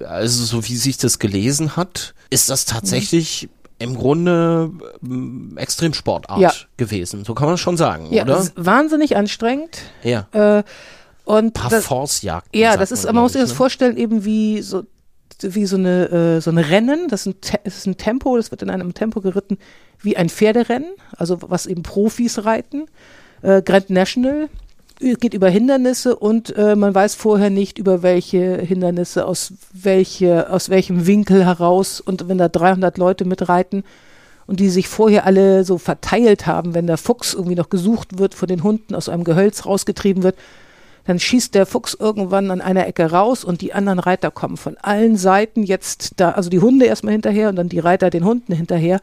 also 0.00 0.44
so 0.44 0.66
wie 0.68 0.76
sich 0.76 0.96
das 0.96 1.18
gelesen 1.18 1.76
hat, 1.76 2.14
ist 2.30 2.48
das 2.48 2.64
tatsächlich 2.64 3.48
im 3.78 3.94
Grunde 3.96 4.70
ähm, 5.02 5.54
Extremsportart 5.56 6.40
Ja. 6.40 6.52
gewesen. 6.76 7.24
So 7.24 7.34
kann 7.34 7.48
man 7.48 7.58
schon 7.58 7.76
sagen, 7.76 8.10
Ja, 8.12 8.22
oder? 8.22 8.46
wahnsinnig 8.56 9.16
anstrengend. 9.16 9.80
Ja. 10.02 10.28
Äh, 10.32 10.62
und 11.24 11.56
das, 11.56 11.70
Parforce-Jagd. 11.70 12.54
ja, 12.54 12.76
das 12.76 12.92
ist, 12.92 13.04
man, 13.06 13.16
man 13.16 13.22
muss 13.24 13.32
sich 13.32 13.40
ich, 13.40 13.44
das 13.44 13.52
ne? 13.52 13.56
vorstellen, 13.56 13.96
eben 13.96 14.24
wie 14.24 14.60
so, 14.62 14.84
wie 15.40 15.66
so 15.66 15.76
eine, 15.76 16.10
äh, 16.10 16.40
so 16.40 16.50
ein 16.50 16.58
Rennen. 16.58 17.08
Das 17.08 17.26
ist 17.26 17.26
ein, 17.26 17.60
das 17.64 17.78
ist 17.78 17.86
ein 17.86 17.96
Tempo, 17.96 18.36
das 18.36 18.50
wird 18.50 18.62
in 18.62 18.70
einem 18.70 18.94
Tempo 18.94 19.20
geritten 19.20 19.58
wie 20.00 20.16
ein 20.16 20.28
Pferderennen, 20.28 20.90
also 21.16 21.38
was 21.40 21.66
eben 21.66 21.82
Profis 21.82 22.44
reiten. 22.44 22.86
Äh, 23.42 23.62
Grand 23.62 23.90
National 23.90 24.48
geht 25.00 25.34
über 25.34 25.48
Hindernisse 25.48 26.14
und 26.14 26.56
äh, 26.56 26.76
man 26.76 26.94
weiß 26.94 27.16
vorher 27.16 27.50
nicht, 27.50 27.78
über 27.78 28.02
welche 28.02 28.58
Hindernisse, 28.58 29.26
aus, 29.26 29.54
welche, 29.72 30.50
aus 30.50 30.68
welchem 30.68 31.06
Winkel 31.06 31.44
heraus. 31.44 32.00
Und 32.00 32.28
wenn 32.28 32.38
da 32.38 32.48
300 32.48 32.96
Leute 32.98 33.24
mitreiten, 33.24 33.82
und 34.46 34.60
die 34.60 34.68
sich 34.68 34.88
vorher 34.88 35.24
alle 35.24 35.64
so 35.64 35.78
verteilt 35.78 36.46
haben, 36.46 36.74
wenn 36.74 36.86
der 36.86 36.98
Fuchs 36.98 37.34
irgendwie 37.34 37.54
noch 37.54 37.70
gesucht 37.70 38.18
wird, 38.18 38.34
von 38.34 38.48
den 38.48 38.62
Hunden 38.62 38.94
aus 38.94 39.08
einem 39.08 39.24
Gehölz 39.24 39.64
rausgetrieben 39.64 40.22
wird, 40.22 40.36
dann 41.04 41.18
schießt 41.18 41.54
der 41.54 41.66
Fuchs 41.66 41.94
irgendwann 41.94 42.50
an 42.50 42.60
einer 42.60 42.86
Ecke 42.86 43.10
raus 43.10 43.44
und 43.44 43.60
die 43.60 43.74
anderen 43.74 43.98
Reiter 43.98 44.30
kommen 44.30 44.56
von 44.56 44.76
allen 44.78 45.16
Seiten 45.16 45.62
jetzt 45.62 46.14
da, 46.16 46.30
also 46.30 46.50
die 46.50 46.60
Hunde 46.60 46.86
erstmal 46.86 47.12
hinterher 47.12 47.50
und 47.50 47.56
dann 47.56 47.68
die 47.68 47.78
Reiter 47.78 48.10
den 48.10 48.24
Hunden 48.24 48.54
hinterher. 48.54 49.00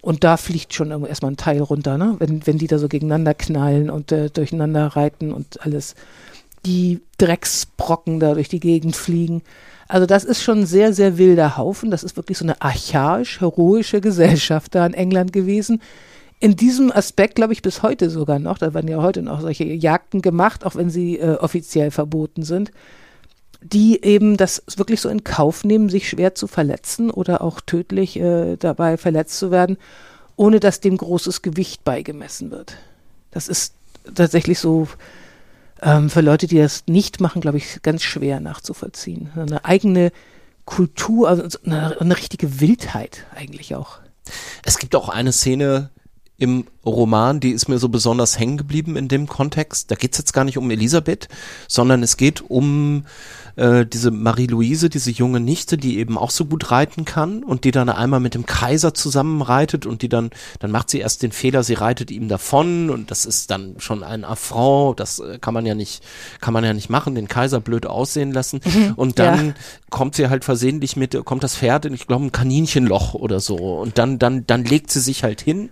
Und 0.00 0.24
da 0.24 0.36
fliegt 0.36 0.74
schon 0.74 0.90
erstmal 1.04 1.32
ein 1.32 1.36
Teil 1.36 1.60
runter, 1.60 1.96
ne? 1.96 2.16
wenn, 2.18 2.44
wenn 2.44 2.58
die 2.58 2.66
da 2.66 2.78
so 2.78 2.88
gegeneinander 2.88 3.34
knallen 3.34 3.88
und 3.88 4.10
äh, 4.10 4.30
durcheinander 4.30 4.88
reiten 4.88 5.32
und 5.32 5.64
alles. 5.64 5.94
Die 6.66 7.00
Drecksbrocken 7.18 8.18
da 8.18 8.34
durch 8.34 8.48
die 8.48 8.60
Gegend 8.60 8.96
fliegen. 8.96 9.42
Also 9.86 10.06
das 10.06 10.24
ist 10.24 10.42
schon 10.42 10.60
ein 10.60 10.66
sehr, 10.66 10.92
sehr 10.92 11.18
wilder 11.18 11.56
Haufen. 11.56 11.90
Das 11.90 12.02
ist 12.02 12.16
wirklich 12.16 12.38
so 12.38 12.44
eine 12.44 12.60
archaisch-heroische 12.60 14.00
Gesellschaft 14.00 14.74
da 14.74 14.86
in 14.86 14.94
England 14.94 15.32
gewesen. 15.32 15.80
In 16.42 16.56
diesem 16.56 16.90
Aspekt 16.90 17.36
glaube 17.36 17.52
ich 17.52 17.62
bis 17.62 17.84
heute 17.84 18.10
sogar 18.10 18.40
noch. 18.40 18.58
Da 18.58 18.74
werden 18.74 18.88
ja 18.88 19.00
heute 19.00 19.22
noch 19.22 19.40
solche 19.40 19.62
Jagden 19.62 20.22
gemacht, 20.22 20.66
auch 20.66 20.74
wenn 20.74 20.90
sie 20.90 21.20
äh, 21.20 21.36
offiziell 21.36 21.92
verboten 21.92 22.42
sind, 22.42 22.72
die 23.60 24.02
eben 24.02 24.36
das 24.36 24.64
wirklich 24.74 25.00
so 25.00 25.08
in 25.08 25.22
Kauf 25.22 25.62
nehmen, 25.62 25.88
sich 25.88 26.08
schwer 26.08 26.34
zu 26.34 26.48
verletzen 26.48 27.12
oder 27.12 27.42
auch 27.42 27.60
tödlich 27.60 28.18
äh, 28.18 28.56
dabei 28.56 28.96
verletzt 28.96 29.38
zu 29.38 29.52
werden, 29.52 29.76
ohne 30.34 30.58
dass 30.58 30.80
dem 30.80 30.96
großes 30.96 31.42
Gewicht 31.42 31.84
beigemessen 31.84 32.50
wird. 32.50 32.74
Das 33.30 33.46
ist 33.46 33.74
tatsächlich 34.12 34.58
so 34.58 34.88
ähm, 35.80 36.10
für 36.10 36.22
Leute, 36.22 36.48
die 36.48 36.58
das 36.58 36.82
nicht 36.88 37.20
machen, 37.20 37.40
glaube 37.40 37.58
ich, 37.58 37.82
ganz 37.82 38.02
schwer 38.02 38.40
nachzuvollziehen. 38.40 39.30
Eine 39.36 39.64
eigene 39.64 40.10
Kultur, 40.64 41.28
also 41.28 41.48
so 41.48 41.60
eine, 41.64 42.00
eine 42.00 42.16
richtige 42.16 42.60
Wildheit 42.60 43.26
eigentlich 43.32 43.76
auch. 43.76 44.00
Es 44.64 44.78
gibt 44.78 44.96
auch 44.96 45.08
eine 45.08 45.30
Szene 45.30 45.90
im 46.38 46.64
Roman, 46.84 47.40
die 47.40 47.50
ist 47.50 47.68
mir 47.68 47.78
so 47.78 47.88
besonders 47.88 48.38
hängen 48.38 48.56
geblieben 48.56 48.96
in 48.96 49.08
dem 49.08 49.26
Kontext. 49.28 49.90
Da 49.90 49.94
geht's 49.94 50.18
jetzt 50.18 50.32
gar 50.32 50.44
nicht 50.44 50.58
um 50.58 50.70
Elisabeth, 50.70 51.28
sondern 51.68 52.02
es 52.02 52.16
geht 52.16 52.42
um 52.50 53.04
äh, 53.56 53.86
diese 53.86 54.10
Marie-Louise, 54.10 54.88
diese 54.88 55.10
junge 55.10 55.38
Nichte, 55.38 55.76
die 55.76 55.98
eben 55.98 56.18
auch 56.18 56.30
so 56.30 56.44
gut 56.46 56.70
reiten 56.70 57.04
kann 57.04 57.44
und 57.44 57.64
die 57.64 57.70
dann 57.70 57.88
einmal 57.88 58.18
mit 58.20 58.34
dem 58.34 58.46
Kaiser 58.46 58.94
zusammen 58.94 59.42
reitet 59.42 59.86
und 59.86 60.02
die 60.02 60.08
dann, 60.08 60.30
dann 60.58 60.70
macht 60.70 60.90
sie 60.90 60.98
erst 61.00 61.22
den 61.22 61.32
Fehler, 61.32 61.62
sie 61.62 61.74
reitet 61.74 62.10
ihm 62.10 62.28
davon 62.28 62.90
und 62.90 63.10
das 63.10 63.26
ist 63.26 63.50
dann 63.50 63.74
schon 63.78 64.02
ein 64.02 64.24
Affront, 64.24 64.98
das 65.00 65.18
äh, 65.20 65.38
kann 65.38 65.54
man 65.54 65.66
ja 65.66 65.74
nicht, 65.74 66.02
kann 66.40 66.54
man 66.54 66.64
ja 66.64 66.72
nicht 66.72 66.90
machen, 66.90 67.14
den 67.14 67.28
Kaiser 67.28 67.60
blöd 67.60 67.86
aussehen 67.86 68.32
lassen 68.32 68.60
und 68.96 69.18
dann 69.18 69.48
Ja. 69.48 69.54
kommt 69.90 70.14
sie 70.16 70.28
halt 70.30 70.44
versehentlich 70.44 70.96
mit, 70.96 71.16
kommt 71.24 71.44
das 71.44 71.56
Pferd 71.56 71.84
in, 71.84 71.94
ich 71.94 72.06
glaube, 72.06 72.24
ein 72.24 72.32
Kaninchenloch 72.32 73.14
oder 73.14 73.38
so 73.38 73.56
und 73.56 73.98
dann, 73.98 74.18
dann, 74.18 74.46
dann 74.46 74.64
legt 74.64 74.90
sie 74.90 75.00
sich 75.00 75.22
halt 75.22 75.40
hin. 75.42 75.70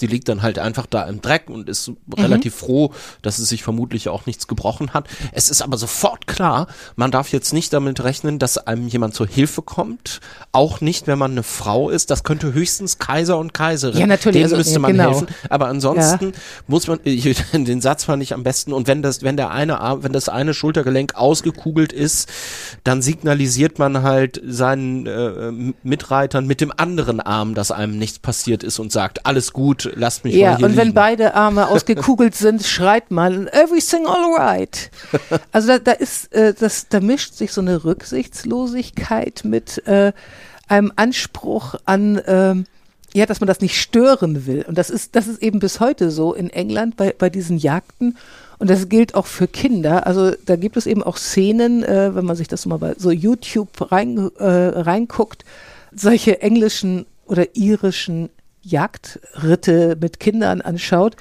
Sie 0.00 0.06
liegt 0.06 0.30
dann 0.30 0.40
halt 0.40 0.58
einfach 0.58 0.86
da 0.86 1.02
im 1.02 1.20
Dreck 1.20 1.50
und 1.50 1.68
ist 1.68 1.92
relativ 2.16 2.54
froh, 2.54 2.94
dass 3.20 3.36
sie 3.36 3.44
sich 3.44 3.62
vermutlich 3.62 4.08
auch 4.08 4.24
nichts 4.24 4.48
gebrochen 4.48 4.94
hat. 4.94 5.06
Es 5.32 5.50
ist 5.50 5.60
aber 5.60 5.76
sofort 5.76 6.26
klar, 6.26 6.68
man 6.96 7.10
darf 7.10 7.32
jetzt 7.32 7.52
nicht 7.52 7.74
damit 7.74 8.02
rechnen, 8.02 8.38
dass 8.38 8.56
einem 8.56 8.88
jemand 8.88 9.14
zur 9.14 9.26
Hilfe 9.26 9.60
kommt. 9.60 10.20
Auch 10.52 10.80
nicht, 10.80 11.06
wenn 11.06 11.18
man 11.18 11.32
eine 11.32 11.42
Frau 11.42 11.90
ist. 11.90 12.10
Das 12.10 12.24
könnte 12.24 12.54
höchstens 12.54 12.98
Kaiser 12.98 13.36
und 13.36 13.52
Kaiserin. 13.52 14.00
Ja, 14.00 14.06
natürlich, 14.06 14.36
Denen 14.36 14.44
also, 14.44 14.56
müsste 14.56 14.72
ja, 14.72 14.78
man 14.78 14.92
genau. 14.92 15.10
helfen. 15.10 15.26
Aber 15.50 15.66
ansonsten 15.68 16.32
muss 16.66 16.86
man, 16.86 16.98
ich, 17.04 17.36
den 17.52 17.82
Satz 17.82 18.04
fand 18.04 18.22
ich 18.22 18.32
am 18.32 18.42
besten. 18.42 18.72
Und 18.72 18.88
wenn 18.88 19.02
das, 19.02 19.22
wenn 19.22 19.36
der 19.36 19.50
eine 19.50 19.80
Arm, 19.80 20.02
wenn 20.02 20.14
das 20.14 20.30
eine 20.30 20.54
Schultergelenk 20.54 21.14
ausgekugelt 21.14 21.92
ist, 21.92 22.30
dann 22.84 23.02
signalisiert 23.02 23.78
man 23.78 24.02
halt 24.02 24.40
seinen 24.46 25.06
äh, 25.06 25.74
Mitreitern 25.82 26.46
mit 26.46 26.62
dem 26.62 26.72
anderen 26.74 27.20
Arm, 27.20 27.54
dass 27.54 27.70
einem 27.70 27.98
nichts 27.98 28.18
passiert 28.18 28.62
ist 28.62 28.78
und 28.78 28.92
sagt, 28.92 29.26
alles 29.26 29.52
gut, 29.52 29.89
lasst 29.94 30.24
mich 30.24 30.34
Ja, 30.34 30.52
mal 30.52 30.56
hier 30.58 30.66
und 30.66 30.76
wenn 30.76 30.88
liegen. 30.88 30.94
beide 30.94 31.34
Arme 31.34 31.68
ausgekugelt 31.70 32.34
sind, 32.34 32.64
schreit 32.64 33.10
man, 33.10 33.46
everything 33.48 34.06
alright. 34.06 34.90
Also 35.52 35.68
da, 35.68 35.78
da 35.78 35.92
ist, 35.92 36.32
äh, 36.32 36.54
das, 36.58 36.88
da 36.88 37.00
mischt 37.00 37.34
sich 37.34 37.52
so 37.52 37.60
eine 37.60 37.84
Rücksichtslosigkeit 37.84 39.42
mit 39.44 39.86
äh, 39.86 40.12
einem 40.68 40.92
Anspruch 40.96 41.74
an, 41.84 42.20
ähm, 42.26 42.64
ja, 43.12 43.26
dass 43.26 43.40
man 43.40 43.48
das 43.48 43.60
nicht 43.60 43.80
stören 43.80 44.46
will. 44.46 44.64
Und 44.68 44.78
das 44.78 44.88
ist, 44.90 45.16
das 45.16 45.26
ist 45.26 45.42
eben 45.42 45.58
bis 45.58 45.80
heute 45.80 46.10
so 46.10 46.32
in 46.32 46.48
England 46.50 46.96
bei, 46.96 47.14
bei 47.16 47.28
diesen 47.28 47.58
Jagden. 47.58 48.16
Und 48.58 48.70
das 48.70 48.88
gilt 48.88 49.14
auch 49.14 49.26
für 49.26 49.48
Kinder. 49.48 50.06
Also 50.06 50.32
da 50.46 50.54
gibt 50.56 50.76
es 50.76 50.86
eben 50.86 51.02
auch 51.02 51.16
Szenen, 51.16 51.82
äh, 51.82 52.14
wenn 52.14 52.24
man 52.24 52.36
sich 52.36 52.46
das 52.46 52.66
mal 52.66 52.76
bei 52.78 52.94
so 52.98 53.10
YouTube 53.10 53.90
rein, 53.90 54.30
äh, 54.38 54.44
reinguckt, 54.44 55.44
solche 55.92 56.40
englischen 56.40 57.06
oder 57.26 57.56
irischen 57.56 58.28
Jagdritte 58.62 59.96
mit 60.00 60.20
Kindern 60.20 60.60
anschaut. 60.60 61.16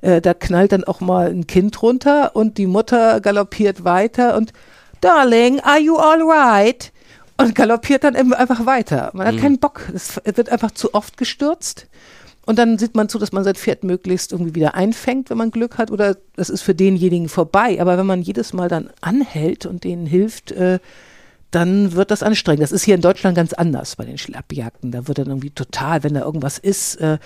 Äh, 0.00 0.20
da 0.20 0.34
knallt 0.34 0.72
dann 0.72 0.84
auch 0.84 1.00
mal 1.00 1.28
ein 1.30 1.46
Kind 1.46 1.82
runter 1.82 2.34
und 2.34 2.58
die 2.58 2.66
Mutter 2.66 3.20
galoppiert 3.20 3.84
weiter 3.84 4.36
und 4.36 4.52
Darling, 5.00 5.60
are 5.60 5.80
you 5.80 5.96
all 5.96 6.22
right? 6.22 6.92
Und 7.36 7.54
galoppiert 7.56 8.04
dann 8.04 8.14
einfach 8.14 8.66
weiter. 8.66 9.10
Man 9.14 9.26
hat 9.26 9.38
keinen 9.38 9.58
Bock. 9.58 9.90
Es 9.92 10.20
wird 10.24 10.48
einfach 10.48 10.70
zu 10.70 10.94
oft 10.94 11.16
gestürzt. 11.16 11.88
Und 12.46 12.58
dann 12.58 12.78
sieht 12.78 12.94
man 12.94 13.08
zu, 13.08 13.18
dass 13.18 13.32
man 13.32 13.42
sein 13.42 13.54
Pferd 13.54 13.84
möglichst 13.84 14.32
irgendwie 14.32 14.54
wieder 14.54 14.74
einfängt, 14.74 15.30
wenn 15.30 15.38
man 15.38 15.50
Glück 15.50 15.78
hat, 15.78 15.90
oder 15.90 16.16
es 16.36 16.50
ist 16.50 16.62
für 16.62 16.74
denjenigen 16.74 17.28
vorbei. 17.28 17.80
Aber 17.80 17.98
wenn 17.98 18.06
man 18.06 18.22
jedes 18.22 18.52
Mal 18.52 18.68
dann 18.68 18.90
anhält 19.00 19.66
und 19.66 19.84
denen 19.84 20.06
hilft, 20.06 20.52
äh, 20.52 20.78
dann 21.52 21.92
wird 21.92 22.10
das 22.10 22.22
anstrengend. 22.22 22.62
Das 22.62 22.72
ist 22.72 22.82
hier 22.82 22.94
in 22.94 23.02
Deutschland 23.02 23.36
ganz 23.36 23.52
anders 23.52 23.96
bei 23.96 24.04
den 24.04 24.18
Schlappjagden. 24.18 24.90
Da 24.90 25.06
wird 25.06 25.18
dann 25.18 25.28
irgendwie 25.28 25.50
total, 25.50 26.02
wenn 26.02 26.14
da 26.14 26.20
irgendwas 26.22 26.58
ist. 26.58 26.96
Äh, 26.96 27.18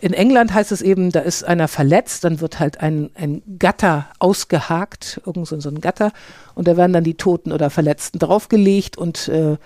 in 0.00 0.12
England 0.12 0.52
heißt 0.52 0.72
es 0.72 0.82
eben, 0.82 1.10
da 1.10 1.20
ist 1.20 1.44
einer 1.44 1.68
verletzt, 1.68 2.24
dann 2.24 2.40
wird 2.40 2.58
halt 2.58 2.80
ein, 2.80 3.10
ein 3.14 3.42
Gatter 3.58 4.06
ausgehakt, 4.18 5.20
irgend 5.24 5.46
so, 5.46 5.58
so 5.60 5.68
ein 5.68 5.80
Gatter, 5.80 6.12
und 6.56 6.66
da 6.66 6.76
werden 6.76 6.92
dann 6.92 7.04
die 7.04 7.14
Toten 7.14 7.52
oder 7.52 7.70
Verletzten 7.70 8.18
draufgelegt 8.18 8.98
und 8.98 9.28
äh, 9.28 9.56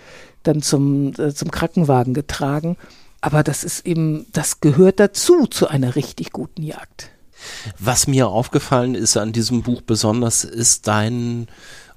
dann 0.42 0.60
zum, 0.60 1.14
äh, 1.18 1.32
zum 1.32 1.50
Krankenwagen 1.50 2.12
getragen. 2.12 2.76
Aber 3.22 3.42
das 3.42 3.64
ist 3.64 3.86
eben, 3.86 4.26
das 4.32 4.60
gehört 4.60 5.00
dazu 5.00 5.46
zu 5.46 5.68
einer 5.68 5.96
richtig 5.96 6.32
guten 6.32 6.62
Jagd. 6.62 7.10
Was 7.78 8.06
mir 8.06 8.28
aufgefallen 8.28 8.94
ist 8.94 9.16
an 9.16 9.32
diesem 9.32 9.62
Buch 9.62 9.80
besonders, 9.80 10.44
ist 10.44 10.86
dein 10.86 11.48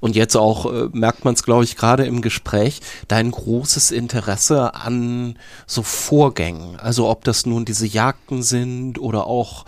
und 0.06 0.16
jetzt 0.16 0.38
auch 0.38 0.72
äh, 0.72 0.88
merkt 0.94 1.26
man 1.26 1.34
es, 1.34 1.42
glaube 1.42 1.64
ich, 1.64 1.76
gerade 1.76 2.06
im 2.06 2.22
Gespräch, 2.22 2.80
dein 3.08 3.32
großes 3.32 3.90
Interesse 3.90 4.76
an 4.76 5.36
so 5.66 5.82
Vorgängen. 5.82 6.80
Also 6.80 7.10
ob 7.10 7.24
das 7.24 7.48
nun 7.48 7.66
diese 7.66 7.88
Jagden 7.88 8.44
sind 8.44 9.00
oder 9.00 9.26
auch 9.26 9.66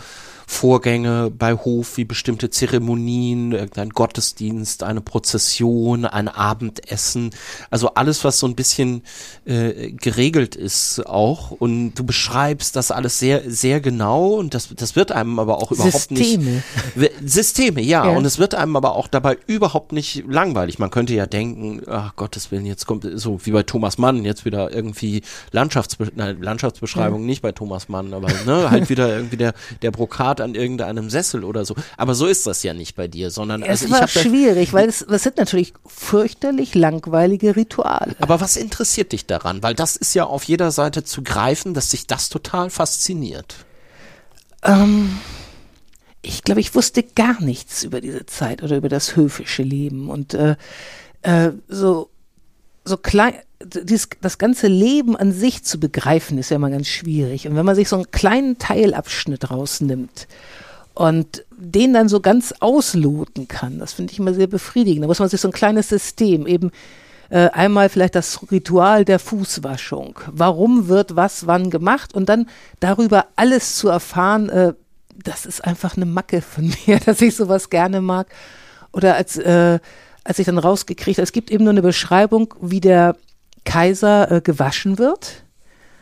Vorgänge 0.50 1.30
bei 1.30 1.54
Hof 1.54 1.98
wie 1.98 2.06
bestimmte 2.06 2.50
Zeremonien, 2.50 3.52
irgendein 3.52 3.90
Gottesdienst, 3.90 4.82
eine 4.82 5.02
Prozession, 5.02 6.06
ein 6.06 6.30
Abendessen. 6.30 7.32
Also 7.70 7.94
alles, 7.96 8.24
was 8.24 8.40
so 8.40 8.48
ein 8.48 8.56
bisschen 8.56 9.04
äh, 9.46 9.92
geregelt 9.92 10.56
ist 10.56 11.06
auch. 11.06 11.52
Und 11.52 11.96
du 11.96 12.06
beschreibst 12.06 12.78
das 12.78 12.92
alles 12.92 13.20
sehr, 13.20 13.44
sehr 13.46 13.82
genau 13.82 14.36
und 14.36 14.54
das, 14.54 14.70
das 14.74 14.96
wird 14.96 15.12
einem 15.12 15.38
aber 15.38 15.58
auch 15.58 15.74
überhaupt 15.74 15.94
Systeme. 15.94 16.64
nicht. 16.96 17.12
Systeme, 17.26 17.82
ja, 17.82 18.06
ja. 18.06 18.18
Und 18.18 18.26
es 18.26 18.40
wird 18.40 18.56
einem 18.56 18.78
aber 18.78 18.96
auch 18.96 19.10
dabei 19.10 19.38
überhaupt 19.48 19.92
nicht 19.92 20.24
langweilig. 20.30 20.80
Man 20.80 20.92
könnte 20.92 21.14
ja 21.14 21.26
denken, 21.26 21.82
ach 21.88 22.16
Gottes 22.16 22.52
Willen, 22.52 22.66
jetzt 22.66 22.88
kommt 22.88 23.06
so 23.16 23.46
wie 23.46 23.52
bei 23.52 23.64
Thomas 23.64 23.98
Mann, 23.98 24.24
jetzt 24.24 24.46
wieder 24.46 24.72
irgendwie 24.72 25.24
Landschaftsbe 25.52 26.10
nein, 26.16 26.42
Landschaftsbeschreibung, 26.42 27.22
ja. 27.22 27.26
nicht 27.26 27.42
bei 27.42 27.52
Thomas 27.52 27.90
Mann, 27.90 28.14
aber 28.14 28.30
ne, 28.46 28.72
halt 28.72 28.90
wieder 28.90 29.14
irgendwie 29.14 29.38
der, 29.38 29.54
der 29.82 29.92
Brokat 29.92 30.37
Fahrt 30.38 30.42
an 30.42 30.56
irgendeinem 30.56 31.10
Sessel 31.10 31.44
oder 31.44 31.66
so. 31.66 31.76
Aber 31.98 32.16
so 32.16 32.28
ist 32.28 32.48
das 32.48 32.64
ja 32.64 32.74
nicht 32.74 32.96
bei 32.96 33.08
dir, 33.08 33.32
sondern 33.32 33.64
es 33.64 33.84
also 33.84 33.94
war 33.94 34.08
schwierig, 34.08 34.74
weil 34.74 34.88
es, 34.90 35.06
das 35.08 35.24
sind 35.24 35.38
natürlich 35.38 35.74
fürchterlich 35.86 36.76
langweilige 36.76 37.56
Rituale. 37.56 38.16
Aber 38.20 38.40
was 38.40 38.56
interessiert 38.56 39.12
dich 39.12 39.26
daran? 39.26 39.64
Weil 39.64 39.74
das 39.74 39.96
ist 39.96 40.14
ja 40.14 40.26
auf 40.26 40.44
jeder 40.44 40.72
Seite 40.72 41.04
zu 41.04 41.24
greifen, 41.24 41.74
dass 41.74 41.92
sich 41.92 42.08
das 42.08 42.30
total 42.30 42.70
fasziniert. 42.70 43.56
Ähm, 44.64 45.18
ich 46.22 46.44
glaube, 46.44 46.62
ich 46.62 46.74
wusste 46.76 47.04
gar 47.04 47.42
nichts 47.42 47.84
über 47.84 48.02
diese 48.02 48.26
Zeit 48.26 48.64
oder 48.64 48.78
über 48.78 48.90
das 48.90 49.16
höfische 49.16 49.64
Leben 49.64 50.10
und 50.10 50.34
äh, 50.34 50.56
äh, 51.22 51.52
so 51.68 52.10
so 52.86 52.96
klein, 52.96 53.34
dies, 53.64 54.10
das 54.22 54.38
ganze 54.38 54.68
Leben 54.68 55.16
an 55.16 55.32
sich 55.32 55.64
zu 55.64 55.80
begreifen, 55.80 56.38
ist 56.38 56.50
ja 56.50 56.58
immer 56.58 56.70
ganz 56.70 56.88
schwierig. 56.88 57.48
Und 57.48 57.56
wenn 57.56 57.66
man 57.66 57.76
sich 57.76 57.90
so 57.90 57.96
einen 57.96 58.12
kleinen 58.12 58.58
Teilabschnitt 58.58 59.50
rausnimmt 59.50 60.28
und 60.94 61.46
den 61.58 61.94
dann 61.94 62.10
so 62.10 62.20
ganz 62.20 62.54
ausloten 62.60 63.48
kann, 63.48 63.80
das 63.80 63.94
finde 63.94 64.14
ich 64.14 64.20
immer 64.20 64.34
sehr 64.34 64.48
befriedigend. 64.48 65.04
Da 65.04 65.08
muss 65.08 65.20
man 65.20 65.30
sich 65.30 65.42
so 65.42 65.48
ein 65.48 65.54
kleines 65.54 65.90
System 65.90 66.46
eben 66.46 66.72
äh, 67.30 67.50
einmal 67.50 67.90
vielleicht 67.90 68.16
das 68.16 68.40
Ritual 68.52 69.06
der 69.06 69.20
Fußwaschung. 69.20 70.20
Warum 70.32 70.88
wird 70.88 71.16
was 71.16 71.48
wann 71.48 71.70
gemacht 71.70 72.14
und 72.14 72.30
dann 72.30 72.48
darüber 72.80 73.26
alles 73.36 73.76
zu 73.76 73.90
erfahren, 73.90 74.50
äh, 74.50 74.74
das 75.24 75.46
ist 75.46 75.66
einfach 75.66 75.98
eine 75.98 76.06
Macke 76.06 76.42
von 76.42 76.72
mir, 76.86 77.00
dass 77.00 77.22
ich 77.22 77.36
sowas 77.36 77.70
gerne 77.70 78.02
mag. 78.02 78.28
Oder 78.94 79.16
als, 79.16 79.38
äh, 79.38 79.80
als 80.24 80.40
ich 80.40 80.46
dann 80.46 80.58
rausgekriegt 80.58 81.18
habe, 81.18 81.24
es 81.24 81.32
gibt 81.32 81.52
eben 81.52 81.64
nur 81.64 81.72
eine 81.72 81.82
Beschreibung, 81.82 82.54
wie 82.62 82.82
der 82.82 83.16
Kaiser 83.68 84.32
äh, 84.32 84.42
gewaschen 84.42 84.98
wird. 84.98 85.44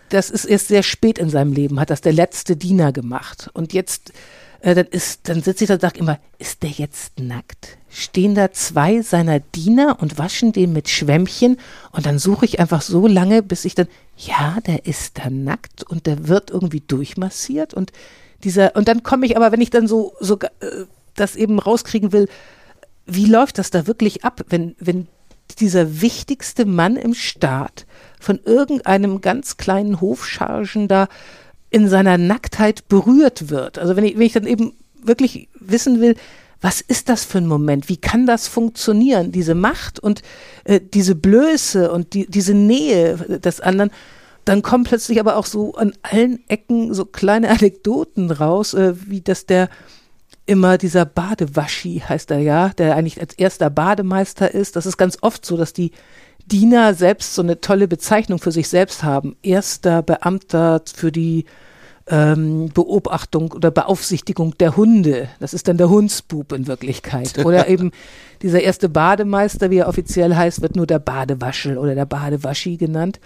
Das 0.10 0.30
ist 0.30 0.46
erst 0.46 0.68
sehr 0.68 0.84
spät 0.84 1.18
in 1.18 1.32
seinem 1.32 1.52
Leben, 1.52 1.80
hat 1.80 1.90
das 1.90 2.02
der 2.02 2.14
letzte 2.14 2.56
Diener 2.56 2.92
gemacht. 2.92 3.50
Und 3.54 3.74
jetzt, 3.74 4.14
äh, 4.62 4.76
dann 4.76 4.86
ist, 4.86 5.28
dann 5.28 5.42
sitze 5.42 5.64
ich 5.64 5.68
da 5.70 5.74
und 5.74 5.82
sage 5.82 5.98
immer, 5.98 6.20
ist 6.38 6.62
der 6.62 6.70
jetzt 6.70 7.20
nackt? 7.20 7.80
Stehen 7.90 8.36
da 8.36 8.52
zwei 8.52 9.02
seiner 9.02 9.40
Diener 9.40 9.98
und 10.00 10.20
waschen 10.20 10.54
den 10.54 10.74
mit 10.74 10.90
Schwämmchen 10.90 11.58
und 11.92 12.06
dann 12.06 12.20
suche 12.20 12.46
ich 12.46 12.60
einfach 12.60 12.84
so 12.84 13.08
lange, 13.08 13.42
bis 13.42 13.66
ich 13.66 13.74
dann, 13.74 13.88
ja, 14.16 14.60
der 14.68 14.86
ist 14.86 15.18
da 15.18 15.32
nackt 15.32 15.82
und 15.84 16.06
der 16.06 16.28
wird 16.28 16.52
irgendwie 16.52 16.82
durchmassiert 16.82 17.74
und 17.74 17.92
dieser, 18.44 18.76
und 18.76 18.88
dann 18.88 19.02
komme 19.02 19.26
ich 19.26 19.38
aber, 19.38 19.52
wenn 19.52 19.62
ich 19.62 19.72
dann 19.72 19.88
so, 19.88 20.14
so 20.20 20.38
äh, 20.38 20.86
das 21.16 21.36
eben 21.36 21.58
rauskriegen 21.58 22.12
will, 22.12 22.28
wie 23.08 23.26
läuft 23.26 23.58
das 23.58 23.72
da 23.72 23.88
wirklich 23.88 24.24
ab, 24.24 24.42
wenn, 24.50 24.76
wenn 24.80 25.08
dieser 25.60 26.02
wichtigste 26.02 26.66
Mann 26.66 26.96
im 26.96 27.14
Staat 27.14 27.86
von 28.20 28.40
irgendeinem 28.44 29.22
ganz 29.22 29.58
kleinen 29.58 30.02
Hofchargen 30.02 30.88
da 30.88 31.08
in 31.70 31.88
seiner 31.90 32.18
Nacktheit 32.18 32.88
berührt 32.88 33.50
wird. 33.50 33.78
Also 33.78 33.96
wenn 33.96 34.06
ich, 34.06 34.16
wenn 34.16 34.26
ich 34.26 34.34
dann 34.34 34.48
eben 34.48 34.74
wirklich 35.02 35.50
wissen 35.60 36.02
will, 36.02 36.16
was 36.62 36.82
ist 36.82 37.10
das 37.10 37.26
für 37.26 37.38
ein 37.40 37.48
Moment? 37.48 37.90
Wie 37.90 37.98
kann 37.98 38.26
das 38.26 38.48
funktionieren? 38.48 39.32
Diese 39.32 39.56
Macht 39.56 40.00
und 40.00 40.22
äh, 40.64 40.80
diese 40.82 41.16
Blöße 41.16 41.92
und 41.92 42.14
die, 42.14 42.26
diese 42.28 42.54
Nähe 42.54 43.18
des 43.40 43.62
anderen. 43.62 43.92
Dann 44.46 44.62
kommen 44.62 44.84
plötzlich 44.84 45.20
aber 45.20 45.38
auch 45.38 45.46
so 45.46 45.76
an 45.76 45.94
allen 46.02 46.40
Ecken 46.48 46.94
so 46.94 47.06
kleine 47.06 47.50
Anekdoten 47.52 48.32
raus, 48.32 48.74
äh, 48.74 48.94
wie 49.08 49.22
dass 49.22 49.46
der 49.46 49.70
immer 50.46 50.78
dieser 50.78 51.06
Badewaschi 51.06 52.04
heißt 52.08 52.32
er 52.32 52.40
ja, 52.40 52.70
der 52.70 52.96
eigentlich 52.96 53.20
als 53.20 53.34
erster 53.34 53.70
Bademeister 53.70 54.54
ist. 54.54 54.76
Das 54.76 54.86
ist 54.86 54.98
ganz 54.98 55.18
oft 55.22 55.46
so, 55.46 55.58
dass 55.58 55.74
die 55.74 55.92
Diener 56.46 56.94
selbst 56.94 57.34
so 57.34 57.42
eine 57.42 57.60
tolle 57.62 57.88
Bezeichnung 57.88 58.40
für 58.40 58.52
sich 58.52 58.68
selbst 58.68 59.04
haben. 59.04 59.36
Erster 59.42 60.04
Beamter 60.04 60.82
für 60.94 61.12
die 61.12 61.46
ähm, 62.08 62.70
Beobachtung 62.74 63.52
oder 63.52 63.72
Beaufsichtigung 63.72 64.56
der 64.60 64.78
Hunde. 64.78 65.30
Das 65.40 65.54
ist 65.54 65.68
dann 65.68 65.78
der 65.78 65.90
Hundsbub 65.90 66.52
in 66.54 66.68
Wirklichkeit. 66.68 67.40
Oder 67.46 67.68
eben 67.68 67.92
dieser 68.44 68.62
erste 68.62 68.90
Bademeister, 68.90 69.72
wie 69.72 69.78
er 69.78 69.88
offiziell 69.88 70.36
heißt, 70.36 70.62
wird 70.62 70.76
nur 70.76 70.86
der 70.86 71.00
Badewaschel 71.00 71.80
oder 71.80 71.96
der 71.96 72.06
Badewaschi 72.06 72.78
genannt. 72.78 73.20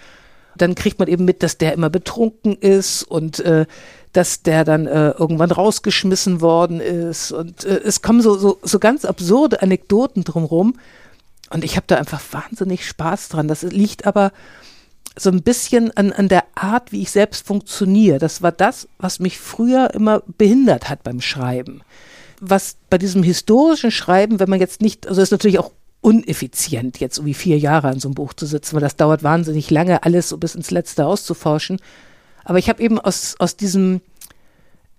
Dann 0.56 0.74
kriegt 0.74 0.98
man 0.98 1.08
eben 1.08 1.26
mit, 1.26 1.42
dass 1.42 1.58
der 1.58 1.74
immer 1.74 1.90
betrunken 1.90 2.54
ist 2.54 3.02
und 3.02 3.40
äh, 3.40 3.66
dass 4.12 4.42
der 4.42 4.64
dann 4.64 4.86
äh, 4.86 5.10
irgendwann 5.10 5.50
rausgeschmissen 5.50 6.40
worden 6.40 6.80
ist. 6.80 7.32
Und 7.32 7.64
äh, 7.64 7.80
es 7.84 8.02
kommen 8.02 8.22
so, 8.22 8.36
so, 8.36 8.58
so 8.62 8.78
ganz 8.78 9.04
absurde 9.04 9.62
Anekdoten 9.62 10.24
drumherum. 10.24 10.78
Und 11.50 11.64
ich 11.64 11.76
habe 11.76 11.86
da 11.86 11.96
einfach 11.96 12.20
wahnsinnig 12.30 12.86
Spaß 12.86 13.28
dran. 13.28 13.48
Das 13.48 13.62
liegt 13.62 14.06
aber 14.06 14.32
so 15.18 15.30
ein 15.30 15.42
bisschen 15.42 15.96
an, 15.96 16.12
an 16.12 16.28
der 16.28 16.44
Art, 16.54 16.92
wie 16.92 17.02
ich 17.02 17.10
selbst 17.10 17.46
funktioniere. 17.46 18.18
Das 18.18 18.42
war 18.42 18.52
das, 18.52 18.88
was 18.98 19.18
mich 19.18 19.38
früher 19.38 19.92
immer 19.94 20.22
behindert 20.38 20.88
hat 20.88 21.02
beim 21.02 21.20
Schreiben. 21.20 21.82
Was 22.40 22.76
bei 22.88 22.98
diesem 22.98 23.22
historischen 23.22 23.90
Schreiben, 23.90 24.40
wenn 24.40 24.48
man 24.48 24.60
jetzt 24.60 24.80
nicht, 24.80 25.06
also 25.06 25.20
ist 25.20 25.32
natürlich 25.32 25.58
auch 25.58 25.72
uneffizient, 26.00 26.98
jetzt 26.98 27.18
irgendwie 27.18 27.34
vier 27.34 27.58
Jahre 27.58 27.88
an 27.88 28.00
so 28.00 28.08
einem 28.08 28.14
Buch 28.14 28.32
zu 28.32 28.46
sitzen, 28.46 28.74
weil 28.74 28.80
das 28.80 28.96
dauert 28.96 29.22
wahnsinnig 29.22 29.70
lange, 29.70 30.02
alles 30.02 30.30
so 30.30 30.38
bis 30.38 30.54
ins 30.54 30.70
Letzte 30.70 31.06
auszuforschen. 31.06 31.78
Aber 32.44 32.58
ich 32.58 32.68
habe 32.68 32.82
eben 32.82 32.98
aus, 32.98 33.36
aus 33.38 33.56
diesem 33.56 34.00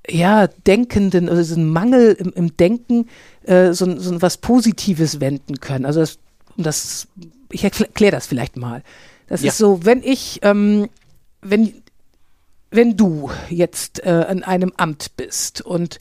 ja, 0.07 0.47
Denkenden, 0.47 1.29
also 1.29 1.41
diesen 1.41 1.69
Mangel 1.69 2.13
im, 2.13 2.33
im 2.33 2.57
Denken, 2.57 3.07
äh, 3.43 3.73
so, 3.73 3.99
so 3.99 4.21
was 4.21 4.37
Positives 4.37 5.19
wenden 5.19 5.59
können. 5.59 5.85
Also 5.85 5.99
das, 5.99 6.17
das 6.57 7.07
ich 7.51 7.63
erkläre 7.63 8.11
das 8.11 8.27
vielleicht 8.27 8.57
mal. 8.57 8.83
Das 9.27 9.41
ja. 9.41 9.49
ist 9.49 9.57
so, 9.57 9.85
wenn 9.85 10.03
ich, 10.03 10.39
ähm, 10.43 10.89
wenn, 11.41 11.73
wenn 12.69 12.97
du 12.97 13.29
jetzt 13.49 14.03
äh, 14.05 14.09
an 14.09 14.43
einem 14.43 14.73
Amt 14.77 15.15
bist 15.17 15.61
und 15.61 15.99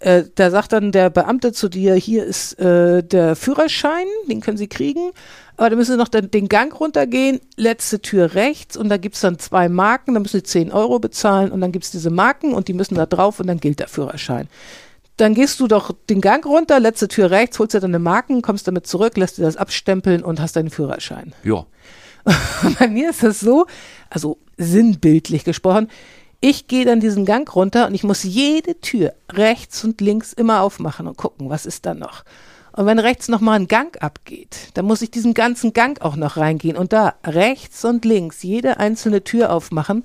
äh, 0.00 0.24
da 0.34 0.50
sagt 0.50 0.72
dann 0.72 0.92
der 0.92 1.10
Beamte 1.10 1.52
zu 1.52 1.68
dir, 1.68 1.94
hier 1.94 2.24
ist 2.24 2.58
äh, 2.58 3.02
der 3.02 3.36
Führerschein, 3.36 4.06
den 4.28 4.40
können 4.40 4.56
Sie 4.56 4.66
kriegen, 4.66 5.10
aber 5.58 5.68
da 5.68 5.76
müssen 5.76 5.92
Sie 5.92 5.98
noch 5.98 6.08
den, 6.08 6.30
den 6.30 6.48
Gang 6.48 6.78
runtergehen, 6.78 7.40
letzte 7.56 8.00
Tür 8.00 8.34
rechts 8.34 8.78
und 8.78 8.88
da 8.88 8.96
gibt 8.96 9.16
es 9.16 9.20
dann 9.20 9.38
zwei 9.38 9.68
Marken, 9.68 10.14
da 10.14 10.20
müssen 10.20 10.38
Sie 10.38 10.42
10 10.42 10.72
Euro 10.72 10.98
bezahlen 10.98 11.52
und 11.52 11.60
dann 11.60 11.70
gibt 11.70 11.84
es 11.84 11.90
diese 11.90 12.08
Marken 12.08 12.54
und 12.54 12.68
die 12.68 12.72
müssen 12.72 12.94
da 12.94 13.04
drauf 13.04 13.40
und 13.40 13.46
dann 13.46 13.60
gilt 13.60 13.78
der 13.78 13.88
Führerschein. 13.88 14.48
Dann 15.18 15.34
gehst 15.34 15.60
du 15.60 15.66
doch 15.66 15.94
den 16.08 16.22
Gang 16.22 16.46
runter, 16.46 16.80
letzte 16.80 17.06
Tür 17.06 17.30
rechts, 17.30 17.58
holst 17.58 17.74
dir 17.74 17.80
deine 17.80 17.98
Marken, 17.98 18.40
kommst 18.40 18.66
damit 18.66 18.86
zurück, 18.86 19.18
lässt 19.18 19.36
dir 19.36 19.42
das 19.42 19.58
abstempeln 19.58 20.24
und 20.24 20.40
hast 20.40 20.56
deinen 20.56 20.70
Führerschein. 20.70 21.34
Ja. 21.44 21.66
Bei 22.78 22.88
mir 22.88 23.10
ist 23.10 23.22
das 23.22 23.40
so, 23.40 23.66
also 24.08 24.38
sinnbildlich 24.56 25.44
gesprochen, 25.44 25.88
ich 26.40 26.68
gehe 26.68 26.84
dann 26.84 27.00
diesen 27.00 27.24
Gang 27.24 27.54
runter 27.54 27.86
und 27.86 27.94
ich 27.94 28.04
muss 28.04 28.22
jede 28.22 28.80
Tür 28.80 29.12
rechts 29.30 29.84
und 29.84 30.00
links 30.00 30.32
immer 30.32 30.62
aufmachen 30.62 31.06
und 31.06 31.16
gucken, 31.16 31.50
was 31.50 31.66
ist 31.66 31.84
da 31.84 31.94
noch. 31.94 32.24
Und 32.72 32.86
wenn 32.86 32.98
rechts 32.98 33.28
nochmal 33.28 33.58
ein 33.58 33.68
Gang 33.68 34.00
abgeht, 34.02 34.70
dann 34.74 34.86
muss 34.86 35.02
ich 35.02 35.10
diesen 35.10 35.34
ganzen 35.34 35.72
Gang 35.72 36.00
auch 36.00 36.16
noch 36.16 36.36
reingehen 36.36 36.76
und 36.76 36.92
da 36.92 37.14
rechts 37.24 37.84
und 37.84 38.04
links 38.04 38.42
jede 38.42 38.78
einzelne 38.78 39.22
Tür 39.22 39.52
aufmachen, 39.52 40.04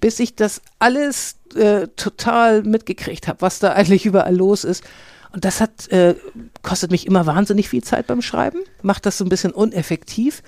bis 0.00 0.18
ich 0.20 0.34
das 0.34 0.60
alles 0.78 1.36
äh, 1.54 1.86
total 1.96 2.64
mitgekriegt 2.64 3.28
habe, 3.28 3.40
was 3.40 3.60
da 3.60 3.72
eigentlich 3.74 4.04
überall 4.04 4.34
los 4.34 4.64
ist. 4.64 4.84
Und 5.32 5.46
das 5.46 5.62
hat, 5.62 5.88
äh, 5.88 6.14
kostet 6.62 6.90
mich 6.90 7.06
immer 7.06 7.24
wahnsinnig 7.24 7.68
viel 7.70 7.82
Zeit 7.82 8.06
beim 8.06 8.20
Schreiben, 8.20 8.58
macht 8.82 9.06
das 9.06 9.16
so 9.16 9.24
ein 9.24 9.30
bisschen 9.30 9.52
uneffektiv. 9.52 10.42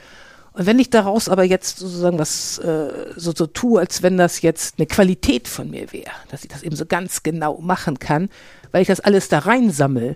Und 0.54 0.66
wenn 0.66 0.78
ich 0.78 0.88
daraus 0.88 1.28
aber 1.28 1.42
jetzt 1.42 1.78
sozusagen 1.78 2.18
was 2.18 2.58
äh, 2.58 3.12
so, 3.16 3.32
so 3.34 3.46
tue, 3.46 3.80
als 3.80 4.02
wenn 4.02 4.16
das 4.16 4.40
jetzt 4.40 4.78
eine 4.78 4.86
Qualität 4.86 5.48
von 5.48 5.68
mir 5.68 5.92
wäre, 5.92 6.12
dass 6.30 6.44
ich 6.44 6.48
das 6.48 6.62
eben 6.62 6.76
so 6.76 6.86
ganz 6.86 7.24
genau 7.24 7.58
machen 7.58 7.98
kann, 7.98 8.30
weil 8.70 8.82
ich 8.82 8.88
das 8.88 9.00
alles 9.00 9.28
da 9.28 9.40
reinsammle, 9.40 10.14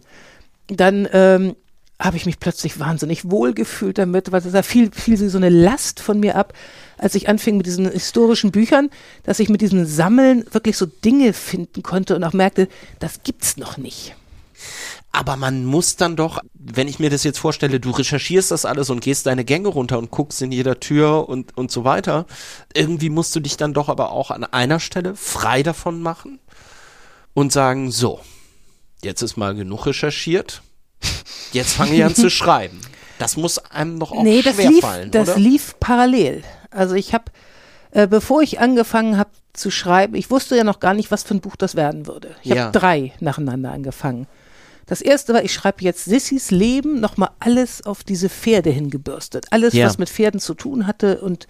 dann 0.68 1.08
ähm, 1.12 1.56
habe 2.00 2.16
ich 2.16 2.26
mich 2.26 2.38
plötzlich 2.38 2.78
wahnsinnig 2.78 3.28
wohlgefühlt 3.28 3.98
damit, 3.98 4.30
weil 4.30 4.40
da 4.40 4.62
fiel, 4.62 4.92
fiel 4.92 5.16
so 5.16 5.38
eine 5.38 5.48
Last 5.48 5.98
von 5.98 6.20
mir 6.20 6.36
ab, 6.36 6.52
als 6.98 7.16
ich 7.16 7.28
anfing 7.28 7.56
mit 7.56 7.66
diesen 7.66 7.90
historischen 7.90 8.52
Büchern, 8.52 8.90
dass 9.24 9.40
ich 9.40 9.48
mit 9.48 9.60
diesem 9.60 9.84
Sammeln 9.86 10.44
wirklich 10.52 10.76
so 10.76 10.86
Dinge 10.86 11.32
finden 11.32 11.82
konnte 11.82 12.14
und 12.14 12.22
auch 12.22 12.32
merkte, 12.32 12.68
das 13.00 13.24
gibt's 13.24 13.56
noch 13.56 13.76
nicht. 13.76 14.14
Aber 15.10 15.36
man 15.36 15.64
muss 15.64 15.96
dann 15.96 16.16
doch, 16.16 16.38
wenn 16.54 16.86
ich 16.86 16.98
mir 16.98 17.08
das 17.10 17.24
jetzt 17.24 17.38
vorstelle, 17.38 17.80
du 17.80 17.90
recherchierst 17.90 18.50
das 18.50 18.64
alles 18.64 18.90
und 18.90 19.00
gehst 19.00 19.26
deine 19.26 19.44
Gänge 19.44 19.68
runter 19.68 19.98
und 19.98 20.10
guckst 20.10 20.42
in 20.42 20.52
jeder 20.52 20.80
Tür 20.80 21.28
und, 21.28 21.56
und 21.56 21.70
so 21.70 21.84
weiter. 21.84 22.26
Irgendwie 22.74 23.08
musst 23.08 23.34
du 23.34 23.40
dich 23.40 23.56
dann 23.56 23.72
doch 23.74 23.88
aber 23.88 24.12
auch 24.12 24.30
an 24.30 24.44
einer 24.44 24.80
Stelle 24.80 25.16
frei 25.16 25.62
davon 25.62 26.02
machen 26.02 26.38
und 27.34 27.52
sagen, 27.52 27.90
so, 27.90 28.20
jetzt 29.02 29.22
ist 29.22 29.36
mal 29.36 29.54
genug 29.54 29.86
recherchiert. 29.86 30.62
Jetzt 31.52 31.74
fange 31.74 31.94
ich 31.94 32.04
an 32.04 32.14
zu 32.14 32.28
schreiben. 32.30 32.78
Das 33.18 33.36
muss 33.36 33.58
einem 33.58 33.98
doch 33.98 34.12
auch 34.12 34.22
nee, 34.22 34.42
das 34.42 34.58
lief, 34.58 34.80
fallen, 34.80 35.10
das 35.10 35.30
oder? 35.30 35.38
lief 35.38 35.74
parallel. 35.80 36.44
Also 36.70 36.94
ich 36.94 37.14
habe, 37.14 37.24
äh, 37.92 38.06
bevor 38.06 38.42
ich 38.42 38.60
angefangen 38.60 39.16
habe 39.16 39.30
zu 39.54 39.70
schreiben, 39.70 40.14
ich 40.14 40.30
wusste 40.30 40.54
ja 40.56 40.62
noch 40.64 40.78
gar 40.80 40.94
nicht, 40.94 41.10
was 41.10 41.22
für 41.24 41.34
ein 41.34 41.40
Buch 41.40 41.56
das 41.56 41.74
werden 41.74 42.06
würde. 42.06 42.36
Ich 42.42 42.50
Ja. 42.50 42.64
habe 42.66 42.78
drei 42.78 43.12
nacheinander 43.20 43.72
angefangen. 43.72 44.26
Das 44.88 45.02
erste 45.02 45.34
war, 45.34 45.44
ich 45.44 45.52
schreibe 45.52 45.84
jetzt 45.84 46.06
Sissys 46.06 46.50
Leben, 46.50 46.98
nochmal 47.00 47.30
alles 47.40 47.84
auf 47.84 48.02
diese 48.04 48.28
Pferde 48.28 48.70
hingebürstet. 48.70 49.46
Alles, 49.50 49.74
Ja. 49.74 49.86
was 49.86 49.98
mit 49.98 50.08
Pferden 50.08 50.40
zu 50.40 50.54
tun 50.54 50.86
hatte 50.86 51.20
und 51.20 51.46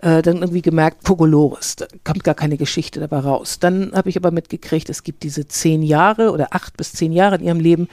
äh, 0.00 0.22
dann 0.22 0.38
irgendwie 0.38 0.62
gemerkt, 0.62 1.04
Pogoloris, 1.04 1.76
da 1.76 1.86
kommt 2.02 2.24
gar 2.24 2.34
keine 2.34 2.56
Geschichte 2.56 2.98
dabei 2.98 3.18
raus. 3.20 3.58
Dann 3.60 3.92
habe 3.94 4.08
ich 4.08 4.16
aber 4.16 4.30
mitgekriegt, 4.32 4.90
es 4.90 5.04
gibt 5.04 5.22
diese 5.22 5.46
zehn 5.46 5.82
Jahre 5.82 6.32
oder 6.32 6.48
acht 6.50 6.76
bis 6.76 6.92
zehn 6.92 7.12
Jahre 7.12 7.36
in 7.36 7.44
ihrem 7.44 7.60
Leben, 7.60 7.88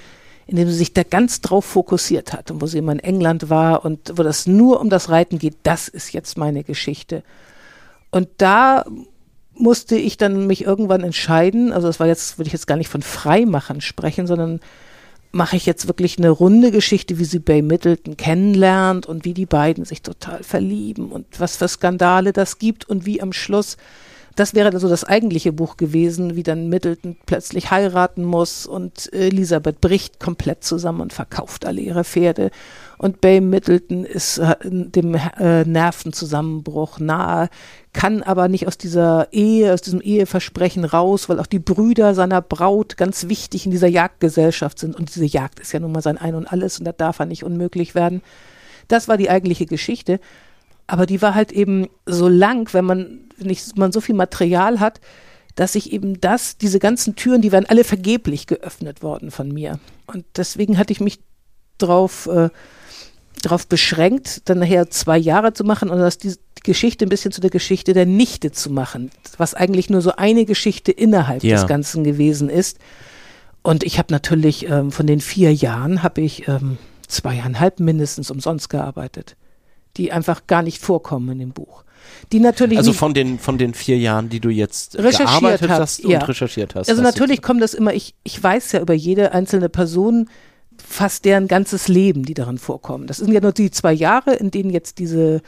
in 0.48 0.56
dem 0.56 0.68
sie 0.70 0.76
sich 0.76 0.94
da 0.94 1.04
ganz 1.04 1.42
drauf 1.42 1.66
fokussiert 1.66 2.34
hat 2.34 2.50
und 2.50 2.62
wo 2.62 2.66
sie 2.66 2.80
immer 2.80 2.94
in 2.94 3.00
England 3.00 3.52
war 3.52 3.86
und 3.86 4.18
wo 4.18 4.24
das 4.24 4.48
nur 4.48 4.80
um 4.80 4.90
das 4.90 5.10
Reiten 5.10 5.38
geht, 5.38 5.58
das 5.62 5.88
ist 5.88 6.12
jetzt 6.14 6.38
meine 6.38 6.64
Geschichte. 6.64 7.22
Und 8.10 8.28
da 8.38 8.86
musste 9.60 9.96
ich 9.96 10.18
dann 10.18 10.48
mich 10.48 10.64
irgendwann 10.64 11.04
entscheiden, 11.04 11.72
also 11.74 11.88
das 11.88 12.00
war 12.00 12.08
jetzt, 12.08 12.38
würde 12.38 12.48
ich 12.48 12.54
jetzt 12.54 12.68
gar 12.68 12.78
nicht 12.78 12.90
von 12.90 13.02
Freimachen 13.02 13.82
sprechen, 13.82 14.26
sondern 14.26 14.60
mache 15.32 15.58
ich 15.58 15.66
jetzt 15.66 15.88
wirklich 15.88 16.18
eine 16.18 16.30
runde 16.30 16.72
Geschichte, 16.72 17.20
wie 17.20 17.26
sie 17.26 17.40
Bay 17.40 17.62
Middleton 17.62 18.18
kennenlernt 18.18 19.06
und 19.06 19.26
wie 19.26 19.34
die 19.34 19.46
beiden 19.46 19.86
sich 19.86 20.02
total 20.02 20.44
verlieben 20.44 21.12
und 21.12 21.26
was 21.40 21.58
für 21.58 21.68
Skandale 21.68 22.34
das 22.34 22.58
gibt 22.58 22.90
und 22.90 23.06
wie 23.06 23.22
am 23.22 23.34
Schluss, 23.34 23.78
das 24.36 24.56
wäre 24.56 24.72
also 24.72 24.88
das 24.88 25.04
eigentliche 25.04 25.52
Buch 25.52 25.78
gewesen, 25.78 26.36
wie 26.36 26.44
dann 26.44 26.70
Middleton 26.70 27.18
plötzlich 27.26 27.70
heiraten 27.70 28.24
muss 28.24 28.66
und 28.66 29.12
Elisabeth 29.14 29.82
bricht 29.82 30.20
komplett 30.20 30.64
zusammen 30.64 31.02
und 31.02 31.14
verkauft 31.14 31.66
alle 31.66 31.82
ihre 31.82 32.04
Pferde 32.04 32.50
und 33.00 33.22
Bay 33.22 33.40
Middleton 33.40 34.04
ist 34.04 34.40
äh, 34.40 34.56
dem 34.62 35.16
äh, 35.16 35.64
Nervenzusammenbruch 35.64 37.00
nahe, 37.00 37.50
kann 37.94 38.22
aber 38.24 38.50
nicht 38.50 38.68
aus 38.68 38.78
dieser 38.78 39.32
Ehe, 39.32 39.74
aus 39.74 39.82
diesem 39.82 40.02
Eheversprechen 40.02 40.84
raus, 40.84 41.30
weil 41.30 41.40
auch 41.40 41.46
die 41.46 41.60
Brüder 41.60 42.14
seiner 42.14 42.42
Braut 42.42 42.98
ganz 42.98 43.30
wichtig 43.30 43.66
in 43.66 43.72
dieser 43.72 43.88
Jagdgesellschaft 43.88 44.80
sind. 44.80 44.98
Und 44.98 45.16
diese 45.16 45.26
Jagd 45.26 45.62
ist 45.62 45.72
ja 45.72 45.80
nun 45.80 45.94
mal 45.94 46.02
sein 46.02 46.18
Ein 46.18 46.36
und 46.36 46.46
Alles 46.46 46.78
und 46.78 46.84
da 46.84 46.92
darf 46.92 47.20
er 47.20 47.26
nicht 47.26 47.46
unmöglich 47.46 47.96
werden. 47.96 48.22
Das 48.90 49.08
war 49.08 49.16
die 49.16 49.30
eigentliche 49.30 49.66
Geschichte. 49.66 50.20
Aber 50.86 51.06
die 51.06 51.22
war 51.22 51.36
halt 51.36 51.54
eben 51.54 51.88
so 52.06 52.28
lang, 52.28 52.74
wenn 52.74 52.84
man 52.84 53.22
nicht 53.38 53.78
man 53.78 53.94
so 53.94 54.02
viel 54.02 54.16
Material 54.16 54.82
hat, 54.82 55.00
dass 55.56 55.76
ich 55.76 55.94
eben 55.94 56.20
das, 56.20 56.58
diese 56.58 56.80
ganzen 56.80 57.16
Türen, 57.16 57.42
die 57.42 57.54
wären 57.54 57.66
alle 57.66 57.86
vergeblich 57.86 58.46
geöffnet 58.46 59.02
worden 59.02 59.32
von 59.32 59.54
mir. 59.54 59.80
Und 60.06 60.26
deswegen 60.36 60.78
hatte 60.78 60.92
ich 60.92 61.00
mich 61.00 61.20
drauf, 61.78 62.28
äh, 62.28 62.50
drauf 63.46 63.68
beschränkt, 63.68 64.50
dann 64.50 64.60
nachher 64.60 64.90
zwei 64.90 65.18
Jahre 65.18 65.54
zu 65.54 65.64
machen 65.64 65.90
und 65.90 66.00
das 66.00 66.18
die, 66.18 66.30
die 66.30 66.64
Geschichte 66.64 67.06
ein 67.06 67.10
bisschen 67.10 67.32
zu 67.32 67.42
der 67.42 67.50
Geschichte 67.50 67.94
der 67.94 68.06
Nichte 68.06 68.52
zu 68.52 68.70
machen, 68.70 69.12
was 69.38 69.54
eigentlich 69.54 69.90
nur 69.90 70.02
so 70.02 70.14
eine 70.16 70.46
Geschichte 70.46 70.92
innerhalb 70.92 71.44
Ja. 71.44 71.56
des 71.58 71.68
Ganzen 71.68 72.04
gewesen 72.04 72.50
ist. 72.50 72.78
Und 73.62 73.84
ich 73.84 73.98
habe 73.98 74.14
natürlich 74.14 74.70
ähm, 74.70 74.92
von 74.92 75.06
den 75.08 75.20
vier 75.20 75.54
Jahren 75.54 76.02
habe 76.04 76.22
ich 76.22 76.48
ähm, 76.48 76.78
zweieinhalb 77.08 77.80
mindestens 77.80 78.32
umsonst 78.32 78.70
gearbeitet, 78.70 79.36
die 79.98 80.12
einfach 80.12 80.48
gar 80.48 80.62
nicht 80.62 80.82
vorkommen 80.82 81.30
in 81.30 81.40
dem 81.40 81.52
Buch. 81.52 81.84
Die 82.32 82.40
natürlich 82.40 82.78
Also 82.78 82.94
von 82.94 83.14
den, 83.14 83.40
von 83.40 83.58
den 83.58 83.74
vier 83.74 83.98
Jahren, 83.98 84.30
die 84.30 84.40
du 84.40 84.50
jetzt 84.50 84.98
Recherchiert 84.98 85.68
hast 85.70 86.04
ja. 86.04 86.20
und 86.20 86.28
recherchiert 86.28 86.76
hast. 86.76 86.90
Also 86.90 87.04
hast 87.04 87.12
natürlich 87.14 87.42
kommt 87.42 87.62
das 87.62 87.74
immer, 87.74 87.94
ich, 87.94 88.16
ich 88.24 88.42
weiß 88.42 88.72
ja 88.72 88.82
über 88.82 88.94
jede 88.94 89.34
einzelne 89.34 89.70
Person 89.70 90.30
fast 90.90 91.26
deren 91.26 91.48
ganzes 91.48 91.88
Leben, 91.88 92.24
die 92.24 92.34
darin 92.34 92.58
vorkommen. 92.58 93.08
Das 93.08 93.18
sind 93.18 93.32
ja 93.32 93.42
nur 93.42 93.52
die 93.52 93.72
zwei 93.72 93.94
Jahre, 93.94 94.34
in 94.34 94.52
denen 94.52 94.72
jetzt 94.72 95.00
diese, 95.00 95.42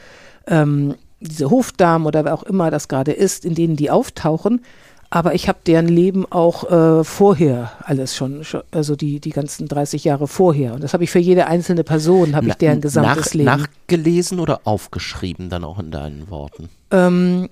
ähm, 0.46 0.94
diese 1.20 1.50
Hofdamen 1.50 2.06
oder 2.06 2.24
wer 2.24 2.34
auch 2.34 2.44
immer 2.44 2.70
das 2.70 2.88
gerade 2.88 3.12
ist, 3.12 3.44
in 3.44 3.54
denen 3.54 3.76
die 3.76 3.90
auftauchen. 3.90 4.62
Aber 5.10 5.34
ich 5.34 5.46
habe 5.46 5.58
deren 5.66 5.88
Leben 5.88 6.24
auch 6.30 6.70
äh, 6.70 7.04
vorher 7.04 7.72
alles 7.80 8.16
schon, 8.16 8.44
schon, 8.44 8.62
also 8.70 8.96
die, 8.96 9.20
die 9.20 9.30
ganzen 9.30 9.68
30 9.68 10.04
Jahre 10.04 10.26
vorher. 10.26 10.72
Und 10.72 10.82
das 10.82 10.94
habe 10.94 11.04
ich 11.04 11.10
für 11.10 11.18
jede 11.18 11.48
einzelne 11.48 11.84
Person, 11.84 12.34
habe 12.34 12.48
ich 12.48 12.54
deren 12.54 12.80
gesamtes 12.80 13.26
nach, 13.26 13.34
Leben. 13.34 13.44
Nachgelesen 13.44 14.40
oder 14.40 14.62
aufgeschrieben 14.64 15.50
dann 15.50 15.64
auch 15.64 15.78
in 15.78 15.90
deinen 15.90 16.30
Worten? 16.30 16.70
Ähm, 16.90 17.50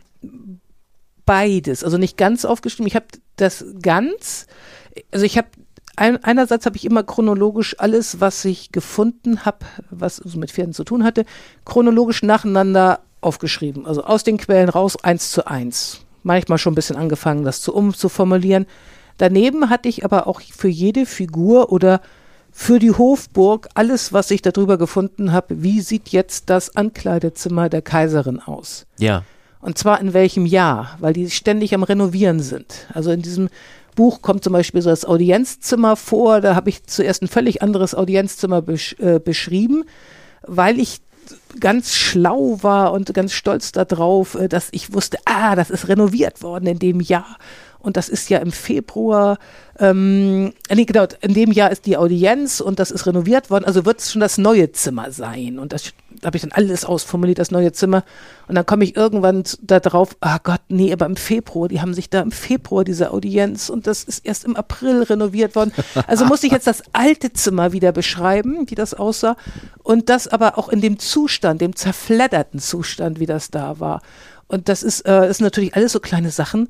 beides, 1.27 1.85
also 1.85 1.99
nicht 1.99 2.17
ganz 2.17 2.47
aufgeschrieben. 2.47 2.87
Ich 2.87 2.95
habe 2.95 3.07
das 3.37 3.65
ganz, 3.83 4.47
also 5.13 5.27
ich 5.27 5.37
habe 5.37 5.49
ein, 6.01 6.25
einerseits 6.25 6.65
habe 6.65 6.77
ich 6.77 6.87
immer 6.87 7.03
chronologisch 7.03 7.79
alles, 7.79 8.21
was 8.21 8.43
ich 8.47 8.73
gefunden 8.73 9.45
habe, 9.45 9.59
was 9.91 10.17
so 10.17 10.39
mit 10.39 10.51
Pferden 10.51 10.73
zu 10.73 10.83
tun 10.83 11.05
hatte, 11.05 11.27
chronologisch 11.67 12.23
nacheinander 12.23 13.01
aufgeschrieben. 13.21 13.85
Also 13.85 14.03
aus 14.05 14.25
den 14.25 14.39
Quellen 14.39 14.71
raus, 14.71 14.97
eins 15.05 15.31
zu 15.31 15.47
eins. 15.47 16.01
Manchmal 16.23 16.57
schon 16.57 16.73
ein 16.73 16.77
bisschen 16.77 16.97
angefangen, 16.97 17.45
das 17.45 17.61
zu 17.61 17.75
umzuformulieren. 17.75 18.65
Daneben 19.19 19.69
hatte 19.69 19.91
ich 19.91 20.03
aber 20.03 20.27
auch 20.27 20.41
für 20.41 20.69
jede 20.69 21.05
Figur 21.05 21.71
oder 21.71 22.01
für 22.51 22.79
die 22.79 22.93
Hofburg 22.93 23.69
alles, 23.75 24.11
was 24.13 24.31
ich 24.31 24.41
darüber 24.41 24.79
gefunden 24.79 25.33
habe, 25.33 25.63
wie 25.63 25.83
sieht 25.83 26.09
jetzt 26.09 26.49
das 26.49 26.77
Ankleidezimmer 26.77 27.69
der 27.69 27.83
Kaiserin 27.83 28.41
aus? 28.41 28.87
Ja. 28.99 29.25
Und 29.61 29.77
zwar 29.77 30.01
in 30.01 30.15
welchem 30.15 30.47
Jahr, 30.47 30.97
weil 30.99 31.13
die 31.13 31.29
ständig 31.29 31.75
am 31.75 31.83
Renovieren 31.83 32.41
sind. 32.41 32.87
Also 32.95 33.11
in 33.11 33.21
diesem 33.21 33.51
Buch 34.01 34.23
kommt 34.23 34.43
zum 34.43 34.55
Beispiel 34.55 34.81
so 34.81 34.89
das 34.89 35.05
Audienzzimmer 35.05 35.95
vor. 35.95 36.41
Da 36.41 36.55
habe 36.55 36.71
ich 36.71 36.87
zuerst 36.87 37.21
ein 37.21 37.29
völlig 37.29 37.61
anderes 37.61 37.95
Audienzzimmer 37.95 38.63
besch 38.63 38.97
äh, 38.99 39.19
beschrieben, 39.19 39.85
weil 40.41 40.81
ich 40.81 41.03
ganz 41.61 41.95
schlau 41.95 42.63
war 42.63 42.93
und 42.93 43.13
ganz 43.13 43.35
stolz 43.35 43.73
darauf, 43.73 44.37
äh, 44.37 44.49
dass 44.49 44.69
ich 44.73 44.95
wusste, 44.95 45.19
ah, 45.27 45.55
das 45.55 45.69
ist 45.69 45.87
renoviert 45.89 46.41
worden 46.41 46.67
in 46.67 46.79
dem 46.79 47.01
Jahr. 47.01 47.37
Und 47.81 47.97
das 47.97 48.09
ist 48.09 48.29
ja 48.31 48.39
im 48.39 48.53
Februar, 48.53 49.39
ähm, 49.79 50.53
nee, 50.73 50.85
genau, 50.85 51.07
in 51.21 51.35
dem 51.35 51.51
Jahr 51.53 51.71
ist 51.71 51.87
die 51.87 51.97
Audienz 51.97 52.61
und 52.61 52.79
das 52.79 52.91
ist 52.91 53.07
renoviert 53.07 53.51
worden, 53.51 53.65
also 53.65 53.87
wird 53.87 54.01
es 54.01 54.13
schon 54.13 54.21
das 54.21 54.39
neue 54.39 54.73
Zimmer 54.73 55.11
sein. 55.11 55.59
Und 55.59 55.73
das 55.73 55.93
da 56.21 56.27
habe 56.27 56.37
ich 56.37 56.43
dann 56.43 56.53
alles 56.53 56.85
ausformuliert, 56.85 57.39
das 57.39 57.51
neue 57.51 57.73
Zimmer. 57.73 58.05
Und 58.47 58.55
dann 58.55 58.67
komme 58.67 58.85
ich 58.85 58.97
irgendwann 58.97 59.45
da 59.63 59.81
drauf, 59.81 60.17
ah 60.21 60.39
Gott, 60.43 60.61
nee, 60.69 60.93
aber 60.93 61.07
im 61.07 61.17
Februar, 61.17 61.69
die 61.69 61.81
haben 61.81 61.95
sich 61.95 62.11
da 62.11 62.21
im 62.21 62.33
Februar 62.33 62.85
diese 62.85 63.13
Audienz 63.13 63.71
und 63.71 63.87
das 63.87 64.05
ist 64.05 64.27
erst 64.27 64.45
im 64.45 64.57
April 64.57 65.03
renoviert 65.03 65.55
worden. 65.55 65.73
Also 66.07 66.27
musste 66.27 66.47
ich 66.47 66.53
jetzt 66.53 66.67
das 66.67 66.83
alte 66.93 67.33
Zimmer 67.33 67.73
wieder 67.73 67.93
beschreiben, 67.93 68.69
wie 68.69 68.75
das 68.75 68.95
aussah. 68.95 69.37
Und 69.83 70.09
das 70.09 70.29
aber 70.29 70.59
auch 70.59 70.69
in 70.69 70.81
dem 70.81 70.99
Zustand, 70.99 71.61
dem 71.61 71.77
zerfledderten 71.77 72.61
Zustand, 72.61 73.21
wie 73.21 73.27
das 73.27 73.51
da 73.51 73.81
war. 73.81 74.03
Und 74.47 74.69
das 74.69 74.83
ist, 74.83 75.07
äh, 75.07 75.33
sind 75.33 75.45
natürlich 75.45 75.75
alles 75.75 75.93
so 75.93 76.01
kleine 76.01 76.31
Sachen, 76.31 76.69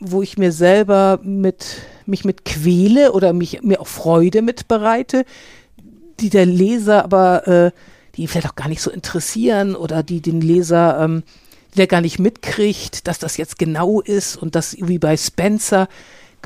wo 0.00 0.22
ich 0.22 0.38
mir 0.38 0.52
selber 0.52 1.20
mit, 1.22 1.78
mich 2.06 2.24
mit 2.24 2.44
quäle 2.44 3.12
oder 3.12 3.32
mich, 3.32 3.62
mir 3.62 3.80
auch 3.80 3.86
Freude 3.86 4.42
mit 4.42 4.68
bereite, 4.68 5.24
die 6.20 6.30
der 6.30 6.46
Leser 6.46 7.04
aber, 7.04 7.46
äh, 7.48 7.70
die 8.16 8.26
vielleicht 8.26 8.48
auch 8.48 8.56
gar 8.56 8.68
nicht 8.68 8.82
so 8.82 8.90
interessieren 8.90 9.74
oder 9.74 10.02
die 10.02 10.20
den 10.20 10.40
Leser, 10.40 11.00
ähm, 11.00 11.22
der 11.76 11.86
gar 11.86 12.00
nicht 12.00 12.18
mitkriegt, 12.18 13.06
dass 13.06 13.18
das 13.18 13.36
jetzt 13.36 13.58
genau 13.58 14.00
ist 14.00 14.36
und 14.36 14.54
das 14.54 14.76
wie 14.80 14.98
bei 14.98 15.16
Spencer, 15.16 15.88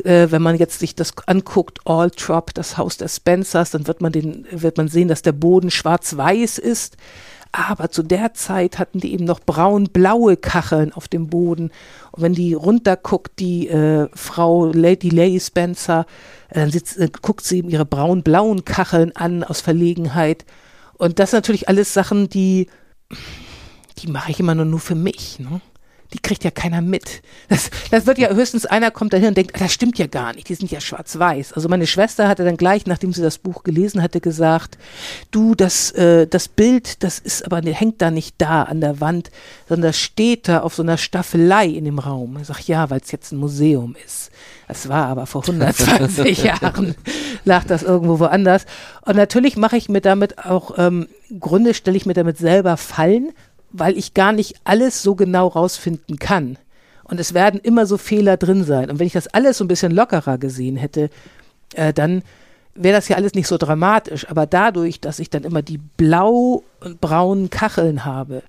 äh, 0.05 0.29
wenn 0.31 0.43
man 0.43 0.57
jetzt 0.57 0.79
sich 0.79 0.95
das 0.95 1.13
anguckt, 1.27 1.81
Altrop, 1.85 2.55
das 2.55 2.77
Haus 2.77 2.97
der 2.97 3.09
Spencers, 3.09 3.71
dann 3.71 3.87
wird 3.87 4.01
man 4.01 4.13
den, 4.13 4.47
wird 4.51 4.77
man 4.77 4.89
sehen, 4.89 5.09
dass 5.09 5.23
der 5.23 5.33
Boden 5.33 5.71
schwarz-weiß 5.71 6.59
ist. 6.59 6.97
Aber 7.53 7.91
zu 7.91 8.03
der 8.03 8.33
Zeit 8.33 8.79
hatten 8.79 8.99
die 8.99 9.13
eben 9.13 9.27
noch 9.27 9.41
braun-blaue 9.41 10.39
Kacheln 10.39 10.93
auf 10.93 11.07
dem 11.07 11.29
Boden. 11.29 11.71
Und 12.13 12.23
wenn 12.23 12.33
die 12.33 12.55
runterguckt, 12.55 13.39
die 13.39 13.69
äh, 13.69 14.09
Frau 14.15 14.67
Lady 14.73 15.11
Lady 15.11 15.39
Spencer, 15.39 16.07
äh, 16.49 16.61
dann 16.61 16.71
sitzt, 16.71 16.99
äh, 16.99 17.11
guckt 17.21 17.45
sie 17.45 17.59
eben 17.59 17.69
ihre 17.69 17.85
braun-blauen 17.85 18.65
Kacheln 18.65 19.15
an 19.15 19.45
aus 19.45 19.61
Verlegenheit. 19.61 20.47
Und 20.95 21.19
das 21.19 21.31
sind 21.31 21.39
natürlich 21.39 21.69
alles 21.69 21.93
Sachen, 21.93 22.29
die 22.29 22.69
die 23.99 24.09
mache 24.09 24.31
ich 24.31 24.41
immer 24.41 24.55
nur, 24.55 24.65
nur 24.65 24.81
für 24.81 24.95
mich. 24.95 25.39
Ne? 25.39 25.61
Die 26.13 26.19
kriegt 26.19 26.45
ja 26.45 26.51
keiner 26.51 26.81
mit. 26.81 27.23
Das, 27.49 27.71
das 27.91 28.07
wird 28.07 28.19
ja 28.19 28.31
höchstens 28.31 28.67
einer 28.67 28.91
kommt 28.91 29.13
dahin 29.13 29.29
und 29.29 29.37
denkt, 29.37 29.55
ah, 29.55 29.59
das 29.59 29.73
stimmt 29.73 29.99
ja 29.99 30.07
gar 30.07 30.35
nicht, 30.35 30.49
die 30.49 30.55
sind 30.55 30.71
ja 30.71 30.81
schwarz-weiß. 30.81 31.55
Also 31.55 31.69
meine 31.69 31.87
Schwester 31.87 32.29
hatte 32.29 32.45
dann 32.45 32.57
gleich, 32.57 32.87
nachdem 32.87 33.13
sie 33.13 33.23
das 33.23 33.39
Buch 33.39 33.63
gelesen 33.63 34.03
hatte, 34.03 34.21
gesagt, 34.21 34.79
du, 35.31 35.55
das, 35.55 35.91
äh, 35.93 36.27
das 36.27 36.49
Bild, 36.49 37.03
das 37.03 37.19
ist 37.19 37.45
aber, 37.45 37.63
hängt 37.63 38.03
da 38.03 38.11
nicht 38.11 38.35
da 38.39 38.63
an 38.65 38.81
der 38.81 39.01
Wand, 39.01 39.31
sondern 39.69 39.89
das 39.89 39.99
steht 39.99 40.49
da 40.49 40.61
auf 40.61 40.75
so 40.75 40.83
einer 40.83 40.99
Staffelei 40.99 41.67
in 41.67 41.85
dem 41.85 41.99
Raum. 41.99 42.39
Ich 42.41 42.47
sag, 42.47 42.67
ja, 42.67 42.91
weil 42.91 43.01
es 43.03 43.13
jetzt 43.13 43.33
ein 43.33 43.39
Museum 43.39 43.97
ist. 44.05 44.31
Das 44.69 44.89
war 44.89 45.07
aber 45.07 45.27
vor 45.27 45.43
120 45.43 46.43
Jahren, 46.45 46.95
lag 47.45 47.65
das 47.65 47.83
irgendwo 47.83 48.19
woanders. 48.21 48.65
Und 49.05 49.17
natürlich 49.17 49.57
mache 49.57 49.77
ich 49.77 49.89
mir 49.89 50.01
damit 50.01 50.39
auch, 50.39 50.79
ähm, 50.79 51.09
Gründe 51.39 51.75
stelle 51.75 51.97
ich 51.97 52.07
mir 52.07 52.15
damit 52.15 52.39
selber 52.39 52.77
Fallen, 52.77 53.33
weil 53.73 53.97
ich 53.97 54.15
gar 54.15 54.33
nicht 54.33 54.57
alles 54.65 55.03
so 55.03 55.15
genau 55.15 55.49
rausfinden 55.49 56.19
kann. 56.19 56.59
Und 57.05 57.21
es 57.21 57.35
werden 57.35 57.61
immer 57.61 57.87
so 57.87 57.99
Fehler 57.99 58.37
drin 58.37 58.65
sein. 58.65 58.91
Und 58.91 58.99
wenn 58.99 59.07
ich 59.07 59.13
das 59.13 59.29
alles 59.29 59.59
so 59.59 59.65
ein 59.65 59.69
bisschen 59.69 59.93
lockerer 59.93 60.39
gesehen 60.39 60.77
hätte, 60.77 61.11
äh, 61.75 61.93
dann 61.93 62.23
wäre 62.75 62.97
das 62.97 63.09
ja 63.09 63.17
alles 63.17 63.35
nicht 63.35 63.49
so 63.49 63.59
dramatisch. 63.59 64.29
Aber 64.31 64.47
dadurch, 64.47 65.01
dass 65.01 65.19
ich 65.19 65.31
dann 65.31 65.45
immer 65.45 65.63
die 65.63 65.79
blau 65.79 66.63
und 66.81 67.01
braunen 67.01 67.51
Kacheln 67.51 68.05
habe 68.05 68.43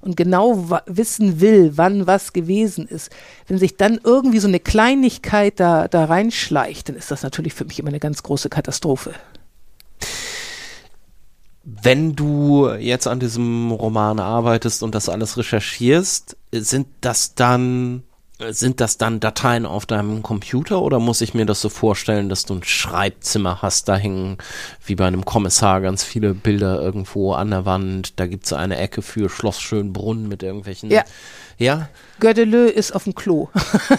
und 0.00 0.16
genau 0.16 0.80
wissen 0.86 1.40
will, 1.40 1.72
wann 1.76 2.06
was 2.06 2.32
gewesen 2.32 2.86
ist, 2.86 3.10
wenn 3.46 3.58
sich 3.58 3.76
dann 3.76 4.00
irgendwie 4.02 4.38
so 4.38 4.48
eine 4.48 4.60
Kleinigkeit 4.60 5.60
da, 5.60 5.88
da 5.88 6.06
reinschleicht, 6.06 6.88
dann 6.88 6.96
ist 6.96 7.10
das 7.10 7.22
natürlich 7.22 7.54
für 7.54 7.64
mich 7.64 7.78
immer 7.78 7.88
eine 7.88 8.00
ganz 8.00 8.22
große 8.22 8.48
Katastrophe. 8.48 9.12
Wenn 11.62 12.16
du 12.16 12.70
jetzt 12.70 13.06
an 13.06 13.20
diesem 13.20 13.70
Roman 13.70 14.18
arbeitest 14.18 14.82
und 14.82 14.94
das 14.94 15.08
alles 15.08 15.36
recherchierst, 15.36 16.36
sind 16.52 16.86
das 17.00 17.34
dann 17.34 18.04
sind 18.48 18.80
das 18.80 18.96
dann 18.96 19.20
Dateien 19.20 19.66
auf 19.66 19.86
deinem 19.86 20.22
Computer 20.22 20.80
oder 20.80 20.98
muss 20.98 21.20
ich 21.20 21.34
mir 21.34 21.46
das 21.46 21.60
so 21.60 21.68
vorstellen, 21.68 22.28
dass 22.28 22.44
du 22.44 22.54
ein 22.54 22.64
Schreibzimmer 22.64 23.60
hast, 23.62 23.88
da 23.88 23.96
hängen 23.96 24.38
wie 24.84 24.94
bei 24.94 25.06
einem 25.06 25.24
Kommissar 25.24 25.80
ganz 25.80 26.04
viele 26.04 26.34
Bilder 26.34 26.80
irgendwo 26.80 27.32
an 27.34 27.50
der 27.50 27.66
Wand, 27.66 28.18
da 28.18 28.26
gibt 28.26 28.46
es 28.46 28.52
eine 28.52 28.78
Ecke 28.78 29.02
für 29.02 29.28
Schloss 29.28 29.60
Schönbrunn 29.60 30.28
mit 30.28 30.42
irgendwelchen. 30.42 30.90
Ja. 30.90 31.04
Ja? 31.58 31.90
Gödelö 32.20 32.66
ist 32.66 32.92
auf 32.92 33.04
dem 33.04 33.14
Klo. 33.14 33.48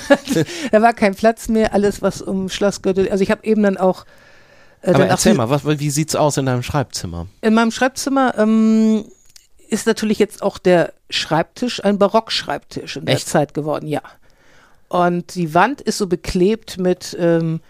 da 0.72 0.82
war 0.82 0.94
kein 0.94 1.14
Platz 1.14 1.48
mehr, 1.48 1.74
alles 1.74 2.02
was 2.02 2.22
um 2.22 2.50
Schloss 2.50 2.82
Gödelö, 2.82 3.12
also 3.12 3.24
ich 3.24 3.30
habe 3.30 3.46
eben 3.46 3.62
dann 3.62 3.78
auch 3.78 4.06
äh, 4.82 4.94
Aber 4.94 5.08
erzähl 5.08 5.34
mal, 5.34 5.50
was, 5.50 5.66
wie 5.66 5.90
sieht's 5.90 6.16
aus 6.16 6.38
in 6.38 6.46
deinem 6.46 6.64
Schreibzimmer? 6.64 7.28
In 7.42 7.54
meinem 7.54 7.72
Schreibzimmer 7.72 8.38
ähm, 8.38 9.06
ist 9.70 9.88
natürlich 9.88 10.20
jetzt 10.20 10.42
auch 10.42 10.58
der 10.58 10.94
Schreibtisch 11.10 11.84
ein 11.84 11.98
Barockschreibtisch 11.98 12.98
in 12.98 13.06
der 13.06 13.16
Echt? 13.16 13.28
Zeit 13.28 13.54
geworden, 13.54 13.88
ja. 13.88 14.02
Und 14.90 15.36
die 15.36 15.54
Wand 15.54 15.80
ist 15.80 15.98
so 15.98 16.08
beklebt 16.08 16.78
mit 16.78 17.16
ähm, 17.20 17.62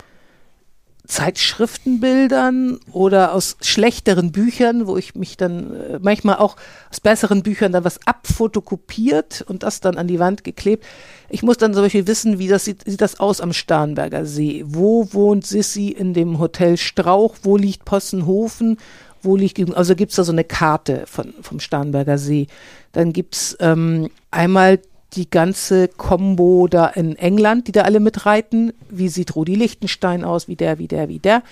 Zeitschriftenbildern 1.12 2.80
oder 2.94 3.34
aus 3.34 3.58
schlechteren 3.62 4.32
Büchern, 4.32 4.88
wo 4.88 4.96
ich 4.96 5.14
mich 5.14 5.36
dann 5.36 5.76
äh, 5.76 6.00
manchmal 6.02 6.38
auch 6.38 6.56
aus 6.90 7.02
besseren 7.02 7.44
Büchern 7.44 7.74
dann 7.74 7.84
was 7.84 8.00
abfotokopiert 8.08 9.44
und 9.46 9.64
das 9.64 9.82
dann 9.82 9.98
an 9.98 10.08
die 10.08 10.20
Wand 10.20 10.46
geklebt. 10.46 10.86
Ich 11.30 11.44
muss 11.44 11.58
dann 11.58 11.74
zum 11.74 11.84
Beispiel 11.84 12.08
wissen, 12.08 12.40
wie 12.40 12.48
das 12.48 12.64
sieht, 12.64 12.86
sieht 12.86 13.02
das 13.02 13.20
aus 13.20 13.42
am 13.42 13.52
Starnberger 13.52 14.26
See. 14.26 14.64
Wo 14.66 15.12
wohnt 15.12 15.46
Sissi 15.46 15.90
in 15.90 16.14
dem 16.14 16.40
Hotel 16.40 16.78
Strauch? 16.78 17.36
Wo 17.44 17.58
liegt 17.58 17.84
Possenhofen? 17.84 18.78
Wo 19.22 19.36
liegt, 19.36 19.60
also 19.76 19.96
gibt's 19.96 20.16
da 20.16 20.24
so 20.24 20.32
eine 20.32 20.46
Karte 20.46 21.04
von, 21.08 21.34
vom 21.42 21.60
Starnberger 21.60 22.18
See. 22.18 22.48
Dann 22.94 23.12
gibt's 23.12 23.58
ähm, 23.60 24.10
einmal 24.32 24.80
die 25.14 25.30
ganze 25.30 25.88
Combo 25.90 26.68
da 26.70 26.88
in 26.88 27.16
England, 27.16 27.68
die 27.68 27.72
da 27.72 27.82
alle 27.82 28.00
mitreiten. 28.00 28.74
Wie 28.90 29.10
sieht 29.10 29.36
Rudi 29.36 29.56
Lichtenstein 29.56 30.24
aus? 30.24 30.48
Wie 30.48 30.56
der, 30.56 30.80
wie 30.80 30.88
der, 30.88 31.10
wie 31.10 31.20
der. 31.20 31.44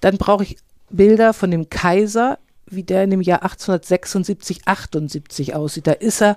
Dann 0.00 0.18
brauche 0.18 0.44
ich 0.44 0.58
Bilder 0.90 1.32
von 1.32 1.50
dem 1.50 1.70
Kaiser, 1.70 2.38
wie 2.66 2.82
der 2.82 3.04
in 3.04 3.10
dem 3.10 3.22
Jahr 3.22 3.42
1876, 3.42 4.62
78 4.66 5.54
aussieht. 5.54 5.86
Da 5.86 5.92
ist 5.92 6.20
er 6.20 6.36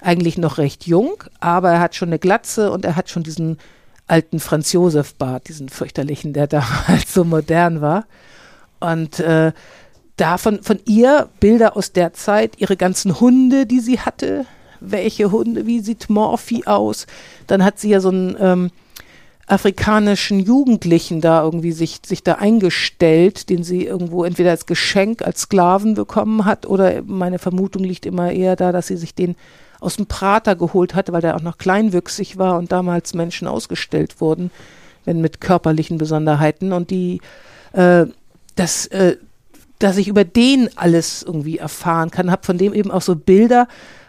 eigentlich 0.00 0.36
noch 0.36 0.58
recht 0.58 0.86
jung, 0.86 1.22
aber 1.40 1.70
er 1.70 1.80
hat 1.80 1.94
schon 1.94 2.08
eine 2.08 2.18
Glatze 2.18 2.70
und 2.70 2.84
er 2.84 2.96
hat 2.96 3.08
schon 3.08 3.22
diesen 3.22 3.58
alten 4.06 4.40
Franz 4.40 4.72
Josef 4.72 5.14
Bart, 5.14 5.48
diesen 5.48 5.68
fürchterlichen, 5.68 6.32
der 6.32 6.46
damals 6.48 7.12
so 7.12 7.24
modern 7.24 7.80
war. 7.80 8.06
Und 8.80 9.20
äh, 9.20 9.52
davon 10.16 10.62
von 10.62 10.80
ihr 10.84 11.28
Bilder 11.40 11.76
aus 11.76 11.92
der 11.92 12.12
Zeit, 12.12 12.60
ihre 12.60 12.76
ganzen 12.76 13.20
Hunde, 13.20 13.64
die 13.66 13.80
sie 13.80 14.00
hatte, 14.00 14.44
welche 14.84 15.30
Hunde, 15.30 15.66
wie 15.66 15.80
sieht 15.80 16.10
Morphy 16.10 16.64
aus. 16.66 17.06
Dann 17.46 17.64
hat 17.64 17.78
sie 17.78 17.90
ja 17.90 18.00
so 18.00 18.08
einen 18.08 18.36
ähm, 18.38 18.70
afrikanischen 19.46 20.40
Jugendlichen 20.40 21.20
da 21.20 21.42
irgendwie 21.42 21.72
sich, 21.72 22.00
sich 22.06 22.22
da 22.22 22.34
eingestellt, 22.34 23.50
den 23.50 23.64
sie 23.64 23.84
irgendwo 23.84 24.24
entweder 24.24 24.50
als 24.50 24.66
Geschenk, 24.66 25.22
als 25.22 25.42
Sklaven 25.42 25.94
bekommen 25.94 26.44
hat 26.44 26.66
oder 26.66 27.02
meine 27.02 27.38
Vermutung 27.38 27.84
liegt 27.84 28.06
immer 28.06 28.32
eher 28.32 28.56
da, 28.56 28.72
dass 28.72 28.86
sie 28.86 28.96
sich 28.96 29.14
den 29.14 29.36
aus 29.80 29.96
dem 29.96 30.06
Prater 30.06 30.54
geholt 30.54 30.94
hatte, 30.94 31.12
weil 31.12 31.20
der 31.20 31.34
auch 31.36 31.42
noch 31.42 31.58
kleinwüchsig 31.58 32.38
war 32.38 32.56
und 32.56 32.70
damals 32.70 33.14
Menschen 33.14 33.48
ausgestellt 33.48 34.20
wurden, 34.20 34.50
wenn 35.04 35.20
mit 35.20 35.40
körperlichen 35.40 35.98
Besonderheiten 35.98 36.72
und 36.72 36.90
die, 36.90 37.20
äh, 37.72 38.06
das, 38.54 38.86
äh, 38.86 39.16
dass 39.80 39.96
ich 39.96 40.06
über 40.06 40.24
den 40.24 40.70
alles 40.76 41.24
irgendwie 41.24 41.58
erfahren 41.58 42.12
kann, 42.12 42.30
habe 42.30 42.46
von 42.46 42.58
dem 42.58 42.72
eben 42.72 42.92
auch 42.92 43.02
so 43.02 43.16
Bilder, 43.16 43.66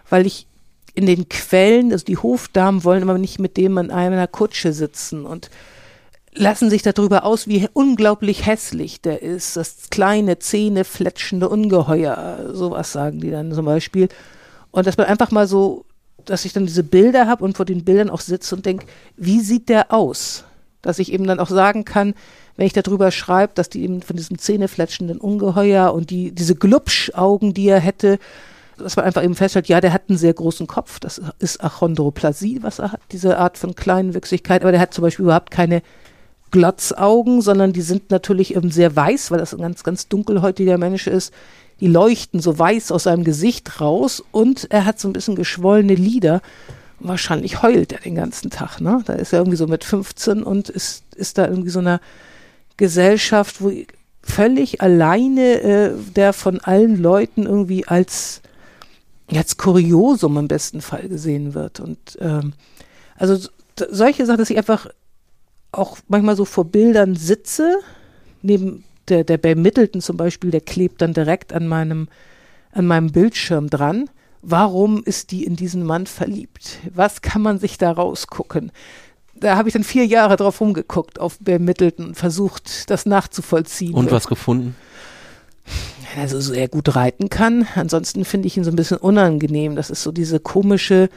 weil 0.10 0.28
ich 0.28 0.46
in 0.94 1.06
den 1.06 1.28
Quellen, 1.30 1.92
also 1.92 2.06
die 2.06 2.18
Hofdamen 2.18 2.84
wollen 2.84 3.04
aber 3.04 3.18
nicht 3.18 3.40
mit 3.40 3.58
dem 3.58 3.78
in 3.78 3.92
einer 3.92 4.28
Kutsche 4.28 4.74
sitzen 4.74 5.26
und 5.26 5.50
lassen 6.36 6.70
sich 6.70 6.82
darüber 6.82 7.26
aus, 7.26 7.48
wie 7.48 7.68
unglaublich 7.74 8.46
hässlich 8.46 9.02
der 9.02 9.22
ist. 9.22 9.56
Das 9.56 9.90
kleine, 9.90 10.40
zähnefletschende 10.40 11.50
Ungeheuer, 11.50 12.52
sowas 12.54 12.92
sagen 12.92 13.20
die 13.20 13.32
dann 13.32 13.52
zum 13.54 13.66
Beispiel. 13.66 14.10
Und 14.72 14.88
dass 14.88 14.98
man 14.98 15.08
einfach 15.08 15.32
mal 15.32 15.48
so, 15.48 15.86
dass 16.26 16.46
ich 16.46 16.54
dann 16.54 16.66
diese 16.66 16.84
Bilder 16.84 17.28
habe 17.28 17.44
und 17.44 17.58
vor 17.58 17.66
den 17.66 17.84
Bildern 17.84 18.10
auch 18.10 18.22
sitze 18.22 18.56
und 18.56 18.66
denke, 18.66 18.86
wie 19.18 19.42
sieht 19.42 19.70
der 19.70 19.92
aus? 19.92 20.46
Dass 20.82 21.00
ich 21.00 21.12
eben 21.12 21.28
dann 21.28 21.40
auch 21.40 21.50
sagen 21.50 21.86
kann, 21.86 22.14
wenn 22.56 22.68
ich 22.68 22.74
darüber 22.74 23.12
schreibe, 23.12 23.54
dass 23.56 23.70
die 23.70 23.84
eben 23.84 24.02
von 24.02 24.16
diesem 24.16 24.38
zähnefletschenden 24.38 25.20
Ungeheuer 25.20 25.94
und 25.94 26.10
die, 26.10 26.32
diese 26.32 26.56
Glubschaugen, 26.56 27.54
die 27.54 27.68
er 27.68 27.80
hätte, 27.80 28.20
dass 28.78 28.96
man 28.96 29.06
einfach 29.06 29.24
eben 29.24 29.36
feststellt, 29.36 29.68
ja, 29.68 29.82
der 29.82 29.94
hat 29.94 30.04
einen 30.10 30.18
sehr 30.18 30.34
großen 30.34 30.68
Kopf, 30.68 31.00
das 31.00 31.22
ist 31.40 31.64
Achondroplasie, 31.64 32.60
was 32.62 32.80
er 32.80 32.92
hat, 32.92 33.02
diese 33.12 33.38
Art 33.38 33.58
von 33.58 33.76
Kleinwüchsigkeit, 33.76 34.62
aber 34.62 34.72
der 34.72 34.82
hat 34.82 34.94
zum 34.94 35.04
Beispiel 35.04 35.26
überhaupt 35.26 35.52
keine 35.52 35.82
Glotzaugen, 36.54 37.42
sondern 37.42 37.74
die 37.74 37.82
sind 37.82 38.12
natürlich 38.12 38.56
eben 38.56 38.70
sehr 38.70 38.96
weiß, 38.96 39.32
weil 39.32 39.40
das 39.40 39.54
ein 39.54 39.62
ganz, 39.62 39.84
ganz 39.84 40.08
dunkelhäutiger 40.08 40.78
Mensch 40.78 41.08
ist. 41.08 41.34
Die 41.80 41.88
leuchten 41.88 42.40
so 42.40 42.58
weiß 42.58 42.92
aus 42.92 43.04
seinem 43.04 43.24
Gesicht 43.24 43.82
raus 43.82 44.24
und 44.32 44.72
er 44.72 44.86
hat 44.86 45.00
so 45.00 45.10
ein 45.10 45.14
bisschen 45.14 45.36
geschwollene 45.36 45.96
Lider. 45.96 46.42
Wahrscheinlich 47.00 47.64
heult 47.64 47.92
er 47.92 48.02
den 48.02 48.14
ganzen 48.14 48.52
Tag, 48.52 48.80
ne? 48.80 49.02
Da 49.06 49.14
ist 49.14 49.34
er 49.34 49.40
irgendwie 49.40 49.58
so 49.58 49.66
mit 49.66 49.84
15 49.84 50.44
und 50.44 50.70
ist, 50.70 51.04
ist 51.16 51.40
da 51.40 51.48
irgendwie 51.48 51.72
so 51.72 51.80
einer 51.80 52.00
Gesellschaft, 52.78 53.62
wo 53.62 53.72
völlig 54.22 54.80
alleine 54.80 55.62
äh, 55.62 55.92
der 56.16 56.34
von 56.34 56.60
allen 56.62 57.02
Leuten 57.02 57.48
irgendwie 57.48 57.88
als 57.88 58.42
als 59.32 59.58
Kuriosum 59.58 60.38
im 60.38 60.48
besten 60.48 60.82
Fall 60.82 61.08
gesehen 61.08 61.54
wird. 61.54 61.80
Und 61.80 62.18
ähm, 62.20 62.54
also 63.16 63.48
solche 63.90 64.26
Sachen, 64.26 64.40
dass 64.40 64.50
ich 64.50 64.58
einfach 64.58 64.88
auch 65.72 65.98
manchmal 66.08 66.36
so 66.36 66.46
vor 66.46 66.66
Bildern 66.66 67.16
sitze, 67.16 67.80
neben 68.42 68.84
der, 69.08 69.24
der 69.24 69.38
bei 69.38 69.56
Middleton 69.56 70.02
zum 70.02 70.18
Beispiel, 70.18 70.52
der 70.52 70.62
klebt 70.62 71.02
dann 71.02 71.14
direkt 71.14 71.54
an 71.54 71.68
meinem, 71.68 72.08
an 72.72 72.86
meinem 72.86 73.12
Bildschirm 73.12 73.70
dran. 73.70 74.10
Warum 74.42 75.04
ist 75.04 75.32
die 75.32 75.46
in 75.46 75.56
diesen 75.56 75.84
Mann 75.84 76.06
verliebt? 76.06 76.80
Was 76.94 77.22
kann 77.22 77.42
man 77.42 77.60
sich 77.60 77.78
da 77.78 77.92
rausgucken? 77.92 78.72
Da 79.36 79.58
habe 79.58 79.68
ich 79.68 79.74
dann 79.74 79.84
vier 79.84 80.06
Jahre 80.06 80.36
drauf 80.36 80.62
rumgeguckt 80.62 81.20
auf 81.20 81.38
Bear 81.40 81.60
Middleton 81.60 82.08
und 82.08 82.16
versucht, 82.16 82.90
das 82.90 83.06
nachzuvollziehen. 83.06 83.94
Und 83.94 84.12
was 84.12 84.28
gefunden? 84.28 84.76
Er 86.16 86.28
sehr 86.28 86.68
gut 86.68 86.96
reiten 86.96 87.30
kann. 87.30 87.68
Ansonsten 87.76 88.26
finde 88.26 88.48
ich 88.48 88.58
ihn 88.58 88.64
so 88.64 88.72
ein 88.72 88.76
bisschen 88.76 88.98
unangenehm. 88.98 89.76
Das 89.76 89.90
ist 89.90 90.04
so 90.04 90.12
diese 90.12 90.40
komische, 90.40 91.10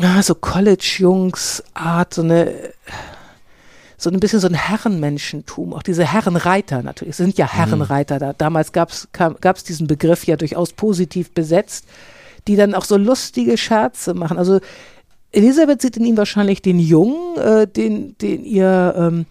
ah, 0.00 0.22
so 0.22 0.34
College-Jungs-Art, 0.34 2.14
so 2.14 2.22
eine, 2.22 2.52
so 3.96 4.10
ein 4.10 4.20
bisschen 4.20 4.40
so 4.40 4.48
ein 4.48 4.54
Herrenmenschentum. 4.54 5.72
Auch 5.72 5.82
diese 5.82 6.04
Herrenreiter 6.04 6.82
natürlich. 6.82 7.12
Es 7.12 7.18
sind 7.18 7.38
ja 7.38 7.46
mhm. 7.46 7.50
Herrenreiter 7.50 8.18
da. 8.18 8.32
Damals 8.32 8.72
gab 8.72 8.90
es 8.90 9.64
diesen 9.64 9.86
Begriff 9.86 10.26
ja 10.26 10.36
durchaus 10.36 10.72
positiv 10.72 11.32
besetzt, 11.32 11.86
die 12.46 12.56
dann 12.56 12.74
auch 12.74 12.84
so 12.84 12.96
lustige 12.96 13.56
Scherze 13.56 14.14
machen. 14.14 14.38
Also 14.38 14.60
Elisabeth 15.32 15.82
sieht 15.82 15.96
in 15.96 16.06
ihm 16.06 16.16
wahrscheinlich 16.16 16.62
den 16.62 16.78
Jungen, 16.78 17.36
äh, 17.36 17.66
den, 17.66 18.16
den 18.18 18.44
ihr 18.44 18.94
ähm, 18.96 19.26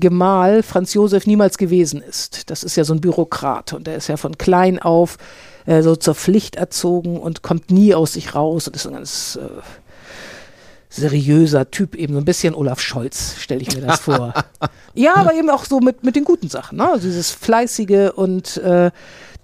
Gemahl 0.00 0.62
Franz 0.62 0.94
Josef 0.94 1.26
niemals 1.26 1.58
gewesen 1.58 2.02
ist. 2.02 2.50
Das 2.50 2.62
ist 2.62 2.76
ja 2.76 2.84
so 2.84 2.94
ein 2.94 3.00
Bürokrat 3.00 3.72
und 3.72 3.86
der 3.86 3.96
ist 3.96 4.08
ja 4.08 4.16
von 4.16 4.38
klein 4.38 4.78
auf 4.78 5.18
äh, 5.66 5.82
so 5.82 5.96
zur 5.96 6.14
Pflicht 6.14 6.56
erzogen 6.56 7.18
und 7.18 7.42
kommt 7.42 7.70
nie 7.70 7.94
aus 7.94 8.14
sich 8.14 8.34
raus 8.34 8.66
und 8.66 8.76
ist 8.76 8.86
ein 8.86 8.94
ganz 8.94 9.38
äh, 9.40 9.60
seriöser 10.90 11.70
Typ, 11.70 11.94
eben 11.94 12.14
so 12.14 12.20
ein 12.20 12.24
bisschen 12.24 12.54
Olaf 12.54 12.80
Scholz, 12.80 13.36
stelle 13.38 13.60
ich 13.60 13.74
mir 13.74 13.82
das 13.82 14.00
vor. 14.00 14.32
ja, 14.94 15.16
aber 15.16 15.34
eben 15.34 15.50
auch 15.50 15.64
so 15.64 15.80
mit, 15.80 16.02
mit 16.02 16.16
den 16.16 16.24
guten 16.24 16.48
Sachen, 16.48 16.78
ne? 16.78 16.90
Also 16.90 17.06
dieses 17.06 17.30
Fleißige 17.30 18.12
und 18.14 18.56
äh, 18.58 18.90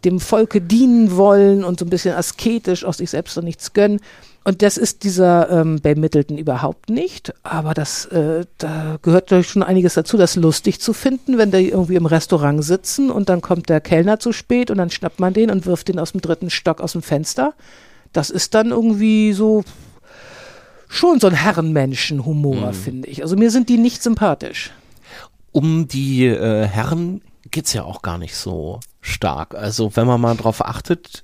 dem 0.05 0.21
Volke 0.21 0.61
dienen 0.61 1.17
wollen 1.17 1.65
und 1.65 1.79
so 1.79 1.87
ein 1.87 1.91
bisschen 1.91 2.15
asketisch 2.15 2.85
aus 2.85 2.99
sich 2.99 3.11
selbst 3.11 3.37
und 3.39 3.45
nichts 3.45 3.73
gönnen. 3.73 4.01
Und 4.47 4.61
das 4.61 4.77
ist 4.77 5.05
dieser 5.05 5.51
ähm, 5.51 5.81
Bay 5.81 5.95
Middleton 5.95 6.37
überhaupt 6.37 6.91
nicht. 6.91 7.33
Aber 7.43 7.73
das, 7.73 8.05
äh, 8.07 8.45
da 8.59 8.99
gehört 9.01 9.31
natürlich 9.31 9.49
schon 9.49 9.63
einiges 9.63 9.95
dazu, 9.95 10.19
das 10.19 10.37
lustig 10.37 10.81
zu 10.81 10.93
finden, 10.93 11.39
wenn 11.39 11.51
die 11.51 11.71
irgendwie 11.71 11.95
im 11.95 12.05
Restaurant 12.05 12.63
sitzen 12.63 13.11
und 13.11 13.31
dann 13.31 13.41
kommt 13.41 13.71
der 13.71 13.81
Kellner 13.81 14.21
zu 14.21 14.33
spät 14.33 14.71
und 14.71 14.77
dann 14.77 14.91
schnappt 14.91 15.19
man 15.19 15.33
den 15.33 15.51
und 15.51 15.65
wirft 15.65 15.89
den 15.89 15.99
aus 15.99 16.13
dem 16.13 16.21
dritten 16.21 16.51
Stock 16.51 16.83
aus 16.83 16.93
dem 16.93 17.01
Fenster. 17.01 17.55
Das 18.13 18.29
ist 18.29 18.55
dann 18.55 18.71
irgendwie 18.71 19.33
so 19.33 19.65
schon 20.89 21.21
so 21.21 21.27
ein 21.27 21.35
Herrenmenschen-Humor, 21.35 22.69
mhm. 22.69 22.75
finde 22.75 23.09
ich. 23.09 23.23
Also 23.23 23.37
mir 23.37 23.51
sind 23.51 23.71
die 23.71 23.79
nicht 23.79 24.03
sympathisch. 24.03 24.73
Um 25.53 25.89
die 25.89 26.27
äh, 26.27 26.67
Herren 26.67 27.23
geht's 27.51 27.73
ja 27.73 27.85
auch 27.85 28.03
gar 28.03 28.19
nicht 28.19 28.37
so 28.37 28.81
stark. 29.01 29.55
Also 29.55 29.97
wenn 29.97 30.07
man 30.07 30.21
mal 30.21 30.37
drauf 30.37 30.65
achtet, 30.65 31.24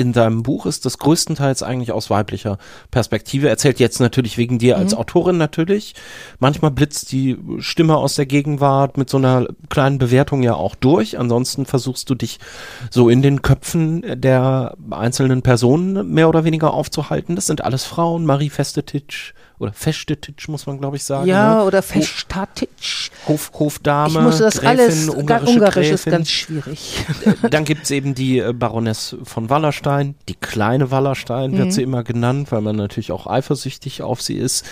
in 0.00 0.14
deinem 0.14 0.42
Buch 0.42 0.64
ist 0.64 0.86
das 0.86 0.96
größtenteils 0.96 1.62
eigentlich 1.62 1.92
aus 1.92 2.08
weiblicher 2.08 2.56
Perspektive. 2.90 3.50
Erzählt 3.50 3.78
jetzt 3.80 4.00
natürlich 4.00 4.38
wegen 4.38 4.58
dir 4.58 4.78
als 4.78 4.92
mhm. 4.92 4.98
Autorin 4.98 5.36
natürlich. 5.36 5.94
Manchmal 6.38 6.70
blitzt 6.70 7.12
die 7.12 7.36
Stimme 7.58 7.96
aus 7.96 8.14
der 8.14 8.24
Gegenwart 8.24 8.96
mit 8.96 9.10
so 9.10 9.18
einer 9.18 9.46
kleinen 9.68 9.98
Bewertung 9.98 10.42
ja 10.42 10.54
auch 10.54 10.74
durch. 10.74 11.18
Ansonsten 11.18 11.66
versuchst 11.66 12.08
du 12.08 12.14
dich 12.14 12.38
so 12.88 13.10
in 13.10 13.20
den 13.20 13.42
Köpfen 13.42 14.02
der 14.18 14.74
einzelnen 14.90 15.42
Personen 15.42 16.10
mehr 16.14 16.30
oder 16.30 16.44
weniger 16.44 16.72
aufzuhalten. 16.72 17.36
Das 17.36 17.44
sind 17.44 17.62
alles 17.62 17.84
Frauen. 17.84 18.24
Marie 18.24 18.48
Festetitsch, 18.48 19.34
oder 19.60 19.72
Festetic, 19.72 20.48
muss 20.48 20.66
man 20.66 20.78
glaube 20.78 20.96
ich 20.96 21.04
sagen. 21.04 21.26
Ja, 21.26 21.56
ne? 21.56 21.64
oder 21.64 21.82
Festatic. 21.82 22.70
Hof, 23.28 23.52
Hofdame. 23.54 24.18
Ich 24.18 24.24
muss 24.24 24.38
das 24.38 24.60
Gräfin, 24.60 24.68
alles, 24.68 25.08
ungarische 25.08 25.52
Ungarisch 25.52 25.74
Gräfin. 25.74 25.94
ist 25.94 26.04
ganz 26.06 26.30
schwierig. 26.30 27.04
Dann 27.50 27.64
gibt 27.64 27.84
es 27.84 27.90
eben 27.90 28.14
die 28.14 28.38
äh, 28.38 28.52
Baroness 28.52 29.16
von 29.22 29.50
Wallerstein, 29.50 30.14
die 30.28 30.34
kleine 30.34 30.90
Wallerstein 30.90 31.52
mhm. 31.52 31.58
wird 31.58 31.72
sie 31.74 31.82
immer 31.82 32.02
genannt, 32.02 32.50
weil 32.50 32.62
man 32.62 32.76
natürlich 32.76 33.12
auch 33.12 33.26
eifersüchtig 33.26 34.02
auf 34.02 34.22
sie 34.22 34.36
ist 34.36 34.64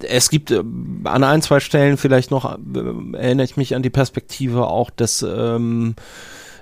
es 0.00 0.30
gibt 0.30 0.50
äh, 0.50 0.62
an 1.04 1.24
ein, 1.24 1.42
zwei 1.42 1.58
Stellen 1.60 1.96
vielleicht 1.96 2.30
noch, 2.30 2.54
äh, 2.54 3.16
erinnere 3.16 3.44
ich 3.44 3.56
mich 3.56 3.74
an 3.74 3.82
die 3.82 3.90
Perspektive 3.90 4.68
auch 4.68 4.90
des 4.90 5.22
ähm, 5.22 5.96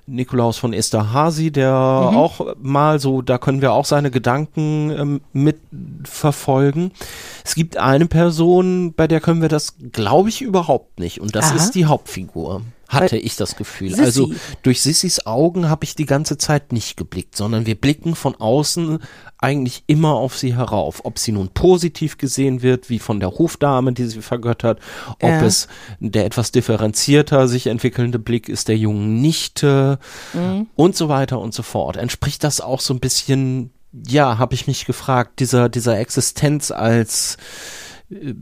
Nikolaus 0.07 0.59
von 0.59 0.73
Esterhazy, 0.73 1.51
der 1.51 1.73
mhm. 2.11 2.17
auch 2.17 2.55
mal 2.61 3.01
so, 3.01 3.23
da 3.23 3.39
können 3.39 3.61
wir 3.61 3.73
auch 3.73 3.85
seine 3.85 4.11
Gedanken 4.11 4.91
ähm, 4.91 5.21
mitverfolgen. 5.33 6.93
Es 7.45 7.55
gibt 7.55 7.77
eine 7.77 8.07
Person, 8.07 8.95
bei 8.95 9.09
der 9.09 9.21
können 9.21 9.43
wir 9.43 9.49
das, 9.49 9.77
glaube 9.93 10.29
ich, 10.29 10.43
überhaupt 10.43 11.01
nicht. 11.01 11.21
Und 11.21 11.35
das 11.35 11.47
Aha. 11.47 11.57
ist 11.57 11.73
die 11.73 11.87
Hauptfigur 11.87 12.63
hatte 12.89 13.16
ich 13.16 13.37
das 13.37 13.57
Gefühl. 13.57 13.91
Sissi. 13.91 14.03
Also 14.03 14.32
durch 14.62 14.80
Sissys 14.80 15.26
Augen 15.26 15.68
habe 15.68 15.84
ich 15.84 15.95
die 15.95 16.07
ganze 16.07 16.39
Zeit 16.39 16.72
nicht 16.72 16.97
geblickt, 16.97 17.37
sondern 17.37 17.66
wir 17.66 17.74
blicken 17.74 18.14
von 18.14 18.34
außen 18.37 18.99
eigentlich 19.39 19.84
immer 19.87 20.14
auf 20.14 20.37
sie 20.37 20.57
herauf. 20.57 21.05
Ob 21.05 21.18
sie 21.18 21.32
nun 21.32 21.49
positiv 21.49 22.18
gesehen 22.18 22.62
wird, 22.62 22.89
wie 22.89 22.99
von 22.99 23.20
der 23.20 23.30
Hofdame, 23.30 23.93
die 23.93 24.07
sie 24.07 24.22
vergöttert, 24.22 24.80
ob 25.20 25.28
ja. 25.28 25.45
es 25.45 25.68
der 26.01 26.24
etwas 26.24 26.53
differenzierter 26.53 27.49
sich 27.49 27.66
entwickelnde 27.66 28.18
Blick 28.18 28.49
ist 28.49 28.68
der 28.68 28.78
jungen 28.78 29.20
Nichte 29.20 29.99
mhm. 30.32 30.68
und 30.74 30.97
so 30.97 31.09
weiter 31.09 31.41
und 31.41 31.55
so 31.55 31.62
fort. 31.62 31.97
Entspricht 31.97 32.45
das 32.45 32.61
auch 32.61 32.80
so 32.80 32.95
ein 32.95 33.01
bisschen, 33.01 33.70
ja, 34.07 34.39
habe 34.39 34.55
ich 34.55 34.66
mich 34.66 34.87
gefragt, 34.87 35.41
dieser, 35.41 35.68
dieser 35.68 35.99
Existenz 35.99 36.70
als 36.70 37.37
äh, 38.11 38.34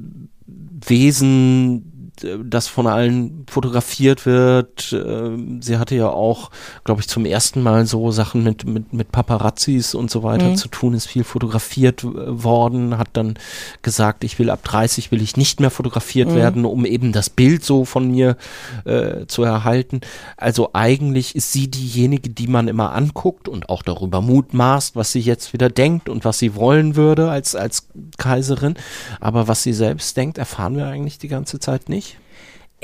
Wesen, 0.47 1.94
das 2.23 2.69
von 2.69 2.87
allen 2.87 3.45
fotografiert 3.49 4.27
wird. 4.27 4.93
Ähm, 4.93 5.61
sie 5.63 5.79
hatte 5.79 5.95
ja 5.97 6.09
auch, 6.09 6.51
glaube 6.85 7.01
ich, 7.01 7.09
zum 7.09 7.25
ersten 7.25 7.63
Mal 7.63 7.87
so 7.87 8.11
Sachen 8.13 8.45
mit, 8.45 8.65
mit, 8.67 8.93
mit 8.93 9.13
Paparazzis 9.13 9.95
und 9.95 10.11
so 10.11 10.23
weiter 10.23 10.51
mhm. 10.51 10.57
zu 10.57 10.69
tun, 10.69 10.95
ist 10.95 11.07
viel 11.07 11.25
fotografiert 11.25 12.05
worden, 12.05 12.99
hat 12.99 13.09
dann 13.15 13.35
gesagt, 13.83 14.25
ich 14.25 14.39
will 14.39 14.51
ab 14.51 14.63
30 14.63 15.11
will 15.11 15.23
ich 15.23 15.37
nicht 15.37 15.61
mehr 15.61 15.71
fotografiert 15.71 16.31
mhm. 16.31 16.35
werden, 16.37 16.65
um 16.65 16.85
eben 16.85 17.13
das 17.13 17.31
Bild 17.31 17.65
so 17.65 17.85
von 17.85 18.11
mir 18.11 18.37
äh, 18.85 19.27
zu 19.27 19.43
erhalten. 19.43 20.01
Also 20.37 20.71
eigentlich 20.73 21.35
ist 21.35 21.53
sie 21.53 21.71
diejenige, 21.71 22.31
die 22.31 22.47
man 22.47 22.69
immer 22.69 22.93
anguckt 22.93 23.49
und 23.49 23.69
auch 23.69 23.83
darüber 23.83 24.21
mutmaßt, 24.21 24.97
was 24.97 25.13
sie 25.13 25.21
jetzt 25.21 25.53
wieder 25.53 25.69
denkt 25.69 26.09
und 26.09 26.25
was 26.25 26.39
sie 26.39 26.55
wollen 26.55 26.97
würde 26.97 27.31
als, 27.31 27.55
als 27.55 27.89
Kaiserin. 28.19 28.75
Aber 29.21 29.49
was 29.49 29.63
sie 29.63 29.73
selbst 29.73 30.17
denkt, 30.17 30.39
erfahren 30.39 30.77
wir 30.77 30.87
eigentlich 30.87 31.19
die 31.19 31.29
ganze 31.29 31.59
Zeit 31.59 31.89
nicht. 31.89 32.14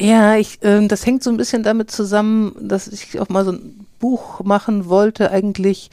Ja, 0.01 0.37
ich, 0.37 0.59
ähm, 0.63 0.89
das 0.89 1.05
hängt 1.05 1.23
so 1.23 1.29
ein 1.29 1.37
bisschen 1.37 1.63
damit 1.63 1.91
zusammen, 1.91 2.57
dass 2.59 2.89
ich 2.89 3.21
auch 3.21 3.29
mal 3.29 3.45
so 3.45 3.53
ein 3.53 3.87
Buch 3.99 4.41
machen 4.43 4.89
wollte, 4.89 5.31
eigentlich 5.31 5.91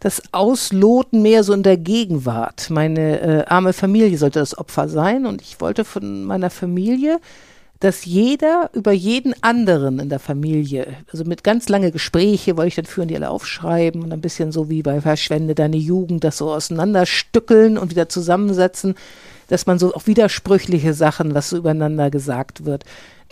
das 0.00 0.22
Ausloten 0.32 1.22
mehr 1.22 1.44
so 1.44 1.52
in 1.52 1.62
der 1.62 1.76
Gegenwart. 1.76 2.68
Meine 2.70 3.20
äh, 3.20 3.44
arme 3.46 3.72
Familie 3.72 4.18
sollte 4.18 4.40
das 4.40 4.58
Opfer 4.58 4.88
sein 4.88 5.24
und 5.24 5.40
ich 5.40 5.60
wollte 5.60 5.84
von 5.84 6.24
meiner 6.24 6.50
Familie, 6.50 7.20
dass 7.78 8.04
jeder 8.04 8.70
über 8.72 8.90
jeden 8.90 9.34
anderen 9.42 10.00
in 10.00 10.08
der 10.08 10.18
Familie, 10.18 10.88
also 11.12 11.24
mit 11.24 11.44
ganz 11.44 11.68
lange 11.68 11.92
Gespräche 11.92 12.56
wollte 12.56 12.68
ich 12.68 12.74
dann 12.74 12.86
führen, 12.86 13.08
die 13.08 13.14
alle 13.14 13.30
aufschreiben 13.30 14.02
und 14.02 14.12
ein 14.12 14.20
bisschen 14.20 14.50
so 14.50 14.68
wie 14.68 14.82
bei 14.82 15.00
Verschwende 15.00 15.54
deine 15.54 15.76
Jugend, 15.76 16.24
das 16.24 16.38
so 16.38 16.52
auseinanderstückeln 16.52 17.78
und 17.78 17.92
wieder 17.92 18.08
zusammensetzen, 18.08 18.96
dass 19.46 19.66
man 19.66 19.78
so 19.78 19.94
auch 19.94 20.06
widersprüchliche 20.06 20.92
Sachen, 20.92 21.34
was 21.34 21.50
so 21.50 21.56
übereinander 21.56 22.10
gesagt 22.10 22.64
wird, 22.64 22.84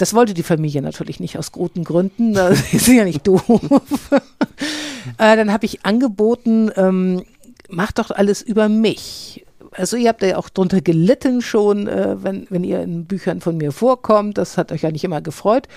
das 0.03 0.14
wollte 0.14 0.34
die 0.34 0.42
Familie 0.42 0.82
natürlich 0.82 1.20
nicht 1.20 1.38
aus 1.38 1.53
guten 1.53 1.84
Gründen. 1.84 2.34
Sie 2.72 2.78
sind 2.78 2.96
ja 2.96 3.05
nicht 3.05 3.24
doof. 3.24 3.44
äh, 4.11 5.36
dann 5.36 5.53
habe 5.53 5.64
ich 5.64 5.86
angeboten, 5.86 6.72
ähm, 6.74 7.22
macht 7.68 8.00
doch 8.00 8.11
alles 8.11 8.42
über 8.42 8.68
mich. 8.68 9.46
Also 9.70 9.96
ihr 9.96 10.09
habt 10.09 10.22
ja 10.22 10.38
auch 10.38 10.48
drunter 10.48 10.80
gelitten 10.80 11.40
schon, 11.40 11.86
äh, 11.86 12.16
wenn, 12.20 12.48
wenn 12.50 12.64
ihr 12.64 12.82
in 12.82 13.05
Büchern 13.05 13.40
von 13.40 13.57
mir 13.59 13.70
vorkommt. 13.70 14.38
Das 14.38 14.59
hat 14.59 14.72
euch 14.72 14.82
ja 14.82 14.90
nicht 14.90 15.05
immer 15.05 15.20
gefreut. 15.20 15.68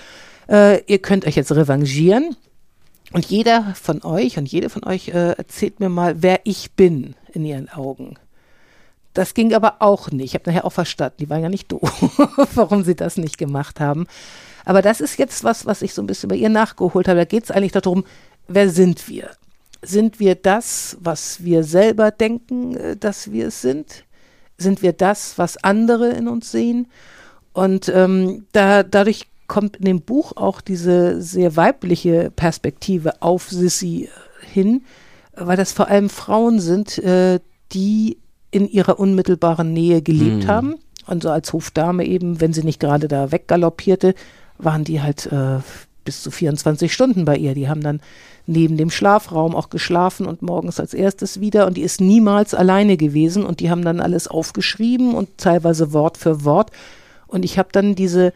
Äh, 0.49 0.81
ihr 0.87 0.97
könnt 0.97 1.27
euch 1.27 1.35
jetzt 1.35 1.51
revanchieren. 1.51 2.35
Und 3.13 3.27
jeder 3.27 3.75
von 3.79 4.03
euch 4.03 4.39
und 4.39 4.51
jede 4.51 4.69
von 4.69 4.83
euch 4.85 5.09
äh, 5.09 5.33
erzählt 5.33 5.79
mir 5.79 5.89
mal, 5.89 6.23
wer 6.23 6.39
ich 6.45 6.71
bin 6.71 7.13
in 7.31 7.45
ihren 7.45 7.69
Augen. 7.69 8.15
Das 9.15 9.33
ging 9.33 9.53
aber 9.53 9.77
auch 9.79 10.11
nicht. 10.11 10.25
Ich 10.25 10.33
habe 10.35 10.49
nachher 10.49 10.65
auch 10.65 10.73
verstanden, 10.73 11.15
die 11.19 11.29
waren 11.29 11.41
ja 11.41 11.47
nicht 11.47 11.71
doof, 11.71 11.89
warum 12.53 12.83
sie 12.83 12.95
das 12.95 13.15
nicht 13.15 13.37
gemacht 13.37 13.79
haben. 13.79 14.07
Aber 14.65 14.81
das 14.81 14.99
ist 14.99 15.17
jetzt 15.17 15.45
was, 15.45 15.65
was 15.65 15.81
ich 15.81 15.93
so 15.93 16.03
ein 16.03 16.05
bisschen 16.05 16.27
bei 16.27 16.35
ihr 16.35 16.49
nachgeholt 16.49 17.07
habe. 17.07 17.19
Da 17.19 17.25
geht 17.25 17.45
es 17.45 17.51
eigentlich 17.51 17.71
darum, 17.71 18.03
wer 18.49 18.69
sind 18.69 19.07
wir? 19.07 19.31
Sind 19.81 20.19
wir 20.19 20.35
das, 20.35 20.97
was 20.99 21.45
wir 21.45 21.63
selber 21.63 22.11
denken, 22.11 22.75
äh, 22.75 22.97
dass 22.97 23.31
wir 23.31 23.47
es 23.47 23.61
sind? 23.61 24.03
Sind 24.57 24.81
wir 24.81 24.91
das, 24.91 25.37
was 25.37 25.63
andere 25.63 26.09
in 26.09 26.27
uns 26.27 26.51
sehen? 26.51 26.87
Und 27.53 27.87
ähm, 27.87 28.45
da, 28.51 28.83
dadurch 28.83 29.27
kommt 29.47 29.77
in 29.77 29.85
dem 29.85 30.01
Buch 30.01 30.33
auch 30.35 30.59
diese 30.59 31.21
sehr 31.21 31.55
weibliche 31.55 32.31
Perspektive 32.35 33.21
auf 33.21 33.49
Sissy 33.49 34.09
hin, 34.41 34.83
weil 35.33 35.55
das 35.55 35.71
vor 35.71 35.87
allem 35.87 36.09
Frauen 36.09 36.59
sind, 36.59 36.97
äh, 36.97 37.39
die 37.71 38.17
in 38.55 38.69
ihrer 38.69 38.99
unmittelbaren 38.99 39.73
Nähe 39.73 40.01
gelebt 40.01 40.45
mhm. 40.45 40.47
haben. 40.47 40.75
Und 41.07 41.23
so 41.23 41.29
als 41.29 41.51
Hofdame 41.51 42.05
eben, 42.05 42.39
wenn 42.39 42.53
sie 42.53 42.63
nicht 42.63 42.79
gerade 42.79 43.09
da 43.09 43.33
weggaloppierte, 43.33 44.15
waren 44.57 44.85
die 44.85 45.01
halt 45.01 45.25
äh, 45.25 45.57
bis 46.05 46.23
zu 46.23 46.31
24 46.31 46.93
Stunden 46.93 47.25
bei 47.25 47.35
ihr. 47.35 47.53
Die 47.53 47.67
haben 47.67 47.81
dann 47.81 47.99
neben 48.47 48.77
dem 48.77 48.89
Schlafraum 48.89 49.55
auch 49.55 49.69
geschlafen 49.69 50.25
und 50.25 50.41
morgens 50.41 50.79
als 50.79 50.93
erstes 50.93 51.41
wieder. 51.41 51.67
Und 51.67 51.75
die 51.75 51.81
ist 51.81 51.99
niemals 51.99 52.53
alleine 52.53 52.95
gewesen. 52.95 53.45
Und 53.45 53.59
die 53.59 53.69
haben 53.69 53.83
dann 53.83 53.99
alles 53.99 54.29
aufgeschrieben 54.29 55.15
und 55.15 55.37
teilweise 55.37 55.91
Wort 55.91 56.17
für 56.17 56.45
Wort. 56.45 56.71
Und 57.27 57.43
ich 57.43 57.59
habe 57.59 57.69
dann 57.73 57.93
diese 57.93 58.31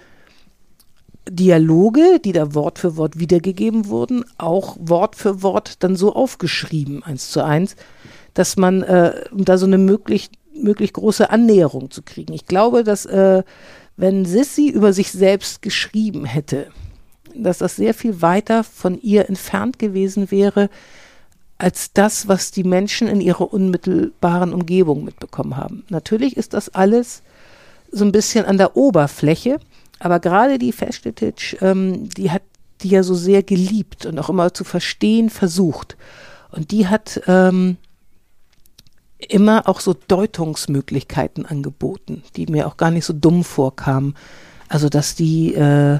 Dialoge, 1.29 2.19
die 2.23 2.33
da 2.33 2.53
Wort 2.53 2.77
für 2.79 2.97
Wort 2.97 3.19
wiedergegeben 3.19 3.87
wurden, 3.87 4.25
auch 4.37 4.75
Wort 4.79 5.15
für 5.15 5.41
Wort 5.41 5.81
dann 5.83 5.95
so 5.95 6.13
aufgeschrieben, 6.13 7.03
eins 7.03 7.29
zu 7.29 7.43
eins, 7.43 7.75
dass 8.33 8.57
man, 8.57 8.83
äh, 8.83 9.25
um 9.31 9.45
da 9.45 9.57
so 9.57 9.65
eine 9.65 9.77
möglich, 9.77 10.29
möglich 10.53 10.93
große 10.93 11.29
Annäherung 11.29 11.91
zu 11.91 12.01
kriegen. 12.01 12.33
Ich 12.33 12.45
glaube, 12.45 12.83
dass 12.83 13.05
äh, 13.05 13.43
wenn 13.97 14.25
Sissy 14.25 14.69
über 14.69 14.93
sich 14.93 15.11
selbst 15.11 15.61
geschrieben 15.61 16.25
hätte, 16.25 16.67
dass 17.35 17.59
das 17.59 17.75
sehr 17.75 17.93
viel 17.93 18.21
weiter 18.21 18.63
von 18.63 18.99
ihr 19.01 19.27
entfernt 19.29 19.79
gewesen 19.79 20.31
wäre, 20.31 20.69
als 21.57 21.91
das, 21.91 22.27
was 22.27 22.51
die 22.51 22.63
Menschen 22.63 23.07
in 23.07 23.19
ihrer 23.19 23.53
unmittelbaren 23.53 24.53
Umgebung 24.53 25.03
mitbekommen 25.03 25.57
haben. 25.57 25.83
Natürlich 25.89 26.37
ist 26.37 26.53
das 26.53 26.69
alles 26.69 27.21
so 27.91 28.05
ein 28.05 28.13
bisschen 28.13 28.45
an 28.45 28.57
der 28.57 28.77
Oberfläche, 28.77 29.59
aber 29.99 30.19
gerade 30.19 30.57
die 30.57 30.71
Festetitsch, 30.71 31.57
ähm, 31.61 32.09
die 32.09 32.31
hat 32.31 32.43
die 32.81 32.89
ja 32.89 33.03
so 33.03 33.13
sehr 33.13 33.43
geliebt 33.43 34.05
und 34.05 34.17
auch 34.19 34.29
immer 34.29 34.53
zu 34.53 34.63
verstehen 34.63 35.29
versucht. 35.29 35.97
Und 36.51 36.71
die 36.71 36.87
hat 36.87 37.21
ähm, 37.27 37.75
immer 39.27 39.67
auch 39.67 39.79
so 39.81 39.93
Deutungsmöglichkeiten 40.07 41.45
angeboten, 41.45 42.23
die 42.35 42.47
mir 42.47 42.67
auch 42.67 42.77
gar 42.77 42.91
nicht 42.91 43.05
so 43.05 43.13
dumm 43.13 43.43
vorkamen. 43.43 44.15
Also 44.69 44.89
dass 44.89 45.15
die 45.15 45.53
äh, 45.53 45.99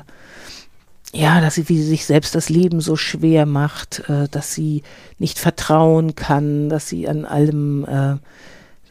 ja, 1.12 1.42
dass 1.42 1.56
sie 1.56 1.68
wie 1.70 1.82
sich 1.82 2.06
selbst 2.06 2.36
das 2.36 2.50
Leben 2.50 2.82
so 2.82 2.96
schwer 2.96 3.46
macht, 3.46 4.08
äh, 4.10 4.28
dass 4.30 4.54
sie 4.54 4.84
nicht 5.18 5.40
vertrauen 5.40 6.16
kann, 6.16 6.70
dass 6.70 6.88
sie 6.88 7.10
an 7.10 7.26
allem 7.26 7.86
äh, 7.86 8.18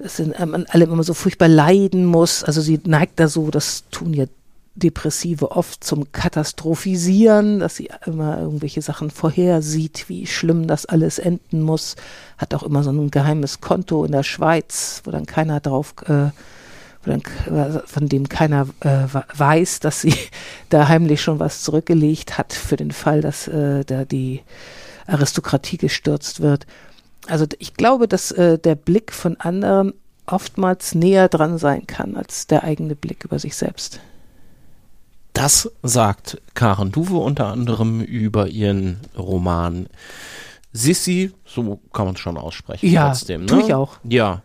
dass 0.03 0.17
sie 0.17 0.35
an 0.35 0.67
allem 0.67 0.93
immer 0.93 1.03
so 1.03 1.15
furchtbar 1.15 1.49
leiden 1.49 2.05
muss. 2.05 2.45
Also 2.45 2.61
sie 2.61 2.81
neigt 2.85 3.19
da 3.19 3.29
so, 3.29 3.51
das 3.51 3.85
tun 3.91 4.15
ja 4.15 4.27
Depressive 4.79 5.51
oft 5.51 5.83
zum 5.83 6.13
Katastrophisieren, 6.13 7.61
dass 7.61 7.77
sie 7.77 7.91
immer 8.07 8.39
irgendwelche 8.39 8.83
Sachen 8.83 9.11
vorhersieht, 9.11 10.09
wie 10.09 10.27
schlimm 10.27 10.67
das 10.67 10.87
alles 10.87 11.19
enden 11.19 11.63
muss. 11.63 11.97
Hat 12.37 12.55
auch 12.55 12.63
immer 12.63 12.83
so 12.83 12.91
ein 12.91 13.11
geheimes 13.11 13.61
Konto 13.61 14.05
in 14.05 14.13
der 14.13 14.23
Schweiz, 14.23 15.03
wo 15.05 15.11
dann 15.11 15.27
keiner 15.27 15.61
drauf, 15.61 15.95
äh, 16.07 16.31
dann, 17.05 17.23
von 17.87 18.09
dem 18.09 18.29
keiner 18.29 18.69
äh, 18.81 19.07
weiß, 19.35 19.81
dass 19.81 20.01
sie 20.01 20.15
da 20.69 20.89
heimlich 20.89 21.23
schon 21.23 21.39
was 21.39 21.63
zurückgelegt 21.63 22.39
hat 22.39 22.53
für 22.53 22.77
den 22.77 22.93
Fall, 22.93 23.21
dass 23.21 23.49
äh, 23.49 23.85
da 23.85 24.05
die 24.05 24.43
Aristokratie 25.07 25.79
gestürzt 25.79 26.41
wird. 26.41 26.67
Also 27.27 27.47
ich 27.59 27.75
glaube, 27.75 28.09
dass 28.09 28.31
äh, 28.31 28.59
der 28.59 28.75
Blick 28.75 29.13
von 29.13 29.37
anderen 29.37 29.95
oftmals 30.27 30.95
näher 30.95 31.29
dran 31.29 31.59
sein 31.59 31.87
kann 31.87 32.17
als 32.17 32.47
der 32.47 32.65
eigene 32.65 32.95
Blick 32.95 33.25
über 33.25 33.39
sich 33.39 33.57
selbst. 33.57 34.01
Das 35.39 35.71
sagt 35.85 36.43
Karen 36.55 36.91
Duwe 36.91 37.19
unter 37.19 37.47
anderem 37.47 38.01
über 38.01 38.49
ihren 38.49 38.99
Roman 39.17 39.87
Sissi, 40.73 41.31
so 41.47 41.81
kann 41.93 42.07
man 42.07 42.17
es 42.17 42.21
schon 42.21 42.37
aussprechen. 42.37 42.91
Ja, 42.91 43.11
trotzdem, 43.11 43.43
ne? 43.43 43.47
tue 43.47 43.61
ich 43.61 43.73
auch. 43.73 43.99
Ja, 44.03 44.43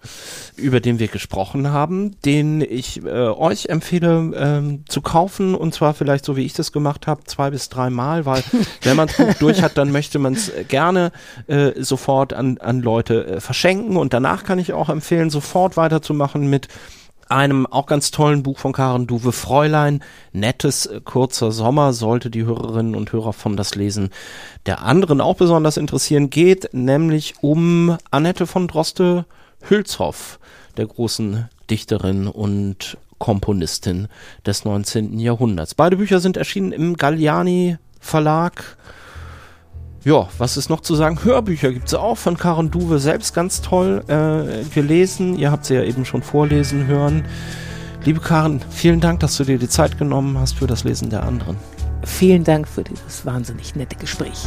über 0.56 0.82
den 0.82 1.00
wir 1.00 1.08
gesprochen 1.08 1.72
haben, 1.72 2.22
den 2.22 2.62
ich 2.62 3.04
äh, 3.04 3.10
euch 3.10 3.70
empfehle 3.70 4.34
ähm, 4.36 4.84
zu 4.88 5.02
kaufen 5.02 5.56
und 5.56 5.74
zwar 5.74 5.96
vielleicht 5.96 6.26
so 6.26 6.38
wie 6.38 6.46
ich 6.46 6.54
das 6.54 6.72
gemacht 6.72 7.08
habe, 7.08 7.24
zwei 7.24 7.50
bis 7.50 7.70
dreimal, 7.70 8.28
weil 8.28 8.44
wenn 8.84 8.96
man 8.96 9.08
das 9.08 9.18
Buch 9.18 9.34
durch 9.40 9.64
hat, 9.64 9.80
dann 9.80 9.92
möchte 9.92 10.20
man 10.20 10.34
es 10.34 10.52
gerne 10.68 11.12
äh, 11.48 11.72
sofort 11.82 12.34
an, 12.34 12.60
an 12.60 12.82
Leute 12.82 13.26
äh, 13.26 13.40
verschenken 13.42 13.98
und 13.98 14.14
danach 14.14 14.44
kann 14.44 14.60
ich 14.60 14.74
auch 14.74 14.90
empfehlen, 14.90 15.32
sofort 15.32 15.76
weiterzumachen 15.76 16.48
mit 16.52 16.68
einem 17.30 17.66
auch 17.66 17.86
ganz 17.86 18.12
tollen 18.12 18.44
Buch 18.44 18.60
von 18.60 18.74
Karen 18.74 19.08
Duwe 19.08 19.32
Fräulein. 19.32 20.04
Nettes, 20.32 20.86
äh, 20.86 21.02
kurzer 21.04 21.52
Sommer 21.52 21.94
sollte 21.94 22.30
die 22.30 22.44
Hörerinnen 22.44 22.96
und 22.96 23.12
Hörer 23.12 23.34
von 23.34 23.58
das 23.58 23.76
Lesen 23.76 24.10
der 24.66 24.82
anderen 24.82 25.22
auch 25.22 25.36
besonders 25.36 25.78
interessieren. 25.78 26.30
Geht 26.30 26.74
nämlich 26.74 27.36
um 27.42 27.98
Annette 28.12 28.48
von 28.48 28.68
Droste 28.68 29.26
Hülshoff, 29.62 30.40
der 30.78 30.88
großen 30.88 31.50
Dichterin 31.70 32.28
und 32.28 32.98
Komponistin 33.20 34.10
des 34.46 34.66
19. 34.66 35.20
Jahrhunderts. 35.20 35.76
Beide 35.76 35.98
Bücher 35.98 36.20
sind 36.20 36.36
erschienen 36.36 36.72
im 36.72 36.98
Galliani 36.98 37.78
Verlag 38.00 38.78
ja, 40.06 40.28
was 40.38 40.58
ist 40.58 40.70
noch 40.70 40.82
zu 40.82 40.96
sagen? 40.96 41.24
Hörbücher 41.24 41.72
gibt 41.72 41.88
es 41.88 41.94
auch 41.94 42.18
von 42.18 42.38
Karen 42.38 42.72
Duwe 42.72 43.00
selbst 43.00 43.34
ganz 43.34 43.62
toll 43.62 44.04
äh, 44.08 44.64
gelesen. 44.74 45.38
Ihr 45.38 45.52
habt 45.52 45.66
sie 45.66 45.76
ja 45.76 45.84
eben 45.84 46.06
schon 46.06 46.22
vorlesen 46.22 46.88
hören. 46.88 47.24
Liebe 48.04 48.20
Karen, 48.20 48.62
vielen 48.70 49.00
Dank, 49.00 49.22
dass 49.22 49.38
du 49.38 49.46
dir 49.46 49.58
die 49.58 49.70
Zeit 49.70 49.98
genommen 49.98 50.38
hast 50.38 50.58
für 50.58 50.68
das 50.68 50.84
Lesen 50.84 51.10
der 51.10 51.24
anderen. 51.24 51.56
Vielen 52.04 52.44
Dank 52.44 52.68
für 52.68 52.84
dieses 52.84 53.26
wahnsinnig 53.26 53.76
nette 53.76 53.96
Gespräch. 53.96 54.46